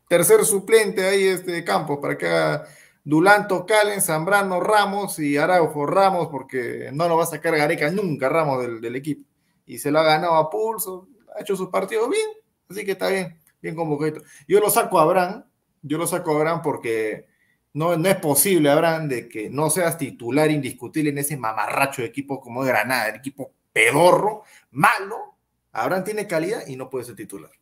[0.08, 2.66] Tercer suplente ahí, este Campos, para que haga
[3.04, 5.86] Dulanto, Calen, Zambrano, Ramos y Araujo.
[5.86, 9.28] Ramos, porque no lo va a sacar Gareca nunca, Ramos del, del equipo.
[9.66, 12.28] Y se lo ha ganado a pulso, ha hecho sus partidos bien,
[12.68, 14.20] así que está bien, bien convocado.
[14.48, 15.44] Yo lo saco a Abraham,
[15.82, 17.26] yo lo saco a Abraham porque
[17.72, 22.08] no, no es posible, Abraham, de que no seas titular indiscutible en ese mamarracho de
[22.08, 24.42] equipo como Granada, el equipo pedorro,
[24.72, 25.36] malo.
[25.72, 27.52] Abraham tiene calidad y no puede ser titular.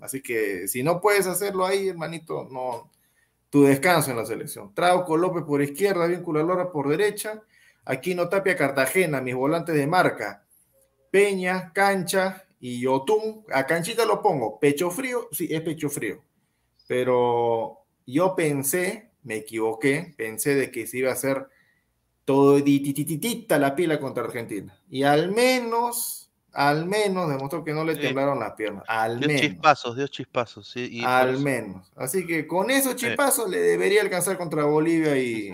[0.00, 2.90] Así que si no puedes hacerlo ahí, hermanito, no.
[3.50, 4.74] Tu descanso en la selección.
[4.74, 7.42] Trauco López por izquierda, Víncula Lora por derecha.
[7.84, 10.44] Aquino Tapia Cartagena, mis volantes de marca.
[11.10, 13.44] Peña, Cancha y Yotun.
[13.52, 14.58] A Canchita lo pongo.
[14.58, 16.22] Pecho frío, sí, es pecho frío.
[16.88, 21.48] Pero yo pensé, me equivoqué, pensé de que se iba a hacer
[22.24, 24.78] todo la pila contra Argentina.
[24.90, 26.23] Y al menos,
[26.54, 28.00] al menos demostró que no le Sí.
[28.02, 28.84] temblaron las piernas.
[28.88, 29.42] Al Dio menos.
[29.42, 30.68] chispazos, dio chispazos.
[30.70, 31.92] Sí, y al eso- menos.
[31.96, 35.48] Así que con esos chispazos le debería alcanzar contra Bolivia y,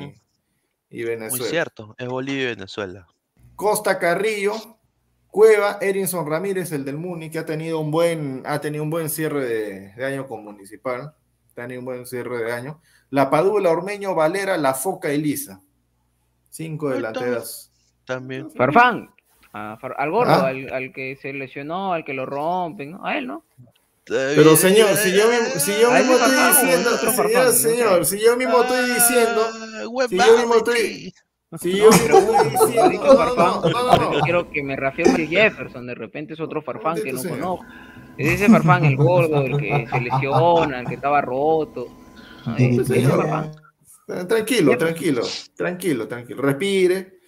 [0.91, 1.45] y Muy Venezuela.
[1.47, 3.07] cierto, es Bolivia y Venezuela.
[3.57, 4.53] Costa Carrillo,
[5.29, 9.09] Cueva, Erinson Ramírez, el del Muni, que ha tenido un buen, ha tenido un buen
[9.09, 11.03] cierre de, de año con Municipal.
[11.03, 12.81] Ha tenido un buen cierre de año.
[13.11, 15.61] La Padula, Ormeño, Valera, La Foca y Lisa.
[16.49, 17.71] Cinco delanteras.
[18.05, 18.51] También.
[18.51, 19.11] Farfán,
[19.53, 20.49] a Far- al gordo, Ah.
[20.49, 23.05] al, al que se lesionó, al que lo rompen, ¿no?
[23.07, 23.45] A él, ¿no?
[24.07, 27.53] Pero señor, si yo mismo, si yo A mismo estoy Farfán, diciendo, señor, Farfán, ¿no?
[27.53, 31.15] señor, si yo mismo estoy diciendo, Ah, si yo mismo estoy,
[31.61, 31.91] si yo
[34.25, 37.65] quiero que me reafirme Jefferson, de repente es otro Farfán que no conozco.
[38.17, 41.87] Es ese Farfán, el gordo, el que se lesiona, el que estaba roto.
[42.47, 43.17] Ay, Sí, ese señor.
[43.29, 43.51] Farfán.
[44.09, 45.23] Eh, Tranquilo, tranquilo,
[45.57, 46.43] tranquilo, tranquilo.
[46.43, 47.20] Respire.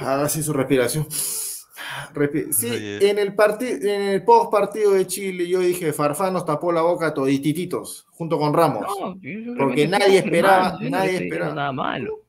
[0.00, 1.06] Haga así su respiración.
[2.14, 3.10] Respi- Sí, Oye.
[3.10, 6.82] en el partido, en el post partido de Chile, yo dije, Farfán nos tapó la
[6.82, 8.82] boca a toditititos, junto con Ramos.
[9.00, 9.16] No,
[9.58, 11.28] Porque nadie esperaba, nadie.
[11.28, 12.20] Nada malo.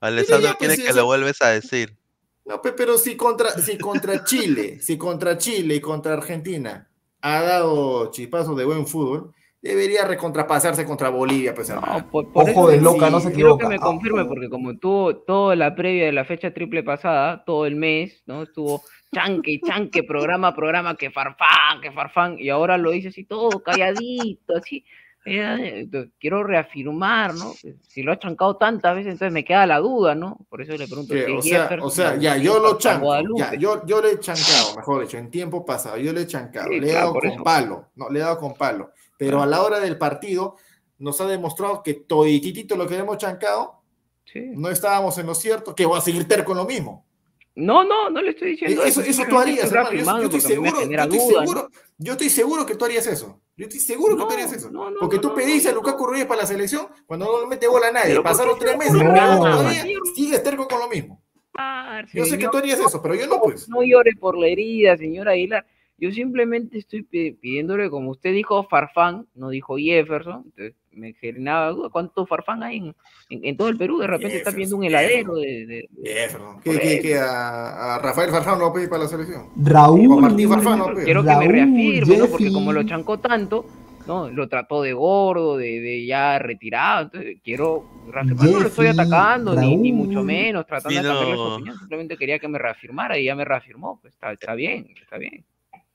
[0.00, 1.96] Alessandro pues, quiere que eso- lo vuelves a decir.
[2.44, 6.88] No, pe- pero si contra, si contra Chile, si contra Chile y contra Argentina
[7.20, 11.98] ha dado chispazos de buen fútbol, debería recontrapasarse contra Bolivia, pues hermano.
[11.98, 13.68] No, por, por Ojo de loca, no se quiero que equivoca.
[13.68, 17.76] me confirme, porque como tuvo toda la previa de la fecha triple pasada, todo el
[17.76, 18.42] mes, ¿no?
[18.44, 18.82] Estuvo
[19.12, 23.24] chanque y chanque, programa a programa, que farfán, que farfán, y ahora lo dice así
[23.24, 24.84] todo calladito, así.
[25.30, 25.86] Eh,
[26.18, 27.52] quiero reafirmar, ¿no?
[27.86, 30.38] Si lo ha chancado tantas veces, entonces me queda la duda, ¿no?
[30.48, 33.84] Por eso le pregunto si o sea, o sea, ya, yo lo chanco, ya, yo,
[33.84, 36.86] yo le he chancado, mejor dicho, en tiempo pasado, yo le he chancado, Sí, le
[36.86, 37.42] he claro, dado con eso.
[37.42, 40.56] palo, no, le he dado con palo, pero a la hora del partido
[40.98, 43.82] nos ha demostrado que todititito lo que hemos chancado,
[44.24, 44.40] Sí.
[44.54, 47.06] no estábamos en lo cierto, que voy a seguir terco en lo mismo.
[47.54, 49.90] No, no, no le estoy diciendo Eso, eso tú harías, hermano.
[50.20, 51.46] Yo, estoy seguro, yo estoy duda, ¿no?
[51.46, 51.68] seguro,
[51.98, 53.40] yo estoy seguro que tú harías eso.
[53.56, 54.70] Yo estoy seguro que tú harías eso.
[54.70, 56.06] no, Porque tú pediste a Lukaku.
[56.06, 58.10] Reyes para la selección cuando no le mete bola a nadie.
[58.10, 60.02] Pero ¿por Pasaron tres se meses todavía señor?
[60.14, 61.20] sigues terco con lo mismo.
[61.54, 62.50] Ah, Yo sé que señor.
[62.52, 63.68] tú harías eso, pero yo no, pues.
[63.68, 65.66] No llore por la herida, señora Aguilar.
[66.00, 71.70] Yo simplemente estoy pi- pidiéndole, como usted dijo, Farfán, no dijo Jefferson, entonces me generaba
[71.70, 72.94] duda, ¿cuánto Farfán hay en,
[73.30, 73.98] en- en todo el Perú?
[73.98, 75.66] De repente está viendo un Jefferson, heladero de...
[75.66, 76.60] de- de- Jefferson.
[76.60, 79.48] ¿Qué, qué, a, a Rafael Farfán a pedir para la selección?
[79.56, 80.12] Raúl.
[80.12, 81.04] O Martín Farfán a pedir.
[81.04, 82.26] Quiero que me reafirme, ¿no?
[82.26, 82.54] Porque Jeffy.
[82.54, 83.66] como lo chancó tanto,
[84.06, 84.28] ¿no?
[84.30, 87.02] Lo trató de gordo, de, de ya retirado.
[87.06, 91.34] Entonces, quiero reafirmar, no lo estoy Jeffy, atacando, ni, ni mucho menos, tratando de cambiarle
[91.34, 91.76] su opinión.
[91.78, 93.98] Simplemente quería que me reafirmara y ya me reafirmó.
[94.00, 95.44] Pues está, está bien, está bien.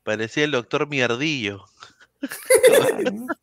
[0.04, 1.64] Parecía el doctor Mierdillo.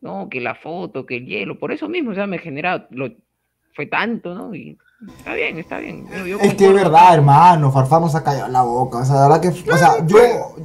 [0.00, 0.28] ¿no?
[0.28, 3.08] Que la foto, que el hielo, por eso mismo, o sea, me genera, lo,
[3.74, 4.54] fue tanto, ¿no?
[4.54, 4.76] Y
[5.18, 6.06] está bien, está bien.
[6.10, 8.98] yo- yo Es que es verdad, hermano, Farfán nos ha callado la boca.
[8.98, 9.48] O sea, la verdad que.
[9.70, 10.18] O sea, yo.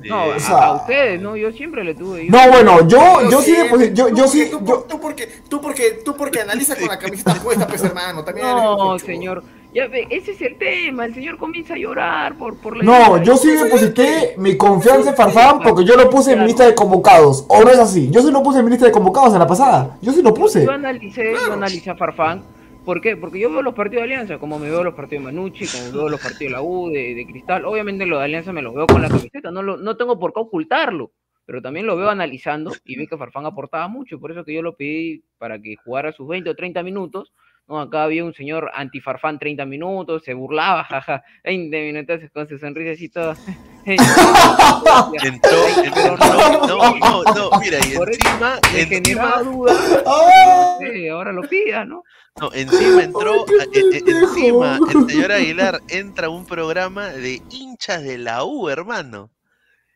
[0.09, 1.35] No, o a, sea, a ustedes, ¿no?
[1.37, 2.25] Yo siempre le tuve.
[2.25, 4.99] yo- No, bueno, yo, Yo sí, deposi- yo, tú yo porque- sí, Tú, yo, tú
[4.99, 8.23] porque, tú porque, tú porque analizas con la camiseta puesta, pues hermano.
[8.23, 9.43] También No, señor.
[9.73, 11.05] Ya ve, ese es el tema.
[11.05, 12.83] El señor comienza a llorar por, por la.
[12.83, 16.65] no, yo sí deposité mi confianza en Farfán porque yo lo puse en mi lista
[16.65, 17.45] de convocados.
[17.49, 18.09] ¿O no es así?
[18.09, 19.97] Yo sí lo puse en mi lista de convocados en la pasada.
[20.01, 20.63] Yo sí lo puse.
[20.63, 22.43] Yo analicé, yo analicé a Farfán.
[22.87, 23.17] ¿Por qué?
[23.17, 25.91] Porque yo veo los partidos de Alianza, como me veo los partidos de Manucci, como
[25.91, 27.65] veo los partidos de la U, de, de Cristal.
[27.65, 30.31] Obviamente los de Alianza me los veo con la camiseta, no, lo, no tengo por
[30.31, 31.11] qué ocultarlo,
[31.45, 34.61] pero también lo veo analizando y vi que Farfán aportaba mucho, por eso que yo
[34.61, 37.33] lo pedí para que jugara sus 20 o 30 minutos.
[37.67, 42.57] No, acá había un señor anti-Farfán 30 minutos, se burlaba, jaja, 20 minutos con su
[42.57, 43.35] sonrisa así toda.
[43.87, 49.73] Entró, entró, no, no, no, no, mira, y encima, encima, duda,
[50.05, 50.77] ¡Ah!
[51.13, 52.03] ahora lo pida, ¿no?
[52.41, 58.03] no, encima entró, eh, eh, encima, el señor Aguilar entra a un programa de hinchas
[58.03, 59.31] de la U, hermano.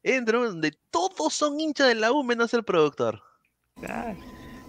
[0.03, 3.21] Entra donde todos son hinchas de la U menos el productor.
[3.75, 4.17] Claro.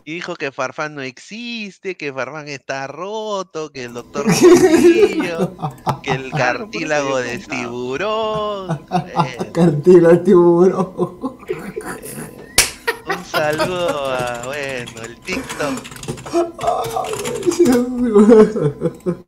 [0.05, 5.55] Y dijo que Farfán no existe, que Farfán está roto, que el doctor Gordillo,
[6.03, 8.87] que el eso cartílago de tiburón.
[9.53, 11.39] Cartila el tiburón.
[13.33, 15.83] Saludo a, bueno, el TikTok.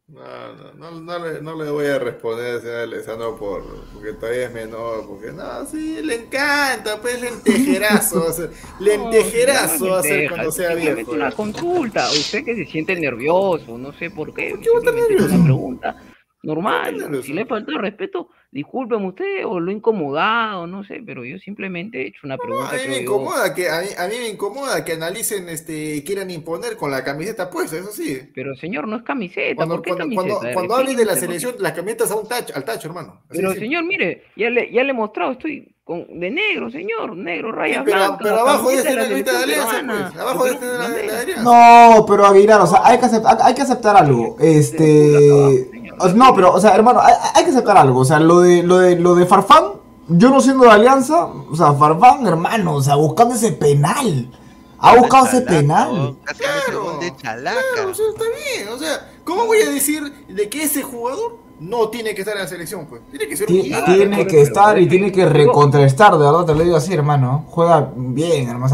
[0.08, 3.62] No, no, no, no le, no le voy a responder, señor Alessandro, por,
[3.92, 8.50] porque todavía es menor, porque no, sí, le encanta, pues lentejerazo, va a ser,
[8.80, 11.12] lentejerazo va a ser cuando sea simplemente viejo.
[11.12, 12.08] una consulta.
[12.10, 14.54] Usted que se siente nervioso, no sé por qué.
[14.62, 15.34] qué va a estar simplemente es nervioso?
[15.34, 16.14] una pregunta ¿Por qué
[16.44, 17.22] normal.
[17.22, 21.38] Si le falta el respeto, discúlpeme usted o lo he incomodado, no sé, pero yo
[21.38, 22.70] simplemente he hecho una No, pregunta.
[22.70, 23.02] a mí me yo.
[23.02, 27.04] incomoda que a mí, a mí me incomoda que analicen este quieran imponer con la
[27.04, 28.32] camiseta puesta, eso sí.
[28.34, 29.54] Pero señor, no es camiseta.
[29.54, 30.38] Cuando, ¿Por qué cuando, camiseta?
[30.38, 33.22] cuando, cuando hables de la selección, las camisetas a un tacho, al tacho, hermano.
[33.28, 37.14] Así Pero señor, mire, ya le, ya le he mostrado, estoy con, de negro, señor,
[37.14, 38.18] negro, Sí, rayas pero, blancas.
[38.22, 40.22] pero abajo de camiseta este la la camiseta de Alianza, pues.
[40.22, 41.42] Abajo este la, la Alianza.
[41.42, 44.36] No, pero Aguilar, o sea, hay que aceptar, hay que aceptar algo.
[44.40, 45.70] Este.
[46.14, 48.00] No, pero, o sea, hermano, hay, hay que aceptar algo.
[48.00, 49.64] O sea, lo de, lo de, lo de Farfán,
[50.08, 54.30] yo no siendo de Alianza, o sea, Farfán, hermano, o sea, buscando ese penal.
[54.78, 56.16] Ha buscado ese penal.
[56.24, 57.60] Claro, gol de chalaca.
[57.74, 58.68] Claro, o sea, está bien.
[58.68, 62.42] O sea, ¿cómo voy a decir de que ese jugador no tiene que estar en
[62.42, 62.86] la selección?
[62.86, 63.62] Pues tiene que ser un.
[63.62, 67.44] Tiene pero- que estar y tiene que recontrastar, de verdad te lo digo así, hermano.
[67.48, 68.66] Juega bien, hermano.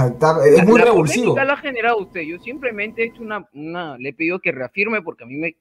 [0.45, 1.37] es muy la revulsivo.
[1.37, 2.23] la ha generado usted.
[2.23, 5.57] Yo simplemente he hecho una, una, le he pedido que reafirme porque a mí me,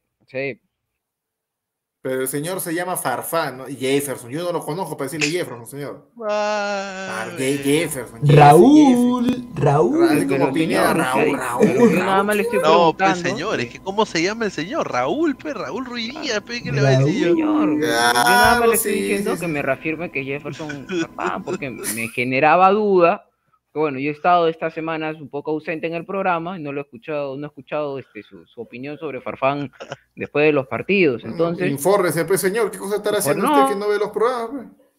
[2.02, 3.66] Pero el señor se llama Farfán, ¿no?
[3.66, 4.30] Jefferson.
[4.32, 6.10] Yo no lo conozco para decirle Jefferson, señor.
[6.30, 8.22] Ah, Jefferson.
[8.22, 10.28] Jefferson, Raúl, Así Raúl.
[10.28, 12.26] como Pineda, Raúl, Raúl, yo nada Raúl.
[12.28, 14.90] más le estoy No, pues señor, es que ¿cómo se llama el señor?
[14.92, 17.36] Raúl, pues, Raúl Ruidía, pues, ¿qué le va a decir yo?
[17.36, 21.44] Señor, yo nada más le estoy sí, diciendo sí, que me reafirme que Jefferson Farfán,
[21.44, 23.29] porque me generaba duda.
[23.72, 26.72] Que Bueno, yo he estado estas semanas un poco ausente en el programa y no
[26.72, 29.72] lo he escuchado, no he escuchado este, su, su opinión sobre Farfán
[30.16, 31.24] después de los partidos.
[31.24, 32.72] Entonces, Infórrese, pues, señor.
[32.72, 33.54] ¿Qué cosa estará haciendo no.
[33.54, 34.50] usted que no ve los programas?
[34.50, 34.90] pues?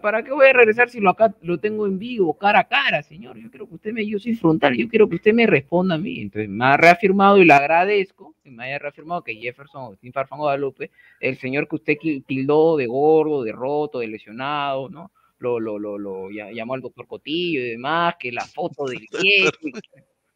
[0.00, 3.02] ¿para qué voy a regresar si lo acá lo tengo en vivo, cara a cara,
[3.02, 3.36] señor?
[3.36, 5.98] Yo quiero que usted me, yo soy frontal, yo quiero que usted me responda a
[5.98, 6.20] mí.
[6.20, 10.38] Entonces, me ha reafirmado y le agradezco que me haya reafirmado que Jefferson Agustín Farfán
[10.38, 10.90] Guadalupe,
[11.20, 11.96] el señor que usted
[12.26, 15.10] tildó de gordo, de roto, de lesionado, ¿no?
[15.44, 19.52] Lo, lo, lo, lo llamó al doctor Cotillo y demás, que la foto del viejo.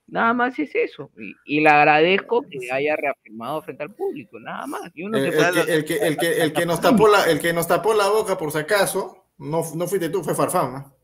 [0.07, 1.11] Nada más es eso.
[1.19, 4.91] Y, y le agradezco que haya reafirmado frente al público, nada más.
[4.95, 7.53] Yo no El, que, el, que, el, que, el que nos tapó la, el que
[7.53, 10.73] nos tapó la boca, por si acaso, no, no fuiste tú, fue Farfán.
[10.73, 10.98] ¿no?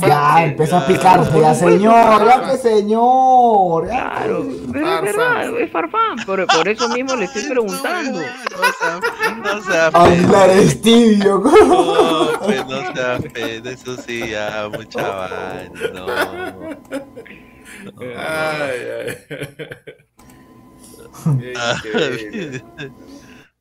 [0.00, 0.42] Ya, sí.
[0.44, 0.86] empezó a ya.
[0.86, 2.24] picarse, ya, señor.
[2.26, 3.88] Ya, que señor.
[3.88, 8.20] ya, Claro, pero es verdad, es Farfán, por, por eso mismo le estoy preguntando.
[8.50, 9.00] No sea,
[9.44, 11.38] no sea Aguilar es tibio.
[11.40, 16.06] No, pues no sea fe, eso sí, ya, mucha vaina, no.
[16.06, 17.92] No.
[18.16, 19.16] Ay, ay.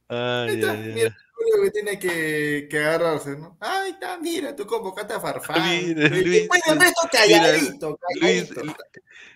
[0.10, 1.10] Ay, ay, ay.
[1.56, 3.58] Lo que tiene que, que agarrarse, ¿no?
[3.60, 5.62] Ay, está, mira, tú convocaste a Farfán.
[5.88, 8.76] Mira, Luis, después el resto calladito, Luis, calladito.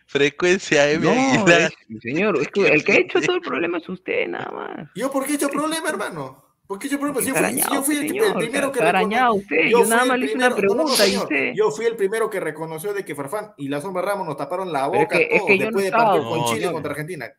[0.06, 3.90] frecuencia M No, es- señor, es que el que ha hecho todo el problema es
[3.90, 4.90] usted, nada más.
[4.96, 6.44] ¿Yo por qué he hecho problema, hermano?
[6.68, 9.82] Porque yo, si yo fui, yo fui el, señor, el primero que arañado usted, yo
[9.82, 11.86] fui nada el más le hice una no, no, pregunta y señor, usted- Yo fui
[11.86, 14.88] el primero que reconoció de que Farfán y la sombra Ramos nos taparon la es
[14.88, 16.74] boca es que no después de partir con no, Chile señor.
[16.74, 17.32] contra Argentina.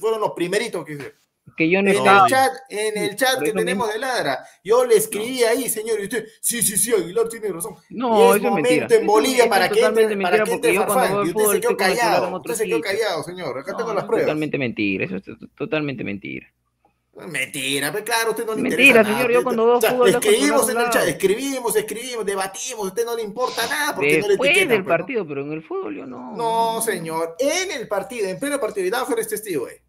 [0.00, 1.14] Fueron los primeritos que hicieron.
[1.56, 2.24] Que yo no En estaba.
[2.26, 6.00] el chat, en el chat que tenemos mismo- de ladra, yo le escribí ahí, señor,
[6.00, 7.74] y usted, sí, sí, sí, Aguilar tiene razón.
[7.90, 9.00] No, y es eso es momento mentira.
[9.00, 11.26] en Bolivia para que entre, para que entre Farfán.
[11.26, 12.36] Y usted se quedó callado.
[12.36, 13.58] Usted se quedó callado, señor.
[13.58, 14.26] Acá tengo No, las pruebas.
[14.26, 16.46] Totalmente mentira, eso es to- totalmente mentira.
[17.28, 19.32] Mentira, pero claro, usted no le Mentira, interesa señor, nada.
[19.34, 23.14] yo cuando veo O sea, escribimos en el chat, escribimos, escribimos, debatimos, a usted no
[23.14, 24.68] le importa nada porque no le Después etiquetan.
[24.70, 24.98] del pues, ¿no?
[24.98, 26.34] partido, pero en el fútbol yo no.
[26.34, 29.82] No, señor, en el partido, en pleno partido, y Danfer es testigo, eh.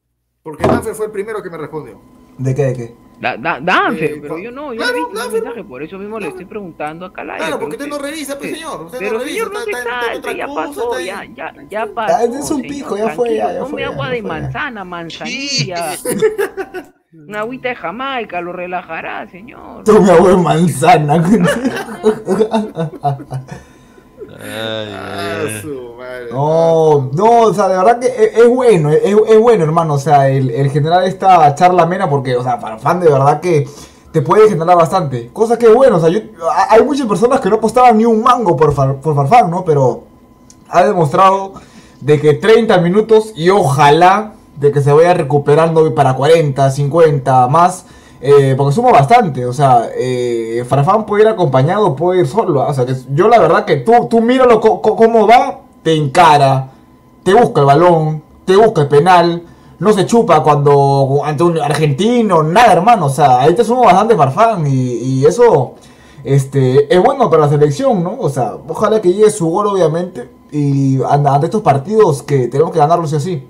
[0.44, 2.00] Porque Danfer fue el primero que me respondió.
[2.38, 2.64] ¿De qué?
[2.66, 2.96] ¿De qué?
[3.22, 5.82] Da, da, Danfer, Eh, pero yo no, yo claro, no he visto Danfer, mensaje, por
[5.84, 7.38] eso mismo le estoy preguntando a Calaya.
[7.38, 8.82] Claro, pero porque usted no revisa, pues, señor.
[8.86, 11.54] Usted Pero no revisa, señor, no se está- está ya cosa, pasó, está ya, ya,
[11.70, 12.16] ya pasó.
[12.18, 14.30] Ah, es un señor, pico, ya fue, ya, fue, agua ya de fue.
[14.30, 15.92] manzana, manzanilla.
[17.14, 19.84] Una agüita de Jamaica lo relajará, señor.
[19.86, 21.24] Tome agua de manzana.
[24.40, 26.28] Ay, Ah, su madre.
[26.32, 30.00] No, no, o sea, de verdad que es, es bueno, es, es bueno, hermano, o
[30.00, 33.68] sea, el, el generar esta charla amena porque, o sea, para fan de verdad que
[34.12, 35.30] te puede generar bastante.
[35.34, 36.20] Cosa que es bueno, o sea, yo,
[36.52, 39.64] a- hay muchas personas que no apostaban ni un mango por, Far- por Farfán, ¿no?
[39.66, 40.04] Pero
[40.70, 41.54] ha demostrado
[42.00, 47.86] de que 30 minutos y ojalá de que se vaya recuperando para 40, 50 más.
[48.26, 52.62] Eh, porque suma bastante, o sea, eh, Farfán puede ir acompañado, puede ir solo.
[52.62, 52.70] ¿ah?
[52.70, 56.70] O sea, que yo la verdad que tú, tú míralo cómo va, te encara,
[57.22, 59.44] te busca el balón, te busca el penal,
[59.78, 64.16] no se chupa cuando ante un argentino, nada hermano, o sea, ahí te suma bastante
[64.16, 65.74] Farfán y, y eso
[66.24, 68.18] este, es bueno para la selección, ¿no?
[68.22, 72.80] O sea, ojalá que llegue su gol obviamente y ante estos partidos que tenemos que
[72.80, 73.48] ganarlos y así.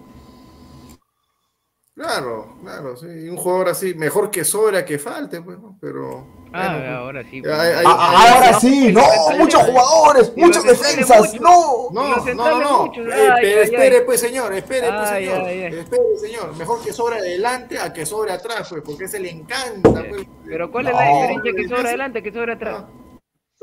[1.95, 3.05] Claro, claro, sí.
[3.05, 5.77] y Un jugador así, mejor que sobra que falte, pues, ¿no?
[5.79, 6.25] Pero.
[6.51, 6.89] Ah, bueno, pues.
[6.89, 7.41] ahora sí.
[7.41, 7.53] Pues.
[7.53, 9.01] Ah, ay, ahora sí, no,
[9.37, 11.89] muchos jugadores, muchas defensas, no.
[11.91, 14.01] No, no, no, Eh, ay, pero ay, espere, ay.
[14.07, 15.41] pues, señor, espere, pues, señor.
[15.45, 15.75] ay, ay.
[15.75, 16.55] Espere, señor.
[16.57, 20.25] Mejor que sobre adelante a que sobre atrás, pues, porque se le encanta, pues.
[20.47, 20.89] Pero ¿cuál No.
[20.91, 22.75] es la diferencia que sobra Eso- adelante que sobra atrás?
[22.79, 22.89] Ah,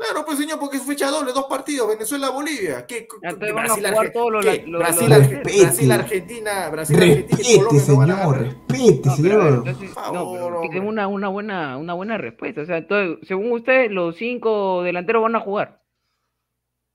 [0.03, 2.85] Claro, pues señor, porque es fecha doble, dos partidos, Venezuela-Bolivia.
[2.87, 3.07] ¿Qué?
[3.21, 4.63] Brasil, Arge- los- ¿qué?
[4.65, 5.61] los- Brasil, los- Arge- Respete.
[5.61, 9.53] Brasil, Argentina, Brasil, Argentina y Colombia señor, respete, No, pero, señor.
[9.67, 10.39] entonces, no, favor,
[10.71, 12.61] pero una, buena, una buena respuesta.
[12.61, 15.80] O sea, entonces, según usted, los cinco delanteros van a jugar.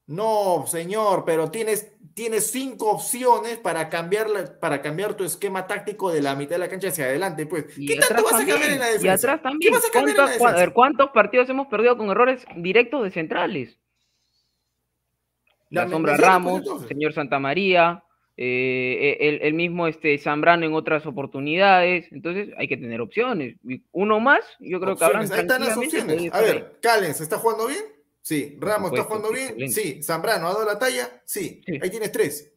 [0.07, 6.13] No, señor, pero tienes, tienes cinco opciones para cambiar, la- para cambiar tu esquema táctico
[6.13, 7.45] de la mitad de la cancha hacia adelante.
[7.47, 8.73] Pues, Y ¿qué tanto atrás vas a cambiar también.
[8.75, 9.13] en la Y defensa?
[9.15, 9.73] atrás ¿Qué también.
[9.73, 10.75] vas a cambiar en la ¿Cuántos, cua- a ver, defensa?
[10.75, 13.79] ¿Cuántos partidos hemos perdido con errores directos de centrales?
[15.71, 16.89] La me- sombra pues, Ramos, entonces.
[16.89, 18.05] señor Santamaría,
[18.37, 22.07] eh, el, el mismo este Zambrano en otras oportunidades.
[22.13, 23.57] Entonces hay que tener opciones.
[23.65, 26.33] Y Uno más, yo creo que habrán Opciones, Ahí están las opciones.
[26.33, 27.81] A ver, Callens, ¿está jugando bien?
[28.27, 28.57] Sí.
[28.59, 29.51] Ramos, ¿está jugando bien?
[29.51, 29.81] excelente.
[29.81, 30.03] Sí.
[30.03, 31.23] Zambrano, ¿ha dado la talla?
[31.25, 31.63] Sí.
[31.65, 31.79] Sí.
[31.81, 32.53] Ahí tienes tres.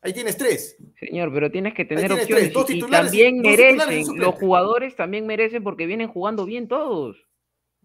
[0.00, 0.78] Ahí tienes tres.
[0.98, 4.96] Señor, pero tienes que tener tienes opciones tres, dos y- también dos merecen, los jugadores
[4.96, 7.28] también merecen porque vienen jugando bien todos.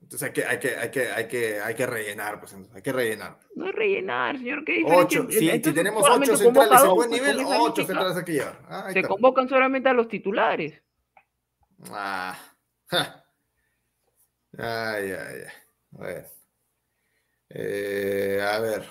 [0.01, 2.93] Entonces hay que, hay que, hay que, hay que, hay que rellenar, pues, hay que
[2.93, 3.37] rellenar.
[3.55, 4.85] No es rellenar, señor, qué.
[4.85, 8.57] Ocho, si, tenemos ocho centrales en dos, buen pues, nivel, ocho centrales hay que llevar.
[8.69, 9.09] Ah, Se está.
[9.09, 10.81] convocan solamente a los titulares.
[11.91, 12.39] Ah,
[12.85, 13.25] ja.
[14.57, 15.51] Ay, ay, ay.
[15.91, 16.36] Bueno.
[17.49, 18.87] Eh, a ver.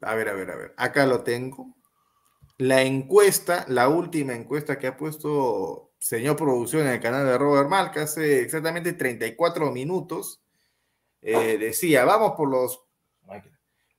[0.00, 0.74] A ver, a ver, a ver.
[0.76, 1.76] Acá lo tengo.
[2.58, 7.68] La encuesta, la última encuesta que ha puesto señor producción en el canal de Robert
[7.68, 10.42] Malca hace exactamente 34 minutos.
[11.22, 12.84] eh, decía, vamos por los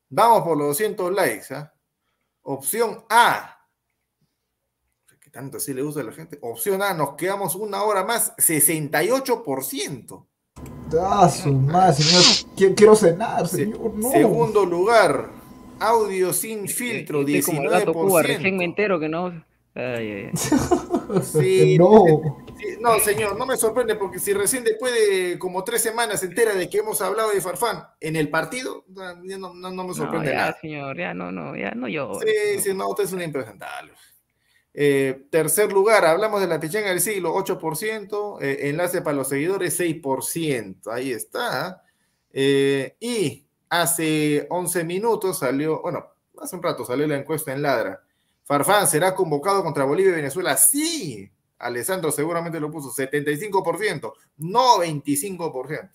[0.09, 1.53] vamos por los 200 likes.
[1.53, 1.73] ¿ah?
[2.43, 3.67] Opción A,
[5.19, 6.37] que tanto así le gusta a la gente.
[6.41, 10.27] Opción A, nos quedamos una hora más, 68%.
[11.01, 12.23] Ah, su madre, señor.
[12.55, 13.93] Qui- Quiero cenar, Se- señor.
[13.95, 14.11] No.
[14.11, 15.29] Segundo lugar,
[15.79, 18.27] audio sin filtro, Estoy como el gato Cuba, 19%.
[18.27, 19.27] recién me entero que no.
[19.77, 20.31] Ay, ay, ay.
[21.23, 22.03] Sí, No.
[22.57, 26.27] sí, no, señor, no me sorprende porque si recién después de como tres semanas se
[26.27, 29.83] entera de que hemos hablado de Farfán en el partido, no, ya no, no- no
[29.83, 30.57] me No, sorprende ya, nada.
[30.61, 32.13] señor, ya no, no, ya no yo.
[32.21, 33.91] Sí, sí, no, usted es un impresentable.
[34.77, 39.79] Eh, tercer lugar, hablamos de la pichanga del siglo, 8%, eh, enlace para los seguidores,
[39.79, 41.81] 6%, ahí está.
[42.33, 46.05] Eh, y hace 11 minutos salió, bueno,
[46.41, 48.03] hace un rato salió la encuesta en Ladra.
[48.43, 50.57] Farfán será convocado contra Bolivia y Venezuela.
[50.57, 55.89] Sí, Alessandro seguramente lo puso, 75%, no 25%.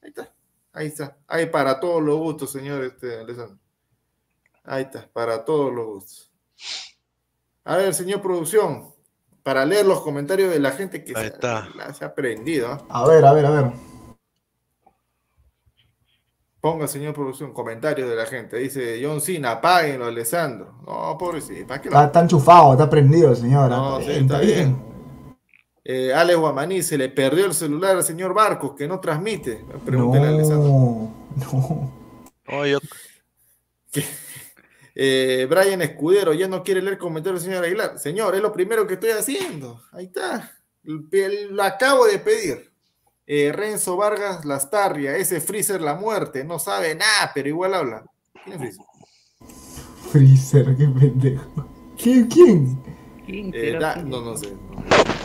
[0.00, 0.34] Ahí está,
[0.72, 1.18] ahí está.
[1.26, 3.58] Ahí para todos los gustos, señor este, Alessandro.
[4.64, 6.32] Ahí está, para todos los gustos.
[7.64, 8.92] A ver, señor producción,
[9.42, 11.68] para leer los comentarios de la gente que Ahí se, está.
[11.76, 12.68] la- se ha prendido.
[12.72, 12.84] ¿ah?
[12.88, 13.72] A ver, a ver, a ver.
[16.60, 18.56] Ponga, señor producción, comentarios de la gente.
[18.56, 20.74] Dice John Cena, apáguenlo, Alessandro.
[20.86, 23.68] No, pobrecito, ¿para qué lo Está, está enchufado, está prendido el señor.
[23.68, 24.68] No, está sí, bien, está está bien.
[24.76, 24.92] bien.
[25.84, 29.64] Eh, Alex Guamaní, se le perdió el celular al señor Barcos, que no transmite.
[29.84, 30.70] Pregúntele a Alessandro.
[31.36, 31.92] No,
[32.48, 32.66] no.
[32.66, 32.78] Yo-
[34.94, 37.98] Eh, Brian Escudero, ya no quiere leer comentarios del señor Aguilar.
[37.98, 39.80] Señor, es lo primero que estoy haciendo.
[39.92, 40.52] Ahí está.
[40.82, 42.70] Lo acabo de pedir.
[43.26, 48.04] Eh, Renzo Vargas Lastarria, ese Freezer la muerte, no sabe nada, pero igual habla.
[48.44, 48.84] ¿Quién es Freezer?
[50.10, 51.68] Freezer, qué pendejo.
[51.96, 52.26] ¿Quién?
[52.26, 52.82] ¿Quién?
[53.24, 54.10] ¿Quién Eh, da- Freezer?
[54.10, 54.52] no, no sé.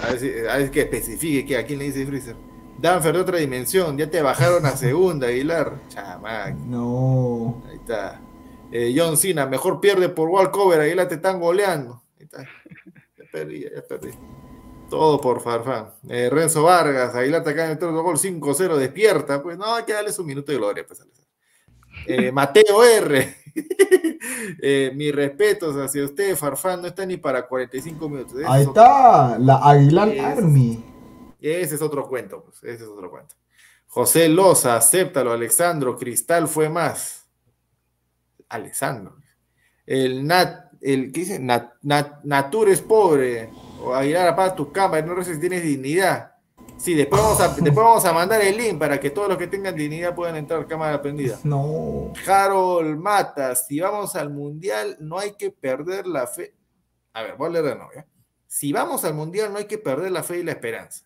[0.04, 2.36] A ver, si- a ver que especifique que a quién le dice Freezer.
[2.80, 5.82] Danfer de otra dimensión, ya te bajaron a segunda, Aguilar.
[5.90, 7.64] Chamac, No.
[7.68, 8.22] ahí está.
[8.72, 12.02] Eh, John Cena, mejor pierde por walkover, Aguilar te están goleando.
[12.20, 12.46] Ahí.
[13.18, 14.10] Ya perdí, ya perdí.
[14.90, 15.92] Todo por Farfán.
[16.10, 19.42] Eh, Renzo Vargas, Aguilar te acaba de meter otro gol 5-0, despierta.
[19.44, 20.86] Pues no, hay que darle su minuto de gloria.
[20.88, 21.04] Pues.
[22.08, 23.36] Eh, Mateo R.
[24.62, 28.34] Eh, mis respetos hacia usted, Farfán, no está ni para 45 minutos.
[28.36, 30.86] Ese Ahí es otro- está, la Aguilar Es- Army.
[31.42, 32.58] ese es otro cuento, pues.
[32.64, 33.36] Ese es otro cuento.
[33.88, 35.98] José Loza, acéptalo, Alexandro.
[35.98, 37.17] Cristal fue más.
[38.50, 39.18] Alexandro.
[39.86, 41.40] El Nat, el ¿qué dice?
[41.40, 43.50] Nat, Nat- Natur es pobre.
[43.82, 46.34] O Aguilar, apaga tu cámara, no sé si tienes dignidad.
[46.78, 49.48] Sí, después vamos, a, después vamos a mandar el link para que todos los que
[49.48, 51.40] tengan dignidad puedan entrar cámara prendida.
[51.44, 52.12] No.
[52.28, 56.54] Harold Mata, si vamos al mundial, no hay que perder la fe.
[57.14, 57.92] A ver, voy a leer de nuevo.
[57.96, 58.06] ¿ya?
[58.46, 61.04] Si vamos al mundial, no hay que perder la fe y la esperanza.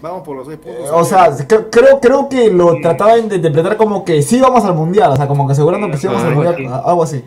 [0.00, 0.86] Vamos por los seis puntos.
[0.86, 4.64] Eh, O sea, cre- creo, creo que lo trataban de interpretar como que sí vamos
[4.64, 6.66] al mundial, o sea, como que asegurando que sí vamos al mundial, así.
[6.84, 7.24] algo así.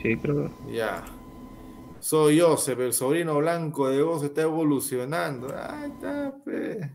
[0.00, 0.50] Sí, creo.
[0.70, 1.02] Ya.
[2.00, 5.48] Soy Joseph, el sobrino blanco de vos está evolucionando.
[5.48, 6.90] Ahí está, pe.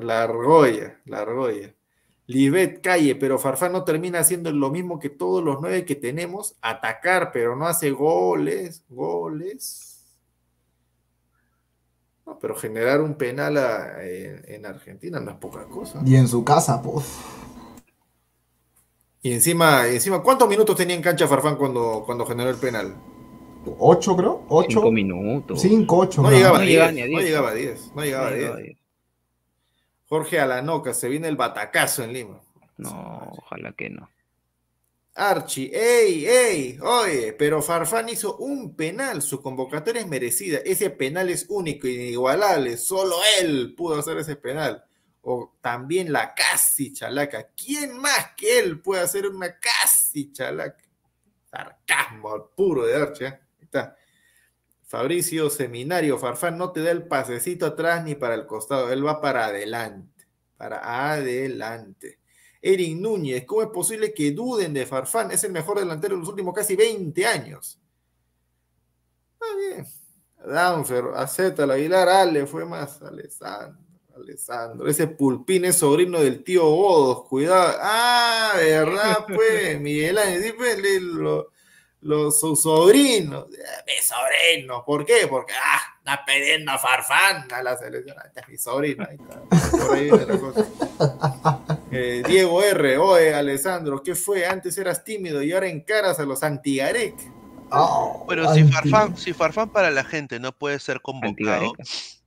[0.00, 1.72] La argolla, la argolla.
[2.28, 6.56] Libet Calle, pero Farfán no termina haciendo lo mismo que todos los nueve que tenemos,
[6.60, 9.85] atacar, pero no hace goles, goles.
[12.26, 16.02] No, pero generar un penal a- en, en Argentina no es poca cosa.
[16.04, 17.04] Y en su casa, pues.
[19.22, 22.94] Y encima, encima, ¿cuántos minutos tenía en cancha Farfán cuando, cuando generó el penal?
[23.78, 24.44] ¿Ocho, creo?
[24.48, 24.68] ¿Ocho?
[24.80, 25.60] Cinco minutos.
[25.60, 26.22] Cinco, ocho.
[26.22, 27.24] No llegaba a No 10, llegaba no 10.
[27.24, 28.42] llegaba a 10, no llegaba a No, 10.
[28.42, 28.78] llegaba a diez.
[30.08, 32.40] Jorge Alanoca, se viene el batacazo en Lima.
[32.76, 34.08] No, ojalá que no.
[35.18, 41.30] Archie, ey, ey, oye, pero Farfán hizo un penal, su convocatoria es merecida, ese penal
[41.30, 44.84] es único, inigualable, solo él pudo hacer ese penal.
[45.22, 50.84] O también la casi chalaca, ¿quién más que él puede hacer una casi chalaca?
[51.50, 53.40] Sarcasmo al puro de Archie, ¿eh?
[53.62, 53.96] Está.
[54.82, 59.22] Fabricio Seminario, Farfán no te da el pasecito atrás ni para el costado, él va
[59.22, 60.26] para adelante,
[60.58, 62.20] para adelante.
[62.62, 65.30] Eric Núñez, ¿cómo es posible que duden de Farfán?
[65.30, 67.78] Es el mejor delantero de los últimos casi 20 años.
[69.34, 69.86] Está bien.
[70.46, 73.02] Danfer, acéptalo, Aguilar, Ale, fue más.
[73.02, 73.78] Alessandro,
[74.14, 74.88] Alessandro.
[74.88, 77.76] Ese pulpín es sobrino del tío Bodos, cuidado.
[77.80, 81.50] Ah, de verdad, pues, Miguel Ángel, sí, pues, lo-
[82.02, 83.46] los sus sobrinos.
[83.52, 85.26] Eh, Mi sobrino, ¿por qué?
[85.28, 88.16] Porque, ah, está pidiendo a Farfán a la selección.
[88.18, 89.76] Ah, Este es mi sobrino, ahí está.
[89.76, 90.66] Por ahí viene la cosa.
[91.92, 94.44] Eh, Diego R, oye, Alessandro, ¿qué fue?
[94.44, 97.14] Antes eras tímido y ahora encaras a los antigarek.
[97.70, 101.72] Ah, Pero si Farfán, si Farfán para la gente no puede ser convocado,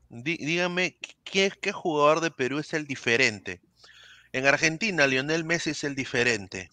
[0.10, 3.60] dí- dígame ¿qué, qué jugador de Perú es el diferente.
[4.32, 6.72] En Argentina, Lionel Messi es el diferente.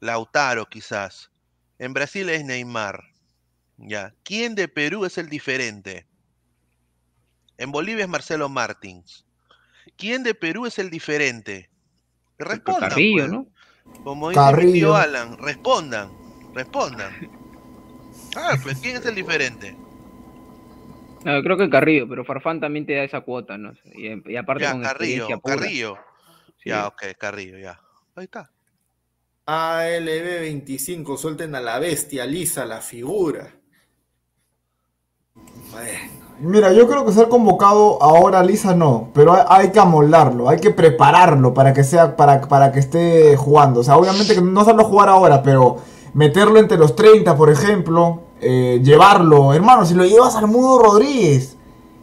[0.00, 1.30] Lautaro, quizás.
[1.78, 3.02] En Brasil es Neymar.
[3.78, 4.14] Ya.
[4.22, 6.06] ¿Quién de Perú es el diferente?
[7.62, 9.24] En Bolivia es Marcelo Martins.
[9.96, 11.70] ¿Quién de Perú es el diferente?
[12.36, 12.90] Respondan.
[12.90, 13.30] Carrillo, pues.
[13.30, 13.46] ¿no?
[14.02, 14.96] Como dice mi tío Carrillo.
[14.96, 16.10] Alan, respondan.
[16.54, 17.12] Respondan.
[18.34, 19.76] Ah, pues ¿quién es el diferente?
[21.24, 23.72] No, creo que Carrillo, pero Farfán también te da esa cuota, ¿no?
[23.94, 25.56] Y, y aparte Ya, con Carrillo, pura.
[25.56, 25.98] Carrillo.
[26.62, 26.70] Sí.
[26.70, 27.78] Ya, ok, Carrillo, ya.
[28.14, 28.50] Ahí está.
[29.46, 33.54] ALB25, suelten a la bestia, lisa la figura.
[35.70, 40.48] Bueno, Mira, yo creo que ser convocado ahora Lisa no, pero hay, hay que amoldarlo,
[40.48, 43.78] hay que prepararlo para que sea, para, para que esté jugando.
[43.78, 45.76] O sea, obviamente que no hacerlo jugar ahora, pero
[46.14, 51.56] meterlo entre los 30, por ejemplo, eh, llevarlo, hermano, si lo llevas al Mudo Rodríguez,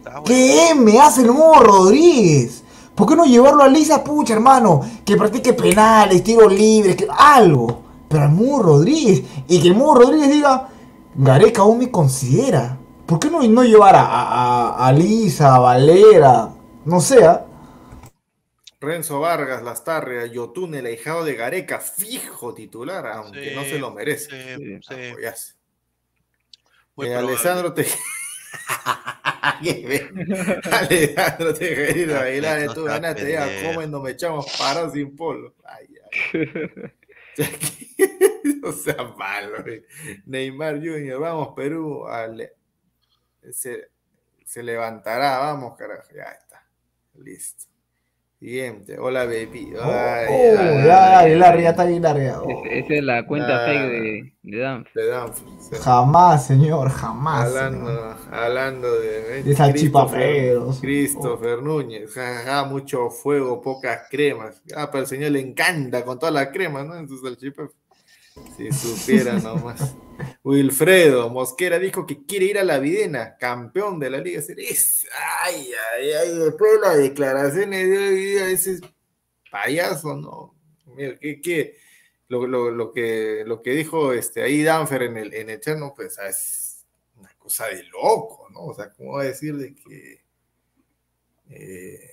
[0.03, 0.23] bueno.
[0.23, 2.63] ¿qué me hace el Mudo Rodríguez?
[2.95, 4.79] ¿Por qué no llevarlo a Lisa, pucha, hermano?
[5.03, 7.79] Que practique penales, tiros libres, que algo.
[8.07, 10.69] Pero al Mudo Rodríguez, y que el Mudo Rodríguez diga,
[11.15, 12.78] Gareca aún me considera.
[13.09, 16.49] ¿Por qué no, no llevar a, a, a Lisa, a Valera?
[16.85, 17.43] No sé, ¿ah?
[18.79, 23.91] Renzo Vargas, Lastarria, Yotun, el ahijado de Gareca, fijo titular, aunque Sí, no se lo
[23.91, 24.55] merece.
[24.57, 24.93] sí, sí.
[27.01, 27.15] Eh.
[27.15, 27.87] Alessandro te.
[30.71, 33.47] Alejandro Tejerino Aguilar, tú ganaste ya.
[33.65, 35.55] ¿cómo nos me echamos parados sin polo?
[35.65, 36.91] Ay, ay.
[38.61, 39.65] no sea malo.
[39.65, 39.83] eh.
[40.25, 42.58] Neymar Junior, vamos Perú, ale-
[43.51, 43.89] se,
[44.45, 46.63] se levantará, vamos carajo, ya está,
[47.15, 47.65] listo.
[48.39, 49.73] Siguiente, hola baby.
[49.77, 52.17] Oh, Ay, oh, ay, ya, ay, Aguilar, ya está Aguilar.
[52.21, 52.41] ya.
[52.41, 53.65] Oh, Es- esa es la cuenta Ah.
[53.65, 54.83] fake de, de Dan.
[54.95, 55.75] de sí.
[55.83, 57.49] Jamás, señor, jamás.
[57.51, 57.63] señor.
[57.65, 60.79] Hablando, hablando de, De salchipaperos.
[60.79, 64.61] Christopher Núñez, jajaja, mucho fuego, pocas cremas.
[64.73, 66.95] Ah, pero al señor le encanta con toda la crema, ¿no?
[66.95, 67.21] En sus.
[68.57, 69.95] Si supiera nomás.
[70.43, 74.69] Wilfredo Mosquera dijo que quiere ir a la Videna, campeón de la Liga Serie.
[74.69, 75.07] Es-
[75.43, 78.81] Ay, ay, ay, después de las declaraciones de hoy día, ese es
[79.49, 80.55] payaso, ¿no?
[80.95, 81.77] Mira, ¿qué, qué?
[82.27, 85.77] Lo, lo- lo que, lo que dijo este, ahí Danfer en el, en el chat,
[85.77, 86.85] no, pues ah, es
[87.15, 88.65] una cosa de loco, ¿no?
[88.65, 90.21] O sea, ¿cómo va a decir de que
[91.49, 92.11] eh,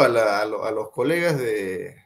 [0.00, 1.96] a, la- a los colegas de,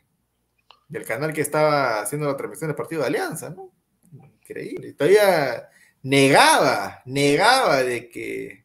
[0.88, 3.70] del canal que estaba haciendo la transmisión del partido de Alianza, ¿no?
[4.12, 4.92] Increíble.
[4.92, 5.68] Todavía
[6.02, 8.64] negaba, negaba de que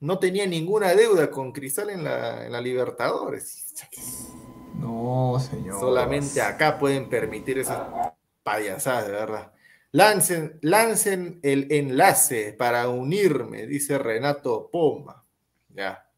[0.00, 3.74] no tenía ninguna deuda con Cristal en la, en la Libertadores.
[4.74, 5.80] No, señor.
[5.80, 8.12] Solamente acá pueden permitir esas
[8.42, 9.52] payasadas, de verdad.
[9.92, 15.24] Lancen, lancen el enlace para unirme, dice Renato Poma.
[15.68, 16.10] Ya.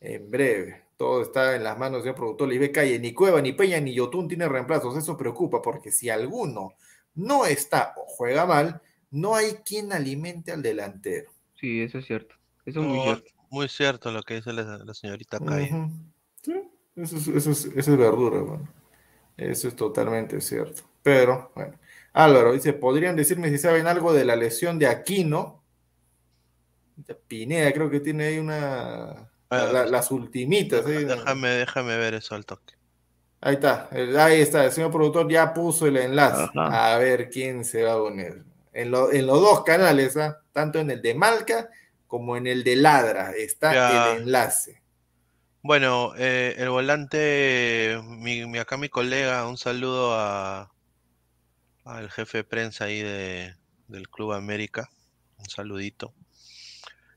[0.00, 0.83] En breve.
[0.96, 2.98] Todo está en las manos del productor Lisbe Calle.
[2.98, 4.96] Ni Cueva, ni Peña, ni Yotun tienen reemplazos.
[4.96, 6.74] Eso preocupa porque si alguno
[7.14, 8.80] no está o juega mal,
[9.10, 11.30] no hay quien alimente al delantero.
[11.60, 12.34] Sí, eso es cierto.
[12.64, 13.32] Eso es muy cierto.
[13.50, 15.88] muy cierto lo que dice la, la señorita Calle.
[16.42, 16.52] Sí,
[16.96, 18.68] eso es, eso es- eso es verdura, bueno.
[19.36, 20.82] Eso es totalmente cierto.
[21.02, 21.76] Pero, bueno.
[22.12, 25.62] Álvaro dice, ¿podrían decirme si saben algo de la lesión de Aquino?
[27.26, 29.28] Pineda creo que tiene ahí una...
[29.62, 30.84] Ah, la- las ultimitas.
[30.84, 32.74] Déjame, déjame ver eso al toque.
[33.40, 36.44] Ahí está, el- ahí está, el señor productor ya puso el enlace.
[36.54, 36.94] Ajá.
[36.94, 38.42] A ver quién se va a unir.
[38.72, 40.38] En, lo- en los dos canales, ¿ah?
[40.52, 41.68] tanto en el de Malca
[42.06, 44.12] como en el de Ladra, está Ya.
[44.16, 44.82] el enlace.
[45.62, 50.70] Bueno, eh, el volante, mi, mi- acá mi colega, un saludo a,
[51.84, 53.54] al jefe de prensa ahí de,
[53.88, 54.88] del Club América,
[55.38, 56.12] un saludito.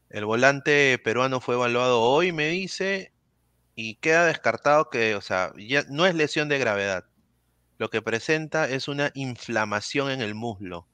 [0.09, 3.11] El volante peruano fue evaluado hoy, me dice,
[3.75, 7.05] y queda descartado que, o sea, ya no es lesión de gravedad.
[7.77, 10.87] Lo que presenta es una inflamación en el muslo.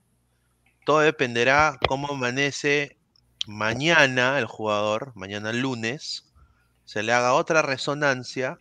[0.86, 2.98] Todo dependerá cómo amanece
[3.48, 6.34] mañana el jugador, mañana lunes,
[6.86, 8.60] se le haga otra resonancia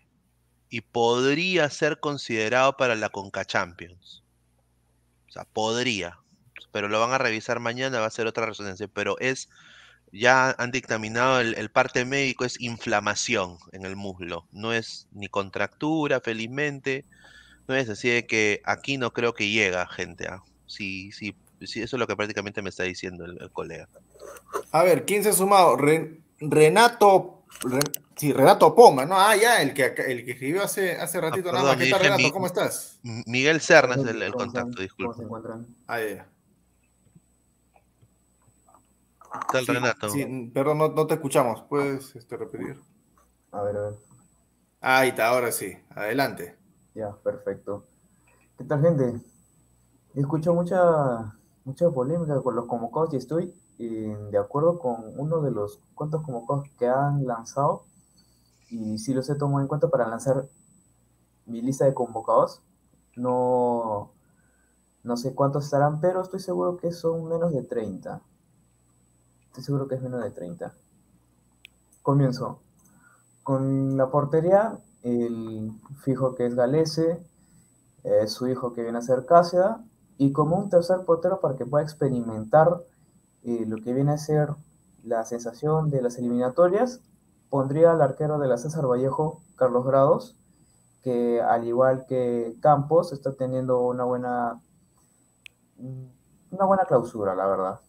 [0.69, 4.23] y podría ser considerado para la Conca Champions.
[5.29, 6.19] O sea, podría,
[6.73, 9.49] pero lo van a revisar mañana, va a ser otra resonancia, pero es,
[10.13, 15.29] ya han dictaminado el, el parte médico, es inflamación en el muslo, no es ni
[15.29, 17.07] contractura, felizmente,
[17.67, 20.43] no es así de que aquí no creo que llega gente, ¿ah?
[20.67, 23.89] sí, sí, sí, eso es lo que prácticamente me está diciendo el, el colega.
[24.71, 25.77] A ver, ¿quién se ha sumado?
[25.77, 29.19] Ren- Renato, Ren- sí, Renato Poma, ¿no?
[29.19, 31.77] Ah, ya, el que, acá- el que escribió hace, hace ratito Ah, nada más.
[31.79, 32.23] ¿Qué tal, Renato?
[32.23, 32.99] mi- ¿Cómo estás?
[33.03, 35.17] Miguel Serna es el, el contacto, ¿Cómo disculpe.
[35.17, 35.67] se encuentran?
[35.87, 36.29] Ah, ya, ya.
[39.19, 40.09] ¿Qué tal, Sí, Renato?
[40.09, 41.63] sí, perdón, no, no te escuchamos.
[41.63, 42.81] ¿Puedes este, repetir?
[43.53, 43.95] A ver, a ver.
[44.83, 45.73] Ahí está, ahora sí.
[45.91, 46.59] Adelante.
[46.95, 47.85] Ya, perfecto.
[48.59, 49.21] ¿Qué tal, gente?
[50.15, 51.35] Escucho mucha,
[51.65, 56.23] mucha polémica con los convocados y estoy eh, de acuerdo con uno de los cuantos
[56.23, 57.85] convocados que han lanzado
[58.71, 60.47] y sí los he tomado en cuenta para lanzar
[61.47, 62.63] mi lista de convocados.
[63.17, 64.13] No,
[65.05, 68.23] no sé cuántos estarán, pero estoy seguro que son menos de 30.
[69.53, 70.73] Estoy seguro que es menos de 30.
[72.01, 72.61] Comienzo.
[73.43, 77.23] Con la portería, el fijo que es Galese,
[78.03, 79.77] eh, su hijo que viene a ser Cáceres,
[80.17, 82.81] y como un tercer portero para que pueda experimentar
[83.45, 84.49] eh, lo que viene a ser
[85.05, 87.01] la sensación de las eliminatorias,
[87.51, 90.35] pondría al arquero de la César Vallejo, Carlos Grados,
[91.03, 94.63] que al igual que Campos está teniendo una buena
[95.77, 97.81] una buena clausura, la verdad.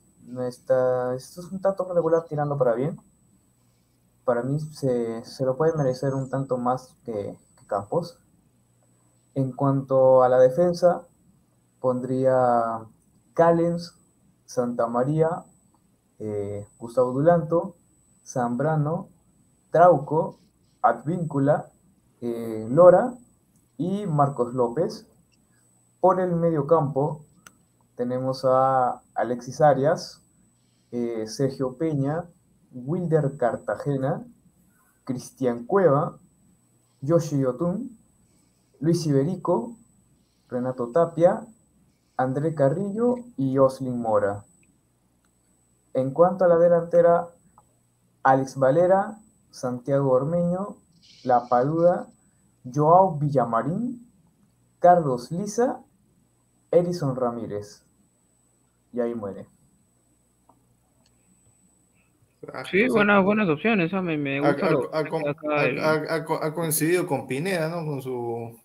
[0.47, 2.99] Está, esto es un tanto regular tirando para bien.
[4.25, 8.17] Para mí se, se lo puede merecer un tanto más que, que Campos.
[9.35, 11.01] En cuanto a la defensa,
[11.79, 12.85] pondría
[13.33, 13.93] Callens,
[14.45, 15.43] Santa María
[16.19, 17.75] eh, Gustavo Dulanto,
[18.25, 19.09] Zambrano,
[19.71, 20.39] Trauco,
[20.81, 21.69] Advíncula,
[22.21, 23.13] eh, Lora
[23.77, 25.05] y Marcos López.
[25.99, 27.21] Por el medio campo
[27.95, 30.21] tenemos a Alexis Arias,
[30.91, 32.25] eh, Sergio Peña,
[32.73, 34.25] Wilder Cartagena,
[35.03, 36.17] Cristian Cueva,
[37.01, 37.97] Yoshi Otun,
[38.79, 39.75] Luis Iberico,
[40.49, 41.45] Renato Tapia,
[42.17, 44.43] André Carrillo y Oslin Mora.
[45.93, 47.27] En cuanto a la delantera,
[48.23, 49.19] Alex Valera,
[49.51, 50.77] Santiago Ormeño,
[51.23, 52.07] La Paluda,
[52.63, 54.09] Joao Villamarín,
[54.79, 55.82] Carlos Liza,
[56.73, 57.83] Edison Ramírez.
[58.91, 59.45] Y ahí muere.
[62.69, 63.93] Sí, buenas, buenas opciones.
[63.93, 67.25] ah, Me, me Ha, gusta lo- ha- ha el- ha- ha- ha ha coincidido con
[67.25, 67.85] Pineda, ¿no?
[67.85, 68.59] Con su.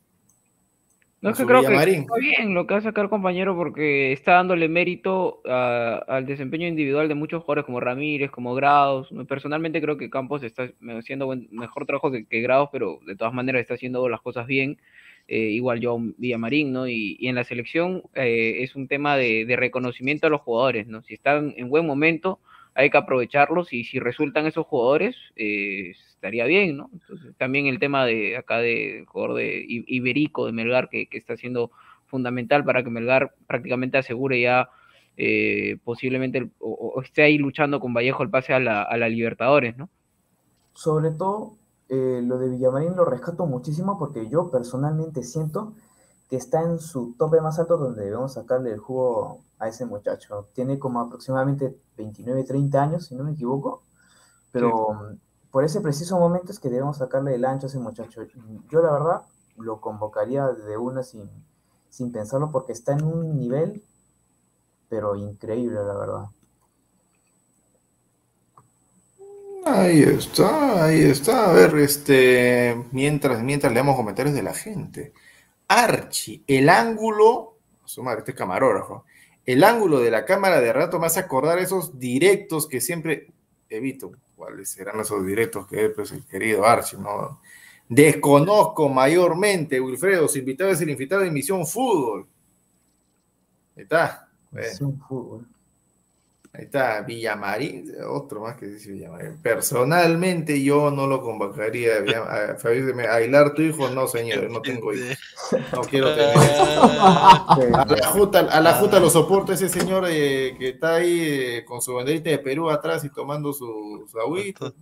[1.20, 4.34] No, es que creo que está bien lo que va a sacar compañero porque está
[4.34, 9.08] dándole mérito a- al desempeño individual de muchos jugadores como Ramírez, como Grados.
[9.28, 13.34] Personalmente creo que Campos está haciendo buen- mejor trabajo que, que Grados, pero de todas
[13.34, 14.78] maneras está haciendo las cosas bien.
[15.30, 16.88] Eh, igual yo Villamarín, ¿no?
[16.88, 21.02] Y, en la selección eh, es un tema de, reconocimiento a los jugadores, ¿no?
[21.02, 22.40] Si están en buen momento,
[22.74, 26.90] hay que aprovecharlos y si resultan esos jugadores, eh, estaría bien, ¿no?
[27.36, 31.72] También el tema de acá de jugador de Iberico, de Melgar, que, está siendo
[32.06, 34.70] fundamental para que Melgar prácticamente asegure ya
[35.84, 39.90] posiblemente o esté ahí luchando con Vallejo el pase a la, a la Libertadores, ¿no?
[40.72, 41.58] Sobre todo,
[41.88, 45.72] eh, lo de Villamarín lo rescato muchísimo porque yo personalmente siento
[46.28, 50.48] que está en su tope más alto donde debemos sacarle el jugo a ese muchacho.
[50.52, 53.82] Tiene como aproximadamente 29, 30 años, si no me equivoco,
[54.52, 55.16] pero
[55.50, 58.22] por ese preciso momento es que debemos sacarle el ancho a ese muchacho.
[58.68, 59.22] Yo la verdad
[59.56, 61.30] lo convocaría de una sin,
[61.88, 63.82] sin pensarlo porque está en un nivel,
[64.90, 66.24] pero increíble, la verdad.
[69.70, 71.50] Ahí está, ahí está.
[71.50, 72.76] A ver, este.
[72.90, 75.12] Mientras, mientras leemos comentarios de la gente.
[75.68, 77.56] Archie, el ángulo.
[77.84, 79.04] Su este camarógrafo.
[79.44, 83.28] El ángulo de la cámara de rato me hace acordar esos directos que siempre
[83.68, 84.12] evito.
[84.36, 86.98] ¿Cuáles serán esos directos que es pues, el querido Archie?
[86.98, 87.40] ¿no?
[87.88, 90.28] Desconozco mayormente, Wilfredo.
[90.28, 92.26] Su invitado es el invitado de Misión Fútbol.
[93.76, 94.28] Ahí está.
[94.80, 95.46] Un fútbol.
[96.58, 99.40] Ahí está, Villamarín, otro más que dice Villamarín.
[99.40, 101.98] Personalmente yo no lo convocaría.
[101.98, 105.16] A Fabio de Aguilar, tu hijo, no señor, no tengo hijos.
[105.72, 110.70] No quiero tener A la juta, a la juta lo soporta ese señor eh, que
[110.70, 114.72] está ahí eh, con su banderita de Perú atrás y tomando su, su agüita.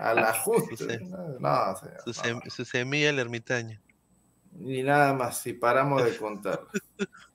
[0.00, 0.84] A la justa.
[1.00, 3.80] No, no, señor, Su, sem- su semilla el ermitaño.
[4.52, 6.60] Ni nada más, si paramos de contar.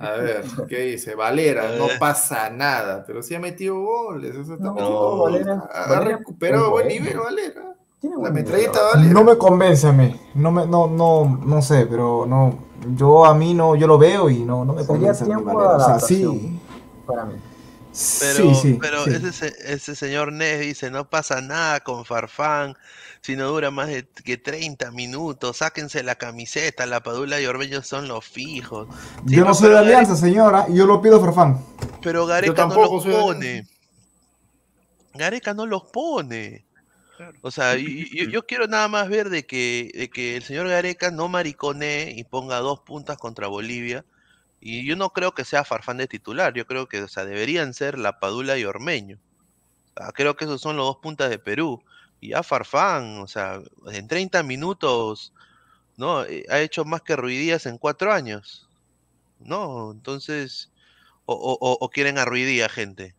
[0.00, 1.14] A ver, ¿qué dice?
[1.14, 4.34] Valera, no pasa nada, pero sí ha metido goles.
[4.34, 5.46] eso está No, goles.
[5.46, 7.74] Valera- ha Valera recuperado buen nivel, Valera.
[8.00, 8.88] Tiene La metralleta ¿no?
[8.94, 9.12] Valera.
[9.12, 10.18] No me convence a mí.
[10.34, 12.70] No me, no, no, no sé, pero no.
[12.96, 15.42] Yo a mí no, yo lo veo y no, no me Sería convence a mí
[15.44, 15.76] Valera.
[15.76, 16.58] O sea, sí.
[17.06, 17.34] Para mí.
[18.20, 18.78] Pero, sí, sí.
[18.80, 19.10] pero sí.
[19.10, 22.76] Ese, se- ese señor Nes dice, no pasa nada con Farfán,
[23.22, 27.82] si no dura más de que 30 minutos, sáquense la camiseta, la Padula y Orbeño
[27.82, 28.88] son los fijos.
[29.28, 31.64] Sí, yo no soy de Alianza, señora, y yo lo pido Farfán.
[32.02, 33.66] Pero Gareca no los pone.
[35.14, 36.64] Gareca no los pone.
[37.42, 40.68] O sea, y- yo, yo quiero nada más ver de que, de que el señor
[40.68, 44.04] Gareca no maricone y ponga dos puntas contra Bolivia.
[44.62, 46.54] Y yo no creo que sea Farfán de titular.
[46.54, 49.18] Yo creo que, o sea, deberían ser La Padula y Ormeño.
[49.94, 51.82] O sea, creo que esos son los dos puntas de Perú.
[52.20, 53.60] Y ya Farfán, o sea,
[53.92, 55.32] en 30 minutos,
[55.96, 56.24] ¿no?
[56.24, 58.66] Eh, Ha hecho más que Ruidías en cuatro años.
[59.42, 59.92] ¿No?
[59.92, 60.70] Entonces,
[61.24, 63.14] o, o- o- o quieren a Ruidías, gente.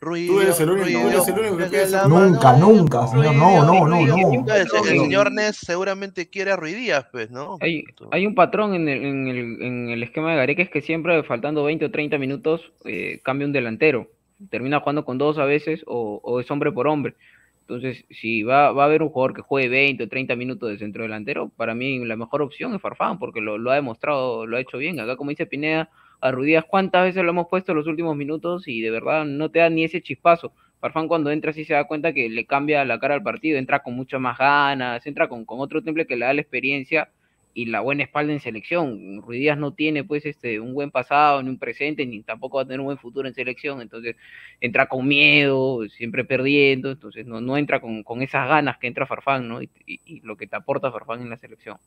[0.00, 2.02] Tú eres el único, tú eres el único que piensa.
[2.02, 3.36] la Nunca, nunca, señor.
[3.36, 4.32] No, no, no, no.
[4.34, 5.02] Entonces, el No.
[5.04, 7.56] señor Ness seguramente quiere a Ruidías, pues, ¿no?
[7.60, 10.82] Hay, hay un patrón en el, en, el, en el esquema de Gareca, es que
[10.82, 14.10] siempre faltando 20 o 30 minutos eh, cambia un delantero.
[14.50, 17.14] Termina jugando con dos a veces o, o es hombre por hombre.
[17.62, 20.78] Entonces, si va, va a haber un jugador que juegue 20 o 30 minutos de
[20.78, 24.56] centro delantero, para mí la mejor opción es Farfán, porque lo, lo ha demostrado, lo
[24.56, 24.98] ha hecho bien.
[25.00, 25.88] Acá, como dice Pineda,
[26.20, 28.68] a Ruidías, ¿cuántas veces lo hemos puesto en los últimos minutos?
[28.68, 30.52] Y de verdad no te da ni ese chispazo.
[30.80, 33.82] Farfán cuando entra sí se da cuenta que le cambia la cara al partido, entra
[33.82, 37.08] con muchas más ganas, entra con, con otro temple que le da la experiencia
[37.54, 39.22] y la buena espalda en selección.
[39.22, 42.66] Ruidías no tiene pues este un buen pasado, ni un presente, ni tampoco va a
[42.66, 44.16] tener un buen futuro en selección, entonces
[44.60, 49.06] entra con miedo, siempre perdiendo, entonces no, no entra con, con esas ganas que entra
[49.06, 49.62] Farfán, ¿no?
[49.62, 51.78] Y, y- y lo que te aporta Farfán en la selección.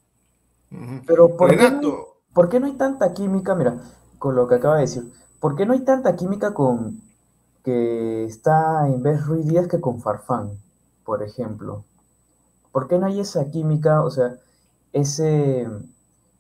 [1.08, 3.56] Pero ¿por qué, no, Renato, por qué no hay tanta química?
[3.56, 3.80] Mira,
[4.20, 5.04] con lo que acaba de decir,
[5.40, 7.00] ¿por qué no hay tanta química con
[7.64, 10.52] que está en vez Ruiz Díaz que con Farfán,
[11.06, 11.84] por ejemplo.
[12.72, 14.04] ¿Por qué no hay esa química?
[14.04, 14.38] O sea,
[14.96, 15.68] ese...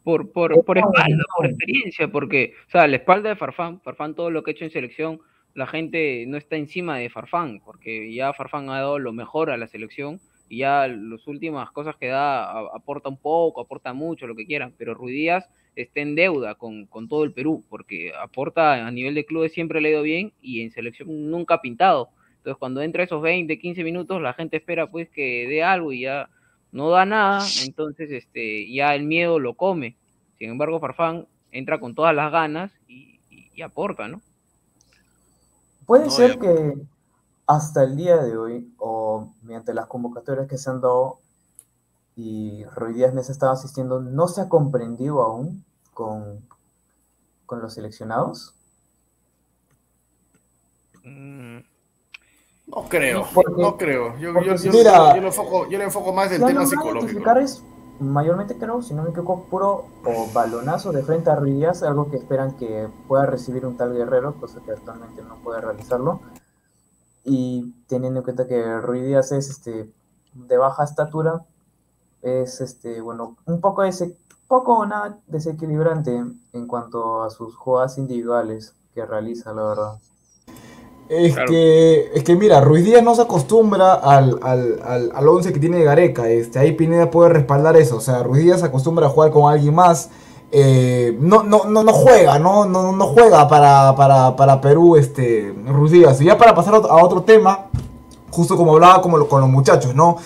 [0.03, 4.29] Por, por, por espalda, por experiencia, porque, o sea, la espalda de Farfán, Farfán todo
[4.29, 5.19] lo que ha hecho en selección,
[5.55, 9.57] la gente no está encima de Farfán, porque ya Farfán ha dado lo mejor a
[9.57, 14.35] la selección y ya las últimas cosas que da aporta un poco, aporta mucho, lo
[14.35, 18.91] que quieran, pero Ruiz Díaz está en deuda con, todo el Perú, porque aporta a
[18.91, 22.09] nivel de clubes siempre le ha ido bien y en selección nunca ha pintado.
[22.37, 26.01] Entonces cuando entra esos 20, 15 minutos, la gente espera pues que dé algo y
[26.01, 26.29] ya
[26.75, 29.95] no da nada, entonces este, ya el miedo lo come.
[30.37, 34.21] Sin embargo, Farfán entra con todas las ganas y, aporta, ¿no?
[35.85, 36.73] Puede ser que
[37.47, 41.19] hasta el día de hoy, o mediante las convocatorias que se han dado,
[42.17, 46.41] y Roy Díaz Mesa estaba asistiendo, no se ha comprendido aún con,
[47.45, 48.53] con los seleccionados.
[51.05, 51.59] Mm,
[52.67, 53.25] no creo,
[53.57, 54.17] no creo.
[54.17, 54.71] Yo, yo, yo,
[55.21, 57.23] lo enfoco, yo, le enfoco, más del tema psicológico.
[57.99, 62.17] mayormente creo, si no me equivoco, puro o balonazo de frente a Díaz, algo que
[62.17, 66.21] esperan que pueda recibir un tal guerrero, cosa que actualmente no puede realizarlo.
[67.23, 69.91] Y teniendo en cuenta que Ruiz es este,
[70.33, 71.45] de baja estatura,
[72.21, 74.17] es este, bueno, un poco ese,
[74.47, 76.23] poco o nada desequilibrante
[76.53, 79.99] en cuanto a sus jugadas individuales que realiza, la verdad.
[81.07, 85.53] Es, que, es que mira, Ruiz Díaz no se acostumbra al, al, al, al once
[85.53, 86.29] que tiene Gareca.
[86.29, 87.97] Este, ahí Pineda puede respaldar eso.
[87.97, 90.09] O sea, Ruiz Díaz se acostumbra a jugar con alguien más.
[90.51, 95.53] Eh, no, no, no, no juega, no, no, no juega para, para, para Perú este,
[95.67, 96.21] Ruiz Díaz.
[96.21, 97.67] Y ya para pasar a otro tema,
[98.31, 100.17] justo como hablaba como con los muchachos, ¿no?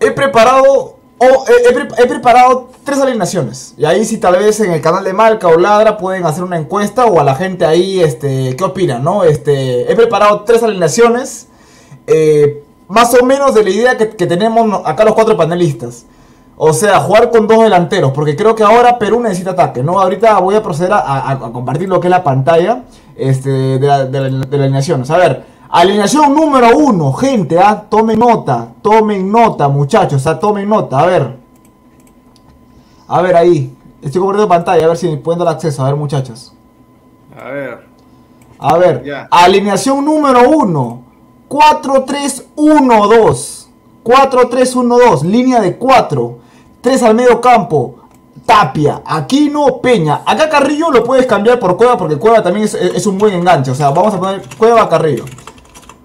[0.00, 3.74] He preparado, he, preparado tres alineaciones.
[3.76, 6.58] Y ahí si tal vez en el canal de Marca o Ladra pueden hacer una
[6.58, 9.24] encuesta o a la gente ahí, este, ¿qué opinan, no?
[9.24, 11.48] Este, he preparado tres alineaciones.
[12.06, 16.06] Eh, más o menos de la idea que, tenemos acá los cuatro panelistas.
[16.56, 19.98] O sea, jugar con dos delanteros, porque creo que ahora Perú necesita ataque, ¿no?
[20.00, 22.84] Ahorita voy a proceder a, compartir lo que es la pantalla
[23.16, 25.02] este, de, la, alineación.
[25.08, 27.86] a ver, alineación número uno, gente, ¿ah?
[27.88, 30.38] Tomen nota, tomen nota, muchachos, ¿ah?
[30.38, 31.36] Tomen nota, a ver.
[33.08, 33.74] A ver, ahí.
[34.02, 36.52] Estoy compartiendo pantalla, a ver si me pueden dar acceso, a ver, muchachos.
[37.38, 37.86] A ver.
[38.58, 41.02] A ver, alineación número uno,
[41.48, 43.64] 4-3-1-2.
[44.04, 46.38] 4-3-1-2, línea de 4.
[46.80, 47.96] Tres al medio campo.
[48.44, 50.22] Tapia, Aquino, Peña.
[50.26, 53.70] Acá Carrillo lo puedes cambiar por Cueva porque Cueva también es, un buen enganche.
[53.70, 55.24] O sea, vamos a poner Cueva Carrillo.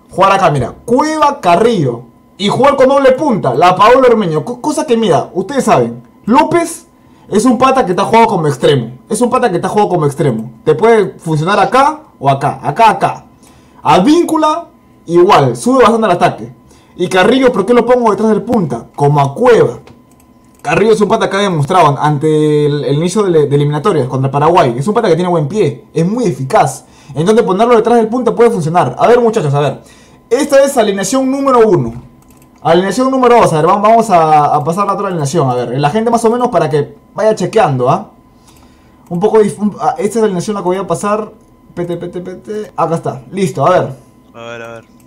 [0.09, 0.73] Jugar acá, mira.
[0.85, 2.03] Cueva Carrillo.
[2.37, 3.53] Y jugar con doble punta.
[3.53, 4.43] La Paolo Hermeño.
[4.45, 6.01] Cosa que, mira, ustedes saben.
[6.25, 6.87] López
[7.29, 8.97] es un pata que está jugado como extremo.
[9.09, 10.51] Es un pata que está jugado como extremo.
[10.63, 12.59] Te puede funcionar acá o acá.
[12.63, 13.25] Acá, acá.
[13.83, 14.67] Advíncula,
[15.05, 15.55] igual.
[15.55, 16.53] Sube bastante al ataque.
[16.95, 18.87] Y Carrillo, ¿por qué lo pongo detrás del punta?
[18.95, 19.79] Como a Cueva.
[20.61, 24.75] Carrillo es un pata que ha demostrado ante el, inicio de, eliminatorias contra Paraguay.
[24.77, 26.85] Es un pata que tiene buen pie, es muy eficaz.
[27.15, 28.95] Entonces ponerlo detrás del punto puede funcionar.
[28.97, 29.81] A ver muchachos, a ver.
[30.29, 32.09] Esta es alineación número uno.
[32.61, 35.49] Alineación número dos, a ver, vamos a, pasar la otra alineación.
[35.49, 38.11] A ver, la gente más o menos para que vaya chequeando, ¿ah?
[39.09, 39.39] Un poco...
[39.79, 41.31] Ah, esta es la alineación la que voy a pasar.
[41.73, 42.71] Pete, pete, pete.
[42.75, 43.95] Acá está, listo, a ver.
[44.33, 44.99] A ver, a ver.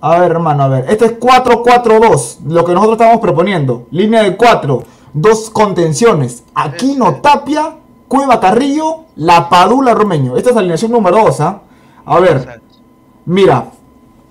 [0.00, 0.84] A ver, hermano, a ver.
[0.88, 3.86] Este es 4-4-2, lo que nosotros estamos proponiendo.
[3.90, 4.82] Línea de 4,
[5.12, 6.44] dos contenciones.
[6.54, 7.78] Aquino Tapia,
[8.08, 10.36] Cueva Carrillo, La Padula Romeño.
[10.36, 11.60] Esta es la alineación número 2, ¿ah?
[12.06, 12.62] A ver,
[13.26, 13.66] mira,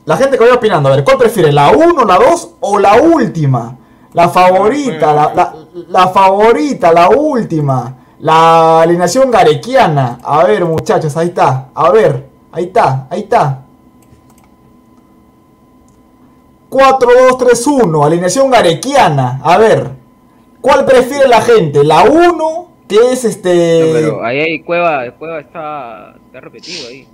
[0.05, 1.51] la gente que vaya opinando, a ver, ¿cuál prefiere?
[1.51, 3.77] ¿La 1, la 2 o la última?
[4.13, 5.53] La favorita, la,
[5.89, 7.95] la favorita, la última.
[8.19, 10.17] La alineación garequiana.
[10.23, 11.69] A ver, muchachos, ahí está.
[11.75, 13.63] A ver, ahí está, ahí está.
[16.69, 19.39] 4-2-3-1, alineación garequiana.
[19.43, 19.91] A ver,
[20.61, 21.83] ¿cuál prefiere la gente?
[21.83, 23.91] ¿La 1, que es este.
[23.93, 27.07] pero ahí hay Cueva, Cueva está, está repetido ahí.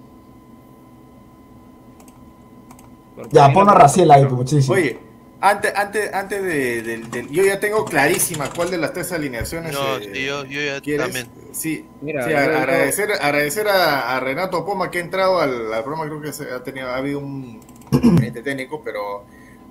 [3.32, 4.76] ya, pon a Raciel ahí, muchísimo.
[4.76, 5.00] Oye,
[5.42, 9.74] antes, antes, antes de, Yo ya tengo clarísima cuál de las tres alineaciones.
[9.74, 11.28] No, eh, yo, yo ya también.
[11.52, 16.06] Sí, Mira, agradecer, agradecer a, Renato Poma que ha entrado al, al programa.
[16.06, 17.60] Creo que ha, tenido, ha habido un
[18.44, 19.26] técnico, pero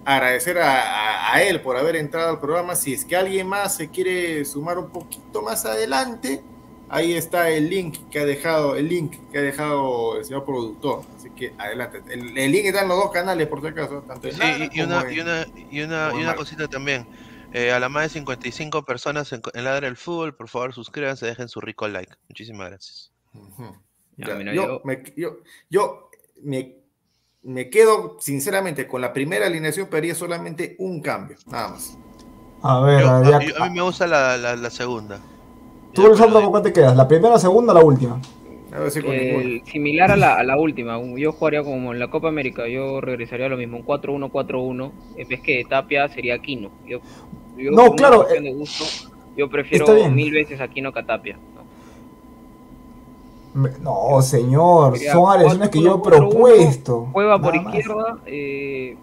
[0.04, 2.74] agradecer a, él por haber entrado al programa.
[2.74, 6.42] Si es que alguien más se quiere sumar un poquito más adelante,
[6.88, 11.02] ahí está el link que ha dejado, el link que ha dejado el señor productor.
[11.16, 12.02] Así que adelante.
[12.10, 14.02] El, link está en los dos canales, por si acaso.
[14.02, 14.38] Tanto sí,
[14.72, 17.06] y, una, y, una, y, una, y una cosita también.
[17.54, 21.26] Eh, a la más de 55 personas en, en Ladra del Fútbol, por favor suscríbanse,
[21.26, 22.14] dejen su rico like.
[22.28, 23.12] Muchísimas gracias.
[24.16, 25.38] yo, me, yo,
[25.68, 26.10] yo
[26.42, 26.81] me
[27.44, 31.98] me quedo sinceramente con la primera alineación, pero haría solamente un cambio, nada más.
[32.62, 35.20] A ver, Yo- a mí, a mí me gusta la, la- la segunda.
[35.92, 36.96] tú, Lisandro, ¿con cuál te quedas?
[36.96, 38.20] ¿La primera, la segunda o la última?
[38.72, 39.66] A ver si con El- ninguno.
[39.66, 43.46] similar a la, a la última, yo jugaría como en la Copa América, yo regresaría
[43.46, 46.70] a lo mismo, un 4-1-4-1, en vez que de Tapia sería Aquino.
[46.86, 47.00] Yo,
[47.58, 48.84] yo No, claro, eh, de gusto,
[49.36, 51.38] yo prefiero mil veces Aquino que a Tapia.
[53.54, 54.22] ¿No?
[54.22, 57.08] Señor, Sería son alineaciones que yo he 4-1-4-1, propuesto.
[57.12, 58.96] Cueva por izquierda, eh,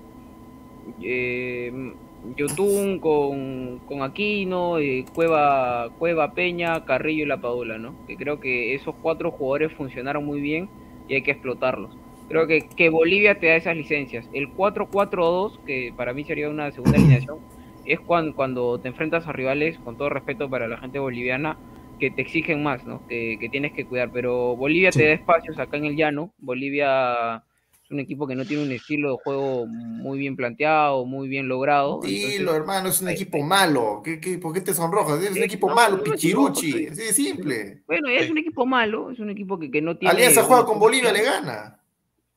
[1.02, 1.94] eh,
[2.36, 7.94] Yotun con, con Aquino, eh, Cueva, Cueva Peña, Carrillo y La Padula, ¿no?
[8.08, 10.70] Que creo que esos cuatro jugadores funcionaron muy bien
[11.08, 11.96] y hay que explotarlos.
[12.28, 14.30] Creo que, que Bolivia te da esas licencias.
[14.34, 17.40] El 4-4-2, que para mí sería una segunda alineación,
[17.86, 21.58] es cuando, cuando te enfrentas a rivales, con todo respeto para la gente boliviana,
[22.00, 23.06] que te exigen más, ¿no?
[23.08, 24.10] Que, que tienes que cuidar.
[24.12, 25.00] Pero Bolivia Sí.
[25.00, 26.34] te da espacios acá en el llano.
[26.38, 27.44] Bolivia
[27.84, 31.48] es un equipo que no tiene un estilo de juego muy bien planteado, muy bien
[31.48, 32.00] logrado.
[32.02, 34.02] Dilo, hermano, es un equipo malo.
[34.04, 35.22] ¿Qué, qué, por qué te sonrojas?
[35.24, 36.72] Es un Sí, equipo no, malo, no, pichiruchi.
[36.86, 37.82] no, de simple.
[37.88, 40.14] Bueno, es un equipo malo, es un equipo que, que no tiene...
[40.16, 41.80] Alianza juega con Bolivia, le gana.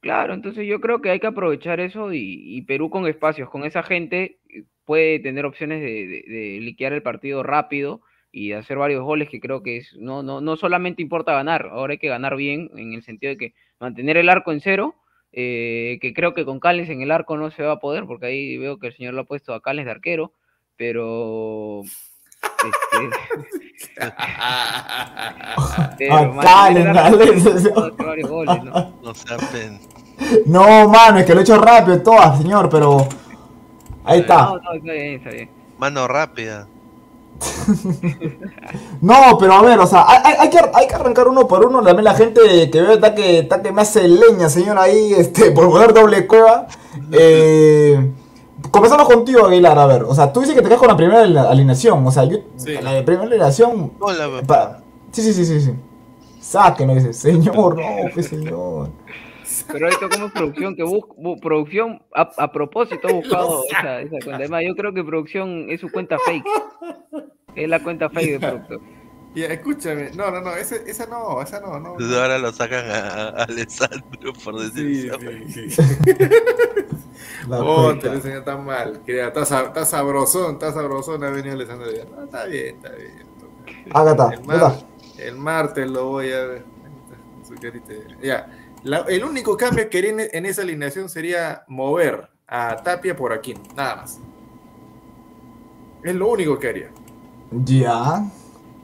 [0.00, 3.64] Claro, entonces yo creo que hay que aprovechar eso y, y Perú con espacios, con
[3.64, 8.00] esa gente, eh, puede tener opciones de, de- de liquidar el partido rápido
[8.32, 11.68] y de hacer varios goles que creo que es, no, no, no solamente importa ganar,
[11.70, 14.94] ahora hay que ganar bien en el sentido de que mantener el arco en cero,
[15.32, 18.26] eh, que creo que con Cales en el arco no se va a poder, porque
[18.26, 20.32] ahí veo que el señor lo ha puesto a Cales de arquero,
[20.76, 21.82] pero...
[21.82, 23.10] este,
[25.98, 28.98] pero Cales, goles, ¿no?
[30.46, 33.08] No mano, es que lo he hecho rápido todas, señor, pero.
[34.04, 34.36] Ahí No, está.
[34.62, 35.50] no, está bien, está bien.
[35.78, 36.68] Mano rápida.
[39.00, 41.82] No, pero a ver, o sea, hay, que, hay que arrancar uno por uno.
[41.82, 45.50] También la gente que veo está que, está que me hace leña, señor, ahí, este,
[45.50, 46.66] por poner doble cueva.
[47.10, 48.10] Eh,
[48.70, 50.04] comenzamos contigo, Aguilar, a ver.
[50.04, 52.06] O sea, tú dices que te quedas con la primera aline- alineación.
[52.06, 52.72] O sea, yo, Sí.
[52.80, 53.92] la primera alineación.
[53.98, 54.78] Hola, pa-
[55.10, 55.72] sí, sí, sí, sí, sí.
[56.40, 57.12] Sáquenlo, dice.
[57.12, 57.82] Señor, no,
[58.14, 58.90] pues señor.
[59.70, 64.10] Pero ahorita como es producción que busca, producción a, a propósito ha buscado esa, esa
[64.10, 64.36] cuenta.
[64.36, 66.44] Además, yo creo que producción es su cuenta fake.
[67.54, 68.80] Es la cuenta fake de producción.
[69.34, 70.10] Ya, escúchame.
[70.14, 71.92] No, no, no, ese- esa no, esa no, no.
[71.92, 72.98] Entonces ahora lo sacan a,
[73.28, 75.18] a Alessandro por decir Sí, eso.
[75.48, 75.82] sí, sí.
[77.48, 78.02] La Oh, cuenta.
[78.02, 79.00] te lo enseñé tan mal.
[79.06, 81.24] Está, sab- está sabrosón, está sabrosón.
[81.24, 81.86] Ha venido Alessandro.
[82.14, 83.26] No, está bien, está bien.
[83.92, 84.72] Acá está, El, mar-
[85.18, 86.64] el martes lo voy a ver.
[88.22, 88.46] Ya.
[88.82, 93.32] La- el único cambio que haría en, en esa alineación sería mover a Tapia por
[93.32, 94.20] aquí, nada más.
[96.02, 96.90] Es lo único que haría.
[97.50, 98.24] Ya.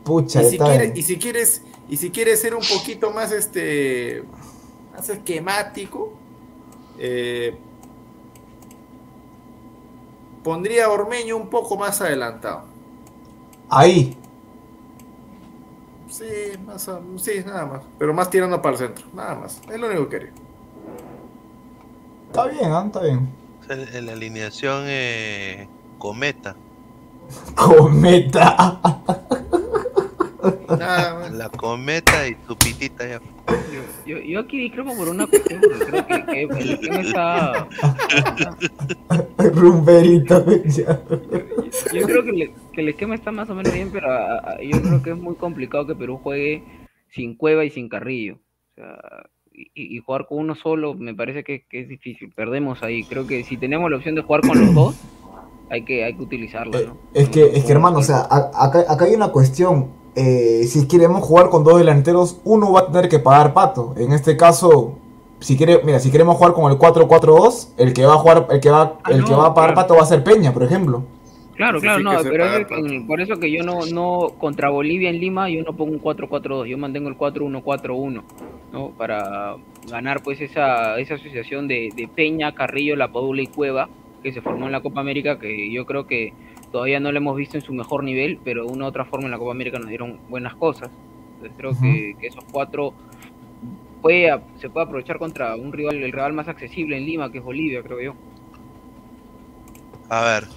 [0.04, 4.22] Pucha, Y si, quieres, y si quieres, y si quieres ser un poquito más este
[4.92, 6.24] más esquemático,
[6.96, 7.64] eh,
[10.42, 12.64] pondría a Ormeño un poco más adelantado.
[13.68, 14.16] Ahí.
[16.18, 17.82] Sí, más a- sí, nada más.
[17.98, 19.60] Pero más tirando para el centro, nada más.
[19.70, 20.32] Es lo único que haría.
[22.26, 22.84] Está bien, ¿ah?
[22.86, 23.28] Está bien.
[23.68, 25.68] En, en la alineación eh,
[25.98, 26.56] Cometa.
[27.54, 28.80] Cometa.
[30.68, 31.32] Nada más.
[31.32, 33.20] La Cometa y tu pitita ya.
[33.48, 37.68] Yo, yo, yo aquí discrepo por una cuestión, porque creo que, que el esquema está.
[39.38, 40.44] Rumberito.
[40.66, 41.00] ya.
[41.92, 44.62] Yo creo que, le- que el esquema está más o menos bien, pero a- a-
[44.62, 46.62] yo creo que es muy complicado que Perú juegue
[47.14, 48.34] sin Cueva y sin Carrillo.
[48.72, 48.98] O sea,
[49.52, 52.32] y, y jugar con uno solo me parece que, que es difícil.
[52.34, 53.04] Perdemos ahí.
[53.04, 54.96] Creo que si tenemos la opción de jugar con los dos,
[55.70, 56.78] hay que, hay que utilizarlo.
[56.78, 56.96] Eh, ¿no?
[57.14, 59.96] Es que, es que hermano, o sea, acá, acá hay una cuestión.
[60.20, 63.94] Eh, si queremos jugar con dos delanteros, uno va a tener que pagar pato.
[63.96, 64.98] En este caso,
[65.38, 68.58] si quiere, mira, si queremos jugar con el 4-4-2, el que va a jugar, el
[68.58, 69.86] que va, Ah, el que no, va a pagar claro.
[69.86, 71.04] pato va a ser Peña, por ejemplo.
[71.54, 74.30] Claro, Sí, claro, sí, no, que pero es el por eso que yo no, no,
[74.38, 78.22] contra Bolivia en Lima, yo no pongo un 4-4-2, yo mantengo el 4-1-4-1,
[78.72, 78.88] ¿no?
[78.98, 79.54] Para
[79.88, 83.88] ganar pues esa, esa asociación de, de Peña, Carrillo, La Padula y Cueva,
[84.22, 86.32] que se formó en la Copa América, que yo creo que
[86.72, 89.26] todavía no lo hemos visto en su mejor nivel, pero de una u otra forma
[89.26, 90.90] en la Copa América nos dieron buenas cosas.
[91.34, 92.94] Entonces creo que, que esos cuatro
[94.02, 97.44] puede, se puede aprovechar contra un rival, el rival más accesible en Lima, que es
[97.44, 98.14] Bolivia, creo yo.
[100.08, 100.48] A ver,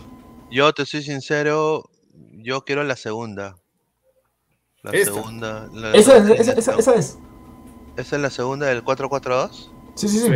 [0.49, 1.89] yo te soy sincero,
[2.33, 3.57] yo quiero la segunda.
[4.81, 5.13] La Esta.
[5.13, 5.67] segunda.
[5.73, 7.19] la- Esa es, esa, esa- es.
[7.97, 9.69] ¿Esa es la segunda del 4-4-2?
[9.95, 10.27] Sí, sí, sí.
[10.27, 10.33] Sí.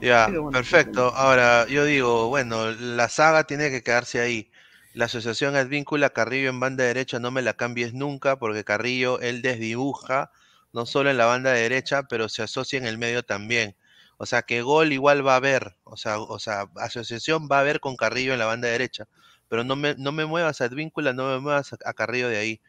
[0.00, 1.12] Ya, perfecto.
[1.14, 4.50] Ahora, yo digo, bueno, la saga tiene que quedarse ahí.
[4.94, 9.40] La asociación Advíncula Carrillo en banda derecha no me la cambies nunca, porque Carrillo él
[9.40, 10.30] desdibuja,
[10.72, 13.74] no solo en la banda derecha, pero se asocia en el medio también.
[14.18, 17.60] O sea, que gol igual va a haber, o sea, o sea, asociación va a
[17.60, 19.08] haber con Carrillo en la banda derecha,
[19.48, 22.36] pero no me, no me muevas a Advíncula, no me muevas a, a Carrillo de
[22.36, 22.60] ahí.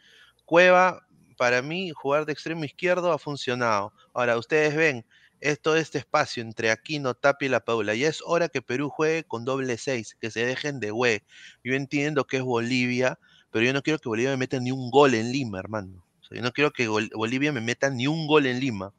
[0.46, 1.06] Cueva,
[1.38, 3.94] para mí, jugar de extremo izquierdo ha funcionado.
[4.14, 5.06] Ahora, ustedes ven,
[5.44, 7.96] es todo este espacio entre Aquino, Tapia y La Paula.
[7.96, 11.22] Ya es hora que Perú juegue con doble seis, que se dejen de güey.
[11.64, 13.20] Yo entiendo que es Bolivia,
[13.52, 16.06] pero yo no quiero que Bolivia me meta ni un gol en Lima, hermano.
[16.32, 18.94] Yo no quiero que Bol- Bolivia me meta ni un gol en Lima.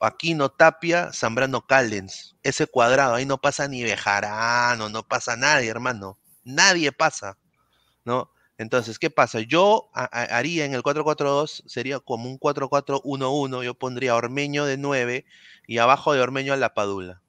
[0.00, 2.36] Aquino, Tapia, Zambrano, Callens.
[2.42, 6.18] Ese cuadrado, ahí no pasa ni Bejarano, no pasa nadie, hermano.
[6.44, 7.38] Nadie pasa,
[8.04, 8.30] ¿no?
[8.58, 9.40] Entonces, ¿qué pasa?
[9.40, 15.26] Yo haría en el 4-4-2, sería como un 4-4-1-1, yo pondría a Ormeño de 9
[15.66, 17.20] y abajo de Ormeño a La Padula,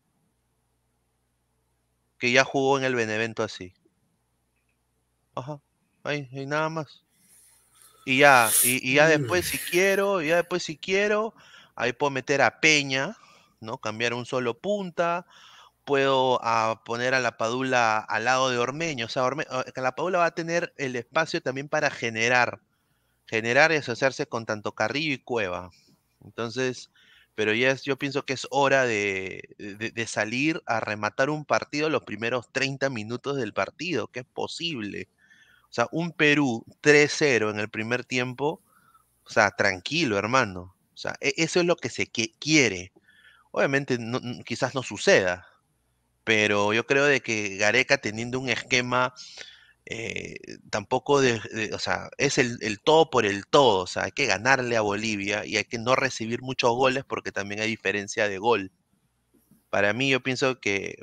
[2.18, 3.74] que ya jugó en el Benevento así.
[5.36, 5.60] Ajá,
[6.04, 7.04] ahí, ahí nada más.
[8.06, 11.34] Y ya, y, y ya después si quiero, ya después si quiero,
[11.76, 13.18] ahí puedo meter a Peña,
[13.60, 13.80] ¿no?
[13.80, 15.26] Cambiar un solo punta,
[15.88, 20.19] puedo ah, poner a la Padula al lado de Ormeño, o sea, Orme- la Padula
[20.19, 22.59] va a tener el espacio también para generar,
[23.27, 25.72] generar y asociarse con tanto Carrillo y Cueva.
[26.26, 26.91] Entonces,
[27.35, 29.43] pero ya es, yo pienso que es hora de,
[30.07, 35.07] salir a rematar un partido los primeros 30 minutos del partido, que es posible.
[35.69, 38.61] O sea, un Perú 3-0 en el primer tiempo,
[39.26, 40.76] o sea, tranquilo, hermano.
[40.93, 42.93] O sea, e- eso es lo que se quiere.
[43.51, 43.97] Obviamente
[44.45, 45.47] quizás no suceda,
[46.28, 49.14] pero yo creo de que Gareca teniendo un esquema
[49.86, 50.36] eh,
[50.70, 51.40] tampoco de,
[51.74, 55.45] o sea, es el, todo por el todo, o sea, hay que ganarle a Bolivia
[55.45, 58.74] y hay que no recibir muchos goles porque también hay diferencia de gol.
[59.70, 60.98] Para mí yo pienso que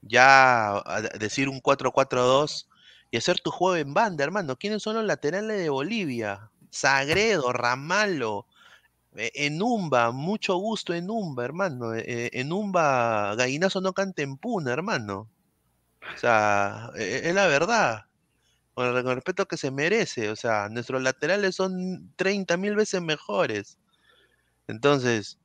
[0.00, 0.80] ya
[1.18, 2.68] decir un 4-4-2
[3.10, 6.52] y hacer tu juego en banda, hermano, ¿quiénes son los laterales de Bolivia?
[6.70, 8.46] Sagredo, Ramalo,
[9.16, 11.94] Enumba, mucho gusto Enumba, hermano.
[11.94, 15.28] eh, eh, Enumba, gallinazo no canta en puna, hermano.
[16.14, 18.02] O sea, e- e- es la verdad.
[18.74, 20.30] Con el respeto que se merece.
[20.30, 23.78] O sea, nuestros laterales son 30 mil veces mejores.
[24.68, 25.38] Entonces,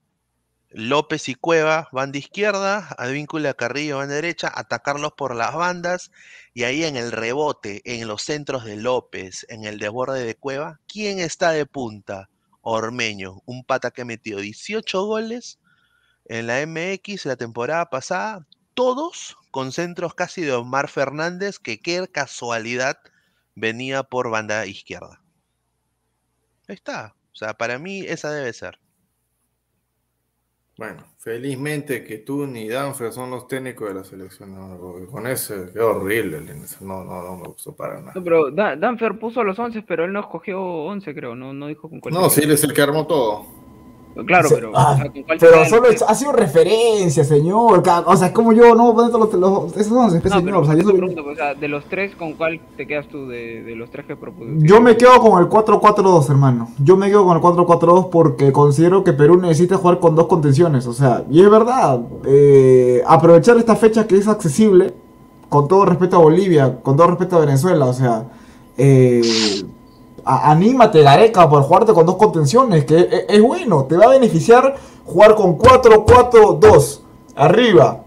[0.69, 6.11] López y Cueva van de izquierda, Advíncula Carrillo van de derecha, atacarlos por las bandas
[6.53, 10.79] y ahí en el rebote, en los centros de López, en el desborde de Cueva,
[10.87, 12.29] ¿quién está de punta?
[12.65, 15.59] Ormeño, un pata que metió 18 goles
[16.25, 22.07] en la MX la temporada pasada, todos con centros casi de Omar Fernández, que qué
[22.11, 22.97] casualidad
[23.53, 25.21] venía por banda izquierda.
[26.67, 27.15] Ahí está.
[27.31, 28.79] O sea, para mí esa debe ser.
[30.77, 34.53] Bueno, felizmente que tú ni Danfer son los técnicos de la selección.
[34.53, 36.41] no, porque con ese, qué horrible.
[36.81, 38.11] No, no, no me gustó para nada.
[38.13, 41.67] No, pero Da- Danfer puso los 11, pero él no escogió 11, creo, no, no
[41.67, 42.13] dijo con cuál.
[42.13, 42.49] No, sí, quedó.
[42.49, 43.45] él es el que armó todo.
[44.25, 44.71] Claro, pero.
[44.73, 47.83] ah, o sea, ¿con cuál se pero solo ha sido referencia, señor.
[48.05, 50.55] O sea, es como yo no todos los, los- esos 11, pues, No, señor.
[50.57, 53.07] O sea, yo, soy- pregunto, pues, o sea, de los tres, ¿con cuál te quedas
[53.07, 54.51] tú de, de los tres que propuse?
[54.59, 56.69] yo me quedo con el 4-4-2, hermano.
[56.79, 60.87] Yo me quedo con el 4-4-2 porque considero que Perú necesita jugar con dos contenciones.
[60.87, 61.99] O sea, y es verdad.
[62.25, 64.93] eh, aprovechar esta fecha que es accesible,
[65.49, 67.85] con todo respeto a Bolivia, con todo respeto a Venezuela.
[67.85, 68.25] O sea,
[68.77, 69.21] eh,
[70.25, 74.75] anímate, Gareca, por jugarte con dos contenciones, que e- es, bueno, te va a beneficiar
[75.05, 77.01] jugar con 4-4-2.
[77.35, 78.01] Arriba,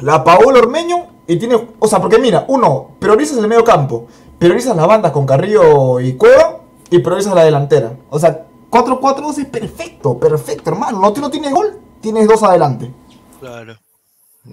[0.00, 4.06] la Paola Ormeño y tiene, o sea, porque mira, uno, priorizas el medio campo,
[4.38, 6.60] priorizas las bandas con Carrillo y Cueva
[6.90, 7.96] y priorizas la delantera.
[8.10, 11.00] O sea, 4-4-2 es perfecto, perfecto, hermano.
[11.00, 12.92] No, no tienes gol, tienes dos adelante.
[13.40, 13.74] Claro.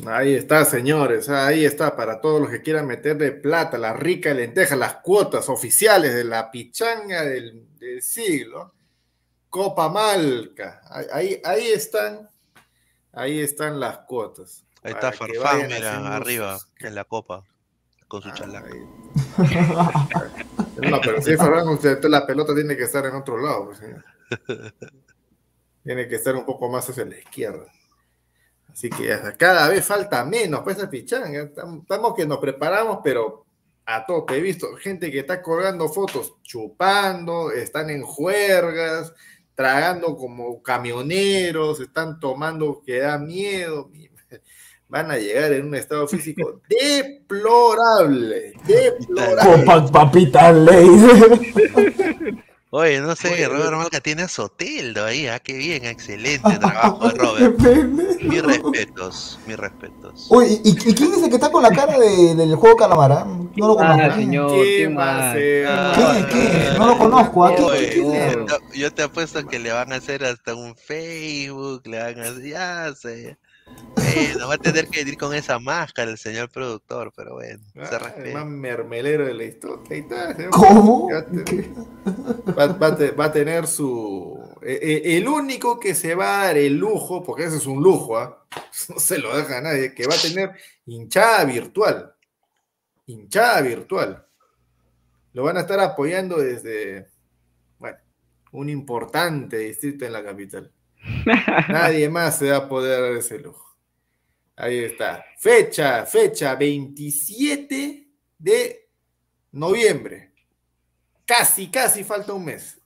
[0.05, 1.29] Ahí está, señores.
[1.29, 6.13] Ahí está para todos los que quieran meterle plata, la rica lenteja, las cuotas oficiales
[6.13, 8.73] de la pichanga del, del siglo.
[9.49, 10.81] Copa Malca.
[11.11, 12.29] Ahí, ahí, están.
[13.13, 14.65] Ahí están las cuotas.
[14.83, 17.43] Ahí está Farfán, mira, arriba, en la copa,
[18.07, 18.69] con su Ah, chalaca.
[20.77, 23.67] No, pero si es Farfán, usted, la pelota tiene que estar en otro lado.
[23.67, 23.79] pues.
[25.85, 27.65] Tiene que estar un poco más hacia la izquierda.
[28.75, 31.43] Así que cada vez falta menos para esa pichanga.
[31.43, 33.45] Estamos que nos preparamos, pero
[33.85, 34.35] a tope.
[34.35, 39.13] He visto gente que está colgando fotos chupando, están en juergas,
[39.53, 43.89] tragando como camioneros, están tomando que da miedo.
[44.89, 49.65] Van a llegar en un estado físico deplorable, deplorable.
[49.65, 50.89] Copa papita ley.
[52.77, 57.09] Oye, no sé, Oye, Robert Malca tiene a Soteldo ahí, ah, qué bien, excelente trabajo,
[57.09, 57.57] Robert.
[58.21, 60.27] Mis respetos, mis respetos.
[60.29, 63.23] Uy, ¿y, y quién es el que está con la cara de- del juego Calamara?
[63.55, 64.01] No lo conozco.
[64.03, 64.89] Ah, señor, ¿Qué.
[65.95, 66.25] ¿Qué?
[66.33, 66.77] ¿Qué?
[66.77, 67.45] No lo conozco.
[67.45, 68.33] ¿a qué- Oye, quién es?
[68.35, 72.19] yo te- yo te apuesto que le van a hacer hasta un Facebook, le van
[72.19, 73.37] a hacer, ya sé.
[73.95, 77.79] Bueno, va a tener que ir con esa máscara el señor productor, pero bueno, se
[77.81, 78.37] Ah, el respeta.
[78.39, 79.83] más mermelero de la historia.
[79.89, 80.51] Ahí está, señor.
[80.51, 81.09] ¿Cómo?
[81.11, 81.69] Va a tener-
[82.57, 84.39] Va, va a te- va a tener su.
[84.61, 87.81] eh, eh, el único que se va a dar el lujo, porque ese es un
[87.83, 88.45] lujo, ¿ah?
[88.89, 90.51] no se lo deja a nadie, que va a tener
[90.85, 92.13] hinchada virtual.
[93.07, 94.25] Hinchada virtual.
[95.33, 97.07] Lo van a estar apoyando desde,
[97.79, 97.97] bueno,
[98.51, 100.71] un importante distrito en la capital.
[101.69, 103.64] Nadie más se va a poder dar ese lujo.
[104.57, 105.23] Ahí está.
[105.37, 108.07] Fecha, fecha 27
[108.37, 108.89] de
[109.51, 110.31] noviembre.
[111.25, 112.79] Casi, casi falta un mes.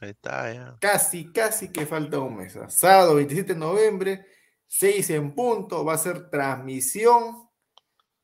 [0.00, 0.76] Ahí está, ya.
[0.80, 2.58] Casi, casi que falta un mes.
[2.68, 4.26] Sábado 27 de noviembre,
[4.66, 5.84] 6 en punto.
[5.84, 7.48] Va a ser transmisión.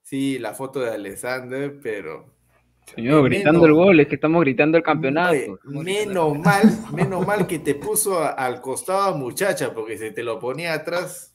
[0.02, 2.34] Sí, la foto de Alexander, pero.
[2.92, 5.30] Señor, gritando el gol, es que estamos gritando el campeonato.
[5.32, 10.10] Oye, menos mal, menos mal que te puso a- al costado a muchacha, porque si
[10.12, 11.29] te lo ponía atrás.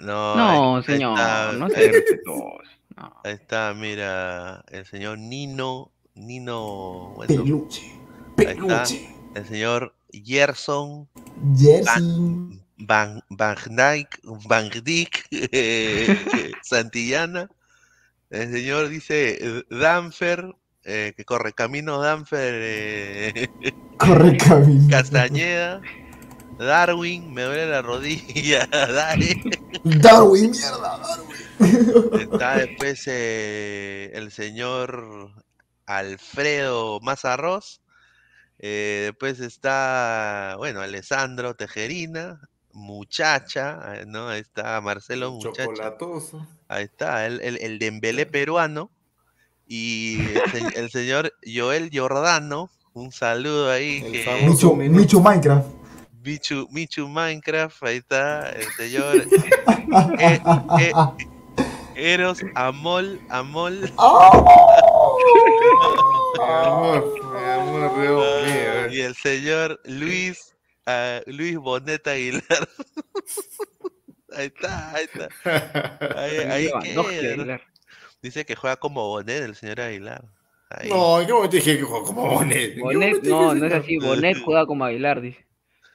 [0.00, 2.70] No, No, ahí- ahí señor, está, no sea irrespetuoso.
[3.24, 7.82] Ahí está, mira, el señor Nino, Nino, bueno, Peluche.
[8.38, 8.54] ahí está,
[8.84, 9.14] Peluche.
[9.34, 11.08] el señor Gerson
[11.56, 12.02] Jersey.
[12.80, 16.06] Van, Van Dijk, Van Dijk, eh,
[16.62, 17.48] Santillana,
[18.30, 20.54] el señor dice Danfer,
[20.84, 23.48] eh, que corre camino Danfer, eh,
[23.96, 24.88] Corre camino.
[24.90, 25.80] Castañeda,
[26.58, 29.40] Darwin, me duele la rodilla, dale.
[29.84, 32.20] Darwin, mierda, Darwin.
[32.32, 35.30] Está después eh, el señor
[35.86, 37.80] Alfredo Mazarros.
[38.58, 42.40] eh, después está, bueno, Alessandro Tejerina,
[42.72, 44.28] muchacha, eh, ¿no?
[44.28, 45.64] Ahí está Marcelo Muchacha.
[45.64, 46.46] Chocolatoso.
[46.68, 48.90] Ahí está, el, el, el Dembélé peruano.
[49.70, 52.70] Y el, se- el señor Joel Giordano.
[52.94, 54.02] Un saludo ahí.
[54.04, 55.66] El que- famoso Michu, Michu Minecraft.
[56.24, 59.16] Michu, Michu Minecraft, ahí está, el señor
[60.18, 60.40] eh,
[60.80, 60.92] eh,
[61.94, 63.80] Eros Amol, Amol.
[66.38, 68.46] Mi amor, mi amor, Dios mío.
[68.46, 68.88] eh.
[68.92, 70.54] Y el señor Luis,
[70.86, 72.42] ah, Luis Boneta Aguilar.
[74.36, 75.28] ahí está, ahí está.
[76.16, 76.70] Ahí, ahí.
[78.22, 80.24] Dice que juega como Bonet el señor Aguilar.
[80.70, 80.88] Ahí.
[80.90, 82.70] No, yo me dije que como Bonet.
[82.70, 83.98] ¿En qué Bonet, no, no es así.
[83.98, 85.44] Bonet juega como Aguilar, dice.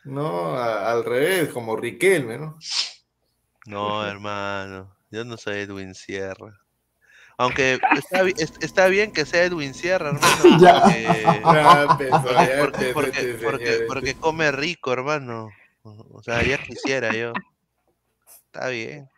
[0.05, 2.57] No, a- al revés, como Riquelme, ¿no?
[3.65, 6.59] No, hermano, yo no soy Edwin Sierra.
[7.37, 10.27] Aunque está, bi- es- está bien que sea Edwin Sierra, hermano.
[10.61, 10.81] Ya.
[10.81, 11.03] Porque,
[11.43, 15.49] Ya empezó, ya porque, porque- porque- porque come rico, hermano.
[15.83, 17.33] O sea, ya quisiera yo.
[18.45, 19.09] Está bien.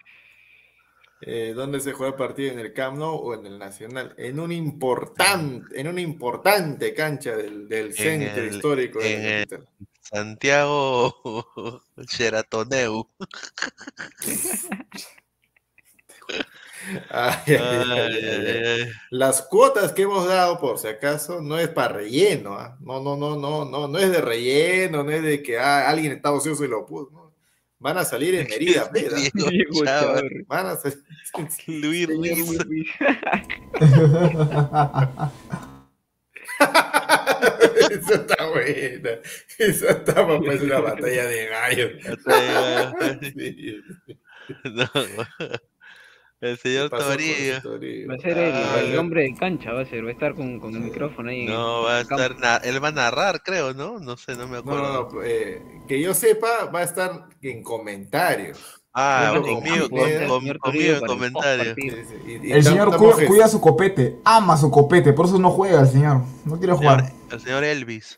[1.21, 2.51] Eh, ¿Dónde se juega el partido?
[2.53, 4.13] ¿En el Camp Nou o en el Nacional?
[4.17, 9.29] En un importante, en una importante cancha del, del centro el- histórico de en la
[9.57, 9.67] el-.
[10.09, 11.13] Santiago
[11.97, 13.07] Sheratoneu.
[17.09, 18.47] Ay, ay, ay, Ay, ay, ay.
[18.47, 18.91] ay, ay.
[19.09, 22.77] Las cuotas que hemos dado, por si acaso, no es para relleno, ¿ah?
[22.79, 26.11] No, no, no, no, no, no es de relleno, no es de que ah, alguien
[26.11, 27.09] está ocioso y lo puso.
[27.11, 27.33] ¿no?
[27.79, 28.47] Van a salir en
[29.83, 30.31] Chávez.
[30.47, 31.03] Van a salir.
[31.67, 32.89] Luis Ruiz.
[37.91, 39.09] Eso está buena.
[39.59, 41.91] Eso está para pues, una batalla de gallos.
[43.33, 43.81] Sí.
[44.63, 44.85] No.
[46.41, 47.61] El señor Torillo.
[47.63, 48.07] Torillo.
[48.09, 48.99] Va a ser el, Ah, el no.
[49.01, 50.03] hombre de cancha, va a ser.
[50.05, 51.45] Va a estar con, con el micrófono ahí.
[51.47, 52.37] No, va a estar.
[52.37, 53.99] na- Él va a narrar, creo, ¿no?
[53.99, 55.09] No sé, no me No, acuerdo.
[55.09, 58.84] no, no, eh, que yo sepa, va a estar en comentarios.
[58.97, 61.75] Ah, Bueno, conmigo, en comentarios.
[62.25, 62.95] El señor
[63.27, 66.21] cuida, su copete, ama su copete, por eso no juega el señor.
[66.45, 67.11] No quiere jugar.
[67.29, 68.17] el señor Elvis.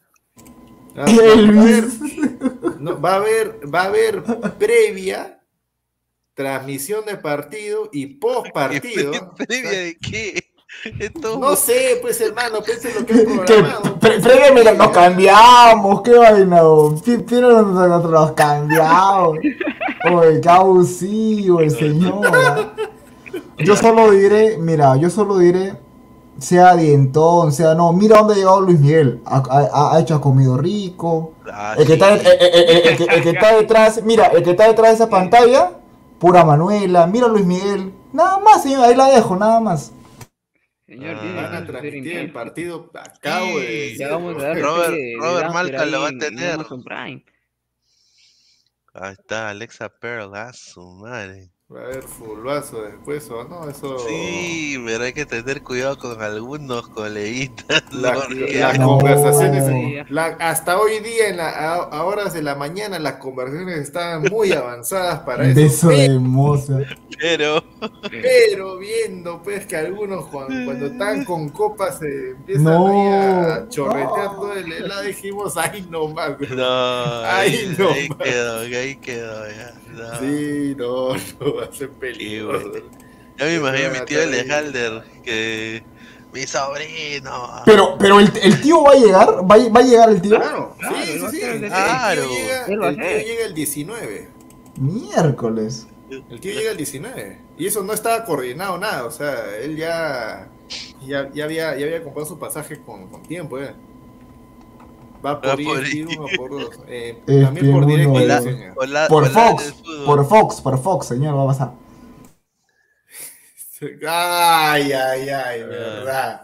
[0.96, 2.00] Ah, va, a haber, Elvis.
[3.04, 4.24] va a haber, va a haber
[4.60, 5.42] previa
[6.36, 9.12] transmisión de partido y post partido.
[9.36, 10.44] ¿Previa de qué?
[11.00, 14.00] Esto- No sé, pues hermano, pense lo que Que programado.
[14.00, 16.62] pre- previo, mira, nos cambiamos, qué vaina.
[16.62, 19.40] Nosotros nos cambiamos.
[21.60, 22.74] El señor.
[23.58, 25.74] Yo solo diré, mira, yo solo diré,
[26.40, 29.20] sea dientón, sea no, mira dónde ha llegado Luis Miguel.
[29.26, 31.34] Ha, ha- ha hecho, ha comido rico.
[31.52, 31.94] Ah, El que, sí.
[31.94, 34.90] está, el- el- el- el que- el que está detrás, mira, el que está detrás
[34.90, 35.72] de esa pantalla,
[36.20, 37.92] pura Manuela, mira Luis Miguel.
[38.14, 39.92] Nada más, señor, ahí la dejo, nada más.
[40.86, 42.90] Señor, Ah, Van a que ser transmitir el partido.
[42.94, 44.40] Acabo de Sí, Robert-
[45.20, 46.58] Robert ahí lo va a en- en tener.
[48.98, 49.08] Amazon Prime.
[49.08, 51.52] Ahí está, Alexa Pearl, ah, su madre.
[51.70, 54.00] Va a haber fulbazo después o no, eso.
[54.08, 57.84] Sí, pero hay que tener cuidado con algunos coleguitas.
[57.92, 58.98] La- porque- las No.
[58.98, 63.80] conversaciones, la- hasta hoy día, en la, a, a horas de la mañana, las conversaciones
[63.80, 65.60] estaban muy avanzadas para eso.
[65.60, 66.80] Beso de moza.
[67.20, 67.62] Pero,
[68.12, 72.88] Pero viendo pues que algunos cuando, cuando están con copas se empiezan No.
[72.88, 76.30] ahí a chorretear todo el helado, dijimos, ay no más.
[76.50, 79.74] no, Ay, ahí, no, ahí quedó, ahí quedó ya.
[79.98, 80.20] No.
[80.20, 81.16] Sí, no,
[81.46, 82.70] no va a ser peligroso.
[82.70, 82.86] bueno.
[83.38, 84.22] Ya me imagino a mi tío.
[84.24, 85.84] Alejandro que
[86.34, 87.62] mi sobrino.
[87.66, 90.38] Pero, pero el, el tío va a llegar, va, a- va a llegar el tío.
[90.38, 91.42] Claro, Claro, sí, sí, sí.
[91.42, 92.30] el de- tío Claro.
[92.30, 94.30] llega, el tío llega el 19.
[94.80, 95.88] Miércoles.
[96.10, 97.42] El tío llega el 19.
[97.58, 99.06] Y eso no estaba coordinado nada.
[99.06, 100.48] O sea, él ya,
[101.06, 103.60] ya, ya había, ya había comprado su pasaje con, con tiempo.
[103.60, 103.74] eh.
[105.26, 106.18] Va por Va por ESPN ahí.
[106.18, 106.70] uno por dos.
[106.88, 108.12] Eh, también por directo.
[108.12, 108.74] uno, Hola, señor.
[108.78, 109.74] hola, Por hola Fox,
[110.06, 111.72] por Fox, por Fox, señor, va a pasar.
[114.08, 116.42] Ay, ay, ay, verdad.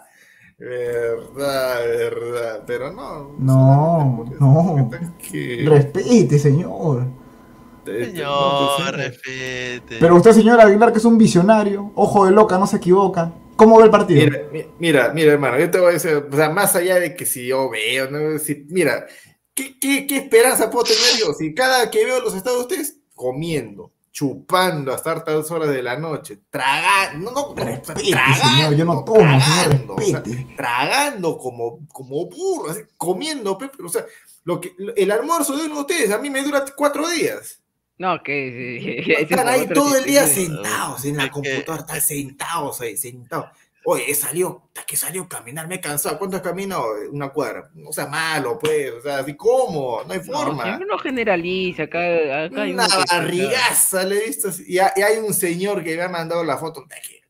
[0.60, 2.64] Verdad, verdad.
[2.68, 3.36] Pero no.
[3.40, 4.90] No, no.
[4.90, 7.08] por que- Respete, señor.
[7.86, 9.98] Señor, respete.
[10.00, 13.34] Pero usted, señor Aguilar, que es un visionario, ojo de loca, no se equivoca.
[13.56, 14.20] ¿Cómo ve el partido?
[14.26, 17.16] Mira, mi- mira, mira, hermano, yo te voy a decir, o sea, más allá de
[17.16, 19.06] que si yo veo, no, si, mira,
[19.54, 21.34] ¿qué, qué, qué esperanza puedo tener yo?
[21.34, 25.98] Si cada que veo los estados de ustedes comiendo, chupando hasta hartas horas de la
[25.98, 30.24] noche, tragando, no, no, Respete, tragando, señor, yo no tomo, señor, tragando, o sea,
[30.56, 34.06] tragando como, como burro, así, comiendo, pe, pero, o sea,
[34.44, 37.60] lo que, el almuerzo de uno de ustedes a mí me dura cuatro días.
[38.04, 42.98] No, que sí, Están ahí todo el día sentados en la computadora, están sentados ahí,
[42.98, 43.46] sentados.
[43.86, 46.18] Oye, he salido, hasta que salió a caminar, me he cansado.
[46.18, 46.86] ¿Cuánto has caminado?
[47.12, 47.70] Una cuadra.
[47.76, 48.92] No sea malo, pues.
[48.92, 50.80] O sea, así como, no hay forma.
[50.80, 52.00] no generaliza, acá,
[52.46, 54.50] acá hay Una barrigaza le he visto.
[54.68, 56.82] Y, ha- y hay un señor que me ha mandado la foto.
[56.88, 57.23] de que,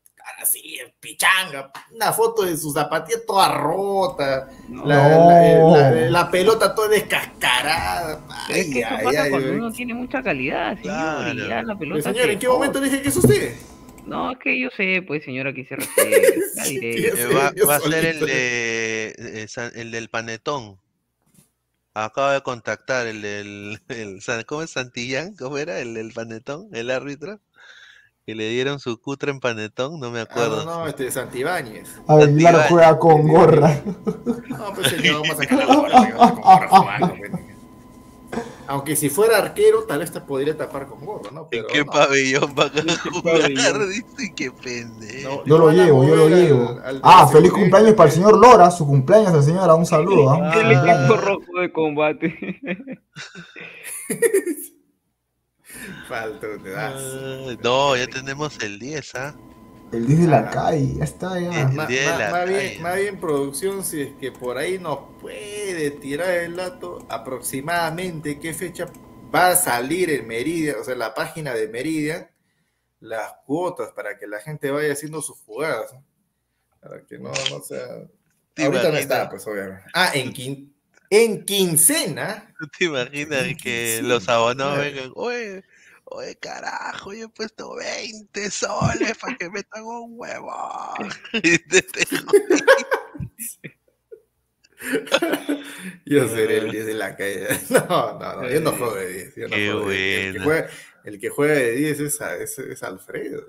[0.44, 1.70] Así, pichanga.
[1.90, 4.46] Una foto de su zapatilla toda rota.
[4.68, 5.28] No, La, No.
[5.30, 8.20] la- la- la- la pelota toda descascarada.
[8.50, 9.56] es que eso Ay, pasa ay, cuando ay.
[9.56, 11.32] uno tiene mucha calidad, señor, Claro.
[11.32, 13.54] y ya la Pero, pelota señor, se ¿en qué momento dije que es usted?
[14.06, 15.76] No, es que yo sé, pues, señor, aquí se
[16.62, 17.14] Sí, tío.
[17.14, 17.26] Eh,
[17.66, 19.46] va, a ser el de eh,
[19.76, 20.78] el del panetón.
[21.94, 25.34] Acabo de contactar el del el San- ¿cómo es Santillán?
[25.36, 25.78] ¿Cómo era?
[25.80, 27.40] El del panetón, el árbitro.
[28.26, 30.64] Que le dieron su cutre en panetón, no me Ah, acuerdo.
[30.64, 31.88] no, no, este Santibáñez.
[32.06, 32.66] Santibáñez.
[32.70, 33.82] juega con gorra.
[34.48, 37.30] No, pues señor, vamos a sacar la gorra, que vamos con gorra jugando, pues.
[38.66, 41.48] Aunque si fuera arquero, tal vez te podría tapar con gorra, ¿no?
[41.50, 41.92] ¿En qué no.
[41.92, 43.48] pabellón van a qué jugar?
[43.88, 45.30] Dice qué pendejo.
[45.30, 46.80] No, Yo lo llevo, yo lo al- llevo.
[46.82, 50.30] al Ah, feliz cumpleaños para el señor Lora, su cumpleaños al señora, un saludo.
[50.30, 50.50] ¿ah?
[50.58, 50.98] El Ah.
[51.04, 52.60] equipo rojo de combate.
[56.08, 56.94] Falta te das.
[56.96, 59.34] Ah, no, ya tenemos el 10, ¿ah?
[59.92, 61.60] El 10 de la calle, ya está ya.
[61.62, 62.78] Eh, Ma- día de ma- la más, bien, calle.
[62.80, 68.52] más bien producción, si es que por ahí nos puede tirar el dato aproximadamente qué
[68.54, 68.86] fecha
[69.34, 72.28] va a salir en Meridian, o sea, la página de Meridian,
[73.00, 75.94] las cuotas para que la gente vaya haciendo sus jugadas.
[76.80, 77.86] Para que no, no sea...
[78.54, 79.82] ¿Te Ahorita no está, pues obviamente.
[79.94, 80.72] Ah, en, quin-
[81.10, 82.54] en quincena.
[82.58, 85.12] ¿Tú te imaginas que los abonados vengan?
[85.14, 85.64] Oye,
[86.06, 90.52] oye, carajo, yo he puesto 20 soles para que metan un huevo.
[91.42, 91.58] Y
[96.14, 97.46] Yo seré el 10 de la calle.
[97.70, 99.34] No, no, no, yo no juego de 10.
[99.36, 100.26] yo no Qué juego de 10.
[100.26, 100.68] El, que juega,
[101.04, 103.42] el que juega de 10 es, a- es, es Alfredo.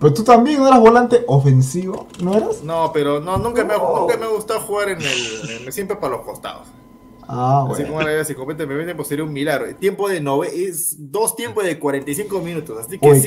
[0.00, 2.62] Pero tú también no eras volante ofensivo, ¿no eras?
[2.62, 4.00] No, pero no, nunca, me, ha- No.
[4.00, 5.50] nunca me ha gustado jugar en el.
[5.66, 6.68] en- siempre para los costados.
[7.30, 7.88] Ah, Así bueno.
[7.88, 8.34] como la si
[8.66, 9.66] me venden, pues sería un milagro.
[9.66, 12.86] El tiempo de nove, es dos tiempos de 45 minutos.
[12.86, 13.20] Así que Uy,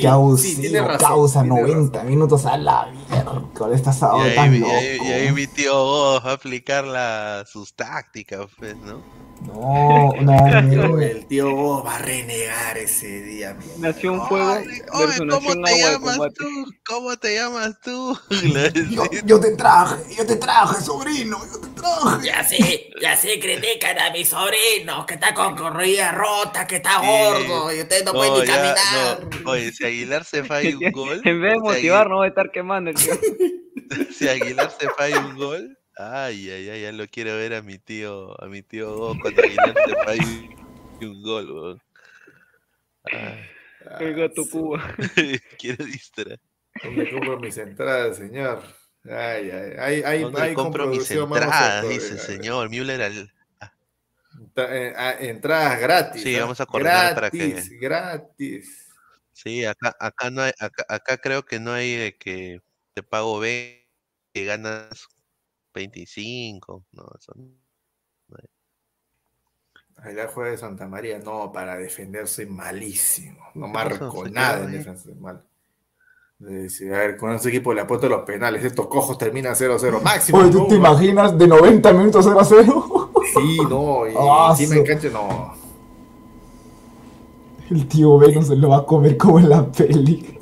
[0.55, 1.07] sí, tiene razón.
[1.07, 2.09] causa tiene 90 razón.
[2.09, 3.75] minutos a la mierda.
[3.75, 4.71] Estás Y ahí, tan y loco.
[4.71, 9.01] ahí- y ahí mi tío Goff va a aplicar la, sus tácticas, pues, ¿no?
[9.47, 10.47] No, no,
[11.01, 13.53] el tío va a renegar ese día.
[13.55, 13.79] mi amor.
[13.79, 14.51] Nación Fuego
[14.93, 16.73] Oye, ¿cómo te llamas tú?
[16.85, 18.17] ¿Cómo te llamas tú?
[19.25, 22.25] Yo, te traje, yo te traje, sobrino, yo te traje.
[22.27, 26.99] Ya sé, ya sé, critican a mi sobrino que está con corrida rota, que está
[27.01, 27.07] Sí.
[27.07, 29.27] gordo y usted no, puede ni ya, caminar.
[29.43, 29.51] no.
[29.51, 32.27] Oye, si Aguilar se falla un gol, En vez de si motivar, no va a
[32.27, 33.13] estar quemando el tío.
[34.11, 37.77] si Aguilar se falla un gol, ay, ay, ay, ya lo quiero ver a mi
[37.77, 40.23] tío, a mi tío cuando Aguilar se falla
[41.01, 41.81] un gol, weón.
[43.03, 43.45] Ay,
[43.99, 44.95] El gato Cuba.
[45.59, 46.39] quiero distraer.
[46.83, 48.63] ¿Dónde compro mis entradas, señor?
[49.03, 51.87] Ay, ay, ay, ay, ¿Dónde ay, compro mis entradas?
[51.89, 53.33] Dice señor Müller al,
[54.39, 56.23] Entra- eh, ah, entradas gratis.
[56.23, 56.41] Sí, ¿ah?
[56.41, 58.87] vamos a coordinar para gratis, gratis.
[59.33, 62.59] Sí, acá, acá no hay, acá, acá creo que no hay de que
[62.93, 63.81] te pago 20
[64.33, 65.07] y ganas
[65.73, 66.85] 25.
[66.91, 68.47] No, eso no hay.
[69.97, 73.39] Ahí la juega de Santa María, no, para defenderse malísimo.
[73.55, 75.43] No marco nada en defensa mal.
[76.43, 78.63] A ver, con ese equipo le apuesto los penales.
[78.63, 80.01] Estos cojos terminan 0-0.
[80.03, 80.39] Máximo.
[80.39, 80.77] Oye, ¿tú te ¿no?
[80.77, 83.11] imaginas de 90 minutos 0 a 0?
[83.33, 85.53] Sí, no, y Ah, encima en cancha no.
[87.69, 90.39] El tío Venom se lo va a comer como en la peli.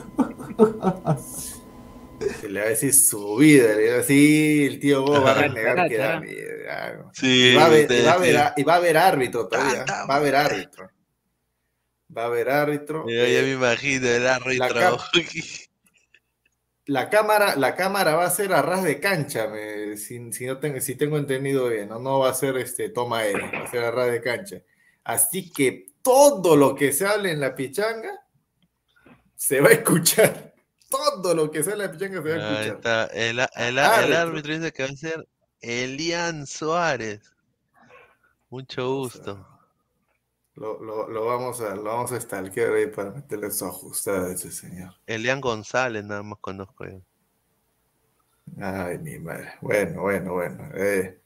[2.39, 5.31] Se le va a decir su vida, le va a decir, el tío Go va
[5.31, 7.11] a renegar que da miedo.
[7.13, 8.41] Sí, Y va a haber, sí, y va a haber, sí.
[8.57, 9.85] y va a haber árbitro todavía.
[10.09, 10.89] Va a haber árbitro.
[12.15, 13.05] Va a haber árbitro.
[13.07, 14.97] Yo ya Eh, me imagino el árbitro.
[16.85, 20.57] la cámara, la cámara va a ser a ras de cancha, me- si, si no
[20.57, 21.99] tengo, si tengo entendido bien, ¿no?
[21.99, 24.57] No va a ser este toma aérea, va a ser a ras de cancha.
[25.03, 28.11] Así que todo lo que se hable en la pichanga
[29.35, 30.48] se va a escuchar.
[30.89, 32.75] Todo lo que se hable en la pichanga se va a escuchar.
[32.75, 33.05] está.
[33.07, 34.53] El, el, Árbitro.
[34.57, 35.27] dice que va a ser
[35.61, 37.21] Elian Suárez.
[38.49, 39.45] Mucho gusto.
[40.55, 44.31] Lo, lo- lo vamos a, lo vamos a stalkear ahí para meterle su ajustada a
[44.31, 44.93] ese señor.
[45.05, 47.01] Elian González, nada más conozco yo.
[48.59, 49.53] Ay, mi madre.
[49.61, 50.69] Bueno, bueno, bueno.
[50.73, 51.21] eh,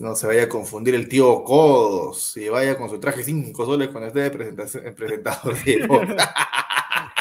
[0.00, 3.88] no se vaya a confundir el tío Codos y vaya con su traje 5 soles
[3.88, 5.56] cuando esté presentador.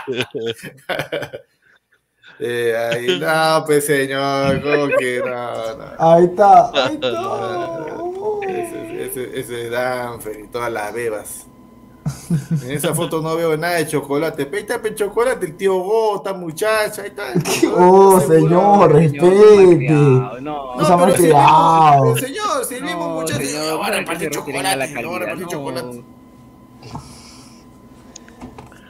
[2.40, 5.78] Eh, ahí, no, pues señor, ¿cómo que no?
[5.78, 5.86] no.
[6.00, 7.10] Ahí está, ahí está.
[8.48, 11.48] Ese, ese, ese Danfer y todas las bebas.
[12.64, 14.50] En esa foto no veo nada de chocolate.
[14.52, 17.34] Ahí está el chocolate, el tío Go, esta muchacha, ahí está.
[17.76, 19.90] Oh, señor, respete.
[19.90, 25.48] No, No, ha pero señor, si vimos No, muchas señor, ahora repartir chocolate, ahora repartir
[25.48, 26.04] chocolate.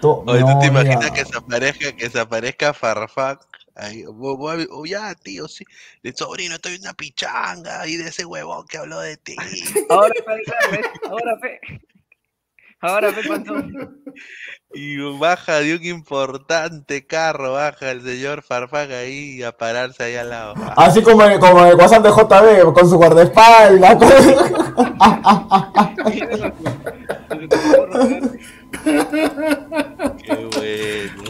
[0.06, 3.40] Oye, ¿tú no, te imaginas que se aparezca, que se aparezca Farfán?
[3.76, 5.66] Ahí, oh, ya, tío, sí.
[6.04, 9.36] De sobrino, estoy en una pichanga y de ese huevón que habló de ti.
[9.90, 11.60] Ahora, fe, ahora, fe.
[12.84, 13.56] Ahora, fe, cuánto.
[14.76, 20.32] Y baja de un importante carro, baja el señor Farfán ahí a pararse ahí al
[20.32, 20.56] lado.
[20.76, 23.98] Así como en, como el WhatsApp de JB, con su guardaespaldas.
[30.24, 31.24] Qué bueno.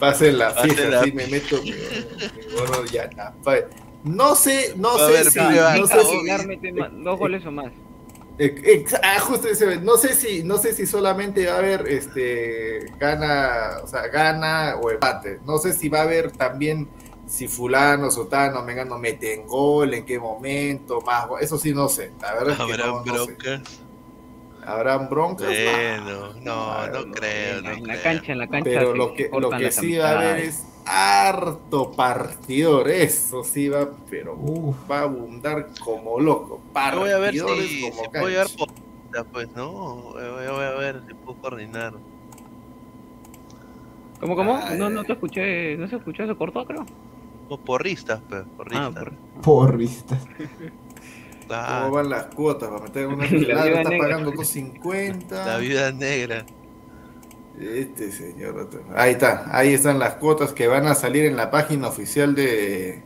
[0.00, 1.78] Pasen la la así me meto mi, mi
[2.54, 3.08] bono ya,
[4.02, 6.26] No sé, no A sé ver, si, no sé si,
[7.04, 7.70] dos goles o más.
[8.38, 12.80] Eh, ah, justo ese, no sé si, no sé si solamente va a haber este
[12.98, 15.40] gana, o sea, gana o empate.
[15.44, 16.88] No sé si va a haber también
[17.26, 22.12] si fulano, sotano, mengano meten gol, en qué momento, más eso sí no sé.
[22.20, 23.36] La verdad es que Habrá no, no sé.
[23.36, 23.62] broncas.
[24.62, 25.60] Habrán broncas.
[25.62, 28.02] Bueno, no, no no, creo, no En la creo.
[28.02, 28.64] cancha, en la cancha.
[28.64, 33.90] Pero lo que, lo que sí va a haber es harto partidor, eso sí va,
[34.10, 34.36] pero
[34.90, 36.60] va a abundar como loco.
[36.92, 38.58] Yo voy a ver Partidores si, como si puedo llevar cancha.
[39.12, 39.72] por pues, ¿no?
[39.72, 41.94] Voy a, voy a ver si puedo coordinar.
[44.20, 44.56] ¿Cómo, cómo?
[44.56, 46.84] Ay, No, no te escuché, no se escuchó, se cortó, creo.
[47.64, 48.42] Porristas, pues,
[48.72, 48.94] Ah, porristas.
[48.94, 49.12] por...
[49.42, 50.26] Porristas.
[51.50, 52.68] Ah, ¿Cómo van las cuotas?
[52.70, 54.08] Para meter una La pelada, viuda está negra.
[54.08, 55.46] pagando 250.
[55.46, 56.46] la vida negra.
[57.60, 58.58] Este señor.
[58.58, 62.34] otro- Ahí está, ahí están las cuotas que van a salir en la página oficial
[62.34, 63.02] de,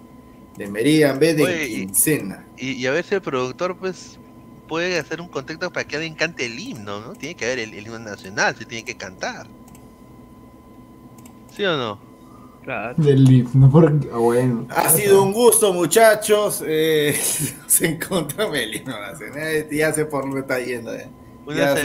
[0.56, 2.46] de Meridian B de Oye, y- quincena.
[2.56, 4.18] Y, y a ver si el productor, pues,
[4.66, 7.12] puede hacer un contacto para que alguien cante el himno, ¿no?
[7.14, 9.46] Tiene que haber el, el himno nacional, se tiene que cantar.
[11.54, 11.98] ¿Sí o no?
[12.64, 12.94] Claro.
[13.02, 14.66] Del himno, porque, ah, bueno.
[14.70, 16.62] Ha sido un gusto, muchachos.
[16.66, 17.18] Eh,
[17.62, 19.38] nos encontramos el himno nacional.
[19.46, 20.94] Eh, Ya sé por dónde está yendo.
[20.94, 21.08] eh.
[21.52, 21.76] Una,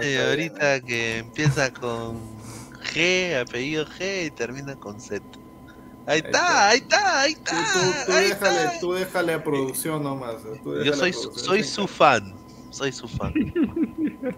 [0.00, 2.18] señorita que empieza con
[2.94, 5.22] G, apellido G y termina con Z.
[6.06, 7.72] Ahí está, ahí está, ahí Tú, está.
[7.72, 8.80] tú- tú ahí déjale, está.
[8.80, 10.34] tú déjale a producción nomás.
[10.44, 12.34] eh, tú Yo soy, su- soy su fan,
[12.70, 13.32] soy su fan.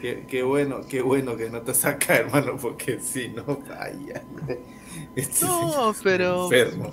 [0.00, 4.22] Qué, qué bueno, qué bueno que no te saca, hermano, porque si no, vaya.
[5.14, 6.90] Este No, pero- Enfermo.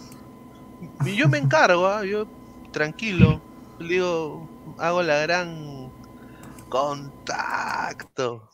[1.05, 2.03] Y yo me encargo, ¿ah?
[2.05, 2.27] yo
[2.71, 3.39] tranquilo.
[3.79, 4.47] Digo,
[4.77, 5.86] hago la gran
[6.69, 8.49] contacto.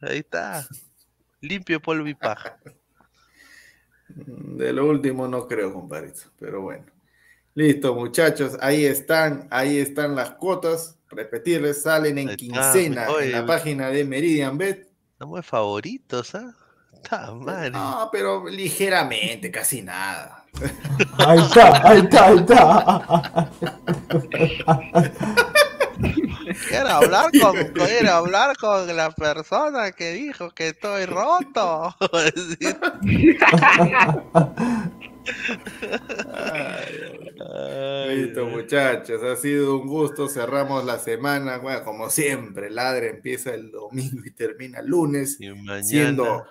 [0.00, 0.66] Ahí está.
[1.40, 2.58] Limpio polvo y paja.
[4.08, 6.86] De lo último no creo, compadrito, pero bueno.
[7.54, 10.96] Listo, muchachos, ahí están, ahí están las cuotas.
[11.08, 14.88] Repetirles, salen en quincena en la página de Meridian Bet.
[15.18, 16.54] Somos de favoritos, ¿ah?
[16.92, 17.72] Está mal.
[17.72, 20.44] No, pero ligeramente, casi nada.
[21.18, 23.50] Ahí está, ahí está, ahí está.
[26.68, 31.94] Quiero hablar con, quiero hablar con la persona que dijo que estoy roto.
[38.08, 40.28] Listo, muchachos, ha sido un gusto.
[40.28, 41.58] Cerramos la semana.
[41.58, 45.82] Bueno, como siempre, Ladre empieza el domingo y termina el lunes, mañana.
[45.82, 46.46] siendo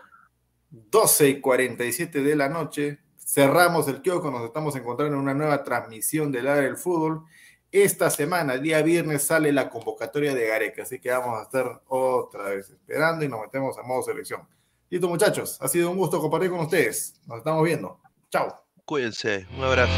[0.69, 2.99] 12 y 47 de la noche.
[3.17, 7.25] Cerramos el kiosco, nos estamos encontrando en una nueva transmisión de Ladre del Fútbol.
[7.71, 11.83] Esta semana, el día viernes, sale la convocatoria de Gareca, así que vamos a estar
[11.87, 14.41] otra vez esperando y nos metemos a modo selección.
[14.89, 17.13] Listo, muchachos, ha sido un gusto compartir con ustedes.
[17.27, 17.99] Nos estamos viendo.
[18.31, 18.63] Chao.
[18.85, 19.93] Cuídense, un abrazo.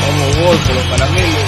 [0.00, 1.43] Como vos, los caramelos.